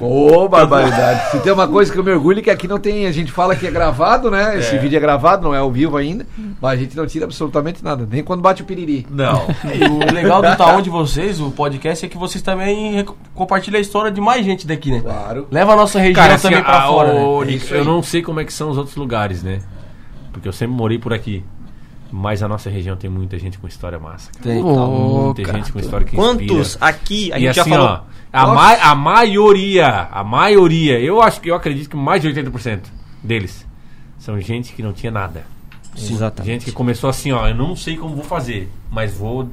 [0.00, 1.30] Ô, barbaridade.
[1.30, 3.06] Se tem uma coisa que eu me orgulho é que aqui não tem.
[3.06, 4.58] A gente fala que é gravado, né?
[4.58, 6.26] Esse vídeo é gravado, não é ao vivo ainda.
[6.60, 9.06] Mas a gente não tira absolutamente nada, nem quando bate o piriri.
[9.10, 9.46] Não.
[9.64, 13.04] E o legal do Tá Onde Vocês, o podcast, é que vocês também
[13.34, 15.00] compartilham a história de mais gente daqui, né?
[15.00, 15.46] Claro.
[15.50, 17.20] Leva a nossa região Cara, assim, também pra a- fora, né?
[17.46, 17.86] Nick, isso eu aí.
[17.86, 19.60] não sei como é que são os outros lugares, né?
[20.36, 21.42] Porque eu sempre morei por aqui.
[22.12, 24.30] Mas a nossa região tem muita gente com história massa.
[24.32, 24.44] cara.
[24.44, 25.58] Tem, Ô, muita cara.
[25.58, 26.42] gente com história que Quantos
[26.74, 26.86] inspira.
[26.86, 27.88] aqui a e gente assim, já falou?
[27.88, 28.00] ó,
[28.32, 32.80] a, ma a maioria, a maioria, eu acho que eu acredito que mais de 80%
[33.24, 33.66] deles
[34.18, 35.46] são gente que não tinha nada.
[35.96, 36.52] Exatamente.
[36.52, 39.48] Gente que começou assim, ó, eu não sei como vou fazer, mas vou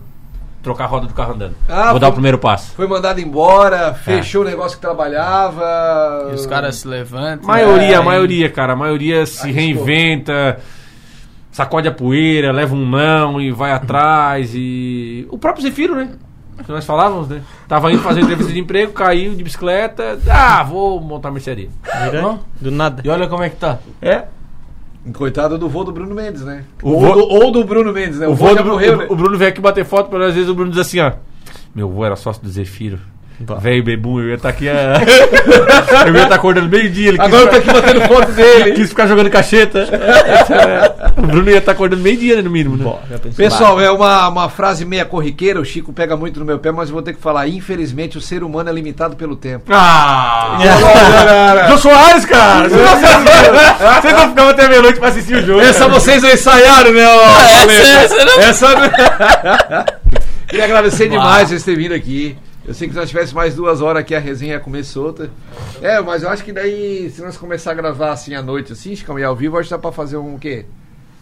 [0.63, 1.55] trocar a roda do carro andando.
[1.69, 2.73] Ah, vou dar foi- o primeiro passo.
[2.73, 6.29] Foi mandado embora, fechou o negócio que trabalhava.
[6.31, 7.45] E os caras se levantam.
[7.47, 9.61] Maioria, É, a maioria, cara, a maioria se Arriscou.
[9.85, 10.59] reinventa,
[11.51, 16.09] sacode a poeira, leva um não e vai atrás e o próprio Zefiro, né?
[16.65, 17.41] Que nós falávamos, né?
[17.67, 21.67] Tava indo fazer entrevista de emprego, caiu de bicicleta, ah, vou montar mercearia.
[21.83, 22.39] Verdade?
[22.61, 23.01] Do nada.
[23.03, 23.79] E olha como é que tá.
[24.01, 24.25] É.
[25.11, 26.63] Coitado do vô do Bruno Mendes, né?
[26.81, 28.27] O ou, vô- do, ou do Bruno Mendes, né?
[28.27, 29.07] O, vô já do, morreu, o, né?
[29.09, 31.11] o Bruno veio aqui bater foto, mas às vezes o Bruno diz assim, ó.
[31.75, 32.99] Meu vô era sócio do Zefiro.
[33.39, 35.01] Velho bebum, eu ia estar aqui a...
[36.07, 37.13] eu ia estar acordando meio-dia.
[37.19, 38.71] Agora eu tô aqui batendo foto dele.
[38.73, 39.85] Quis ficar jogando cacheta.
[41.17, 42.83] o Bruno ia estar acordando meio-dia, né, no mínimo, né?
[43.17, 43.31] pensou?
[43.35, 46.89] Pessoal, é uma, uma frase meia corriqueira, o Chico pega muito no meu pé, mas
[46.89, 47.47] eu vou ter que falar.
[47.47, 49.65] Infelizmente, o ser humano é limitado pelo tempo.
[49.73, 50.57] Ah!
[51.69, 52.69] Jô Soares, cara!
[52.69, 55.59] Vocês não ficavam até meia-noite pra assistir o jogo.
[55.61, 55.91] Essa cara.
[55.91, 57.07] vocês não ensaiaram, né?
[57.07, 59.87] ô, essa- essa não- Essa
[60.47, 62.37] Queria agradecer demais vocês terem vindo aqui.
[62.65, 65.29] Eu sei que se nós tivéssemos mais duas horas aqui, a resenha ia comer solta.
[65.81, 68.93] É, mas eu acho que daí, se nós começar a gravar assim à noite, assim,
[69.19, 70.65] e ao vivo, acho que dá pra fazer um o quê?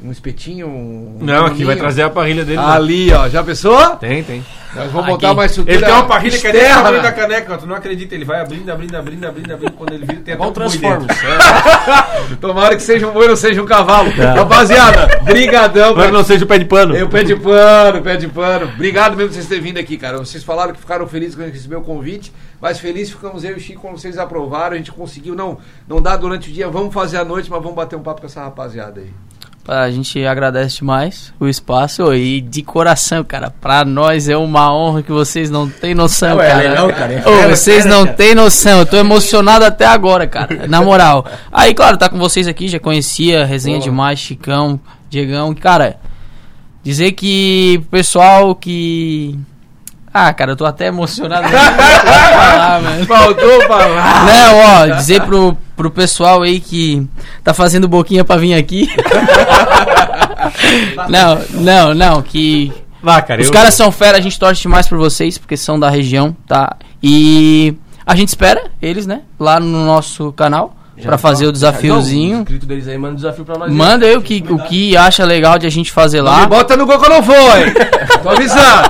[0.03, 0.67] Um espetinho?
[0.67, 2.57] Um Não, aqui vai trazer a parrilha dele.
[2.57, 2.63] né?
[2.63, 3.95] Ali, ó, já pensou?
[3.97, 4.43] Tem, tem.
[4.73, 5.75] Nós vamos botar uma estrutura.
[5.75, 8.15] Ele tem uma parrilha que é desse tamanho da caneca, ó, tu não acredita.
[8.15, 9.71] Ele vai abrindo, abrindo, abrindo, abrindo, abrindo.
[9.73, 11.07] Quando ele vira, tem até um dentro.
[12.39, 14.09] Tomara que seja um boi, não seja um cavalo.
[14.11, 15.93] Rapaziada, brigadão.
[15.93, 16.95] Que não seja o pé de pano.
[16.95, 18.71] Eu pé de pano, pé de pano.
[18.73, 20.17] Obrigado mesmo por vocês terem vindo aqui, cara.
[20.17, 22.31] Vocês falaram que ficaram felizes quando receberam o convite,
[22.61, 24.75] mas felizes ficamos eu e o Chico quando vocês aprovaram.
[24.75, 27.75] A gente conseguiu, não, não dá durante o dia, vamos fazer à noite, mas vamos
[27.75, 29.11] bater um papo com essa rapaziada aí.
[29.67, 33.51] A gente agradece demais o espaço e de coração, cara.
[33.61, 36.69] Pra nós é uma honra que vocês não têm noção, Não, é cara.
[36.69, 38.79] legal, cara, Ô, vocês não têm noção.
[38.79, 40.67] Eu tô emocionado até agora, cara.
[40.67, 41.25] Na moral.
[41.51, 43.83] Aí, claro, tá com vocês aqui, já conhecia, resenha Pô.
[43.83, 45.53] demais, Chicão, Diegão.
[45.53, 45.97] Cara,
[46.83, 49.37] dizer que o pessoal que.
[50.13, 51.47] Ah, cara, eu tô até emocionado.
[51.47, 53.05] falar, mano.
[53.05, 54.25] Faltou falar.
[54.25, 57.07] Não, ó, dizer pro, pro pessoal aí que
[57.43, 58.89] tá fazendo boquinha pra vir aqui.
[61.09, 62.71] não, não, não, que
[63.03, 63.41] Lá, cara.
[63.41, 66.35] os eu- caras são fera, a gente torce demais por vocês, porque são da região,
[66.47, 66.75] tá?
[67.01, 72.39] E a gente espera eles, né, lá no nosso canal, pra fazer o desafiozinho.
[72.39, 73.69] inscrito deles aí, manda um desafio pra nós.
[73.69, 73.75] aí.
[73.75, 76.41] Manda aí o que, o que acha legal de a gente fazer Não lá.
[76.41, 77.73] me bota no gol que eu não vou, hein?
[78.21, 78.89] Tô avisando.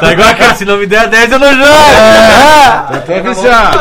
[0.00, 3.02] Tá igual aquele, se não me der 10 eu não jogo.
[3.06, 3.78] Tô avisando.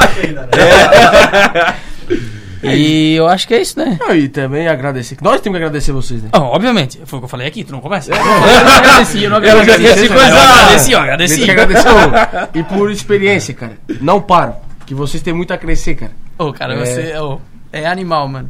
[2.62, 3.98] E eu acho que é isso, né?
[4.02, 5.18] Não, E também agradecer.
[5.22, 6.28] Nós temos que agradecer vocês, né?
[6.34, 8.12] Ah, obviamente, foi o que eu falei aqui, tu não começa.
[8.14, 11.88] Eu não agradeci, eu não Ela já quer se Eu agradeci, eu agradeci.
[11.88, 12.60] ô.
[12.60, 13.78] E por experiência, cara.
[14.02, 14.58] Não param.
[14.86, 16.12] Que vocês têm muito a crescer, cara.
[16.38, 16.78] Ô, cara, É.
[16.86, 17.40] você ô,
[17.72, 18.50] é animal, mano.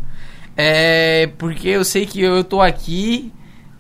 [0.57, 3.32] É porque eu sei que eu tô aqui,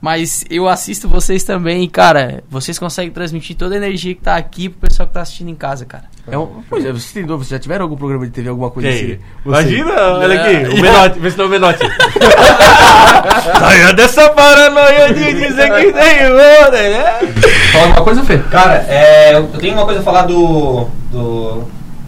[0.01, 2.43] mas eu assisto vocês também, e, cara.
[2.49, 5.55] Vocês conseguem transmitir toda a energia que tá aqui pro pessoal que tá assistindo em
[5.55, 6.05] casa, cara.
[6.31, 8.69] É um, pois é, vocês têm dúvida, vocês já tiveram algum programa de TV, alguma
[8.69, 9.17] coisa assim?
[9.45, 10.43] Imagina, olha Não.
[10.43, 11.79] aqui, o Menotti, vê se não é o Menotti.
[13.59, 17.33] Saia dessa paranoia de dizer que tem outra, né?
[17.71, 18.37] Fala alguma coisa, Fê?
[18.49, 21.63] Cara, é, eu tenho uma coisa a falar do, do.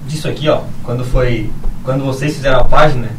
[0.08, 0.62] disso aqui, ó.
[0.84, 1.50] Quando foi.
[1.84, 3.10] Quando vocês fizeram a página,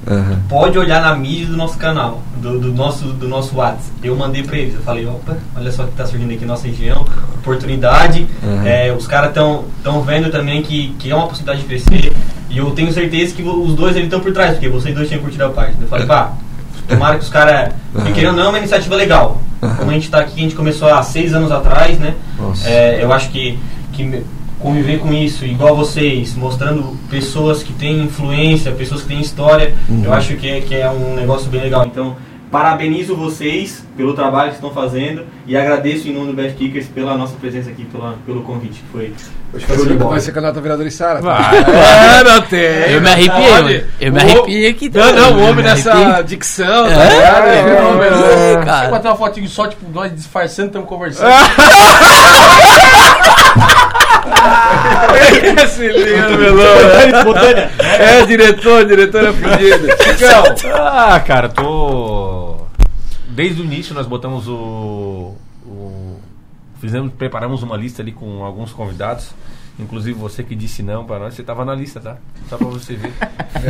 [0.49, 3.91] pode olhar na mídia do nosso canal, do, do nosso, do nosso WhatsApp.
[4.03, 6.53] Eu mandei pra eles, eu falei, opa, olha só o que tá surgindo aqui na
[6.53, 7.05] nossa região,
[7.35, 8.27] oportunidade.
[8.65, 12.13] É, os caras estão tão vendo também que, que é uma possibilidade de crescer.
[12.49, 15.45] E eu tenho certeza que os dois estão por trás, porque vocês dois tinham curtido
[15.45, 15.79] a página.
[15.81, 16.33] Eu falei, pá,
[16.89, 17.73] tomara que os caras.
[17.93, 19.41] Porque querendo ou não, é uma iniciativa legal.
[19.79, 22.15] Como a gente tá aqui, a gente começou há seis anos atrás, né?
[22.65, 23.59] É, eu acho que,
[23.93, 24.23] que
[24.63, 29.75] conviver com isso, igual vocês, mostrando pessoas que têm influência, pessoas que têm história,
[30.05, 31.85] eu acho que é, que é um negócio bem legal.
[31.85, 32.17] Então,
[32.51, 37.17] parabenizo vocês pelo trabalho que estão fazendo e agradeço em nome do Best Kickers pela
[37.17, 38.83] nossa presença aqui, pela, pelo convite.
[38.83, 39.13] que Foi
[39.59, 40.11] show de bola.
[40.11, 41.21] Vai ser candidato a vereador em Sara.
[41.21, 41.43] Vai.
[42.13, 42.61] É, não tem.
[42.93, 43.85] Eu me arrepiei.
[44.01, 47.47] Eu me arrepiei aqui Não, também, não, o homem me nessa dicção, tá É, ligado?
[47.49, 48.91] é, é, cara.
[48.91, 51.31] bater uma fotinho só, tipo, nós disfarçando, estamos conversando.
[55.65, 56.65] Esse lindo, melão.
[57.99, 59.33] É, diretor, diretor é.
[60.03, 60.73] Chicão.
[60.75, 62.57] Ah, cara, tô.
[63.29, 65.35] Desde o início nós botamos o.
[65.67, 66.19] o-
[66.81, 69.31] Fizemos, preparamos uma lista ali com alguns convidados.
[69.79, 72.17] Inclusive você que disse não pra nós, você tava na lista, tá?
[72.49, 73.13] Só pra você ver.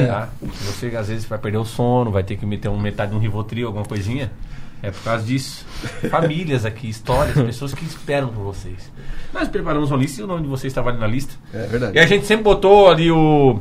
[0.09, 0.29] Tá?
[0.67, 3.21] Você às vezes vai perder o sono, vai ter que meter um metade de um
[3.21, 4.33] Rivotril, alguma coisinha.
[4.83, 5.65] É por causa disso.
[6.11, 8.91] Famílias aqui, histórias, pessoas que esperam por vocês.
[9.33, 11.35] Nós preparamos uma lista e o nome de vocês estava ali na lista.
[11.55, 11.97] É verdade.
[11.97, 13.61] E a gente sempre botou ali o.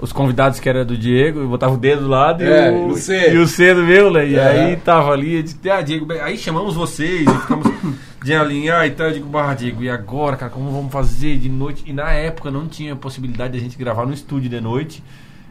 [0.00, 2.86] Os convidados que era do Diego, e botava o dedo do lado É, e, o,
[2.90, 3.32] o C.
[3.34, 4.28] e o C do meu, né?
[4.28, 4.46] E É.
[4.46, 7.66] aí tava ali, eu disse, ah, Diego, aí chamamos vocês e ficamos
[8.22, 9.08] de alinhar e tal.
[9.08, 11.82] Eu digo, barra, Diego, e agora, cara, como vamos fazer de noite?
[11.84, 15.02] E na época não tinha possibilidade de a gente gravar no estúdio de noite.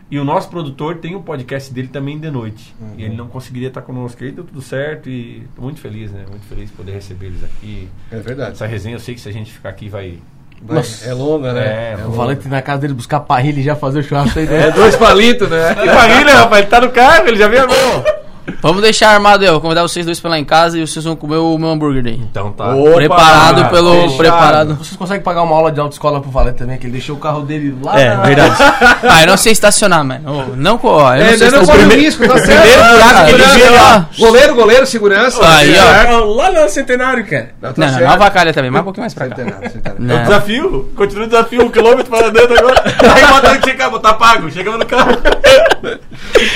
[0.10, 2.74] E o nosso produtor tem o podcast dele também de noite.
[2.98, 4.24] E ele não conseguiria estar conosco.
[4.24, 6.24] Aí deu tudo certo e tô muito feliz, né?
[6.30, 7.90] Muito feliz de poder receber eles aqui.
[8.12, 8.52] É verdade.
[8.54, 10.18] Essa resenha, eu sei que se a gente ficar aqui vai.
[10.62, 11.62] Vai- é longa, né?
[11.66, 12.12] É, É O.
[12.12, 14.80] Valente na casa dele buscar parrilha e já fazer o churrasco aí É dentro.
[14.82, 15.76] dois palitos, né?
[15.76, 18.04] Que família, rapaz, ele tá no carro, ele já veio a mão.
[18.62, 19.60] Vamos deixar armado aí, ó.
[19.60, 22.16] Convidar vocês dois pra lá em casa e vocês vão comer o meu hambúrguer daí.
[22.16, 22.74] Então tá.
[22.76, 23.94] Opa, preparado pelo.
[23.94, 24.18] fechado.
[24.18, 24.76] Preparado.
[24.76, 27.42] Vocês conseguem pagar uma aula de autoescola pro Valente também, que ele deixou o carro
[27.42, 28.24] dele lá É, na...
[28.24, 28.56] verdade.
[29.10, 30.56] Ah, eu não sei estacionar, mano.
[30.56, 32.62] Não, ó, eu não É, sei não, não corre o risco, tá certo.
[32.62, 34.04] primeiro buraco que ele vira, ó.
[34.26, 35.40] Goleiro, goleiro, segurança.
[35.48, 35.92] Aí, ó.
[35.92, 37.52] É, Lá no Centenário, cara.
[37.62, 37.88] Tá Não,
[38.18, 39.36] não, Calha também, mas um pouquinho mais pra cá.
[39.36, 39.98] Centenário, centenário.
[40.00, 40.24] É o Não.
[40.24, 42.84] desafio, continua o desafio, um quilômetro para dentro agora.
[43.16, 45.12] Aí bota que chegar, botar pago, chegamos no carro.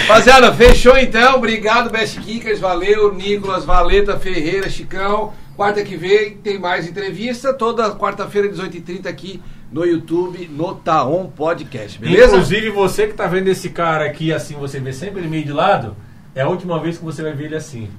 [0.07, 1.35] Rapaziada, fechou então.
[1.35, 2.59] Obrigado, Best Kickers.
[2.59, 5.33] Valeu, Nicolas, Valeta, Ferreira, Chicão.
[5.55, 7.53] Quarta que vem tem mais entrevista.
[7.53, 9.41] Toda quarta-feira, 18h30 aqui
[9.71, 11.97] no YouTube, no Taon Podcast.
[11.99, 12.35] Beleza?
[12.35, 15.53] Inclusive, você que tá vendo esse cara aqui assim, você vê sempre ele meio de
[15.53, 15.95] lado,
[16.35, 17.89] é a última vez que você vai ver ele assim.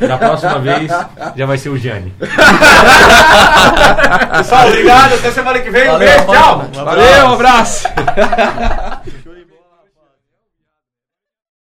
[0.00, 0.88] Na próxima vez
[1.36, 2.12] já vai ser o Jane.
[4.36, 5.14] Pessoal, obrigado.
[5.14, 5.88] Até semana que vem.
[5.88, 6.58] Um Valeu, beijo, tchau.
[6.58, 6.84] rapaziada.
[6.84, 7.88] Valeu, um abraço.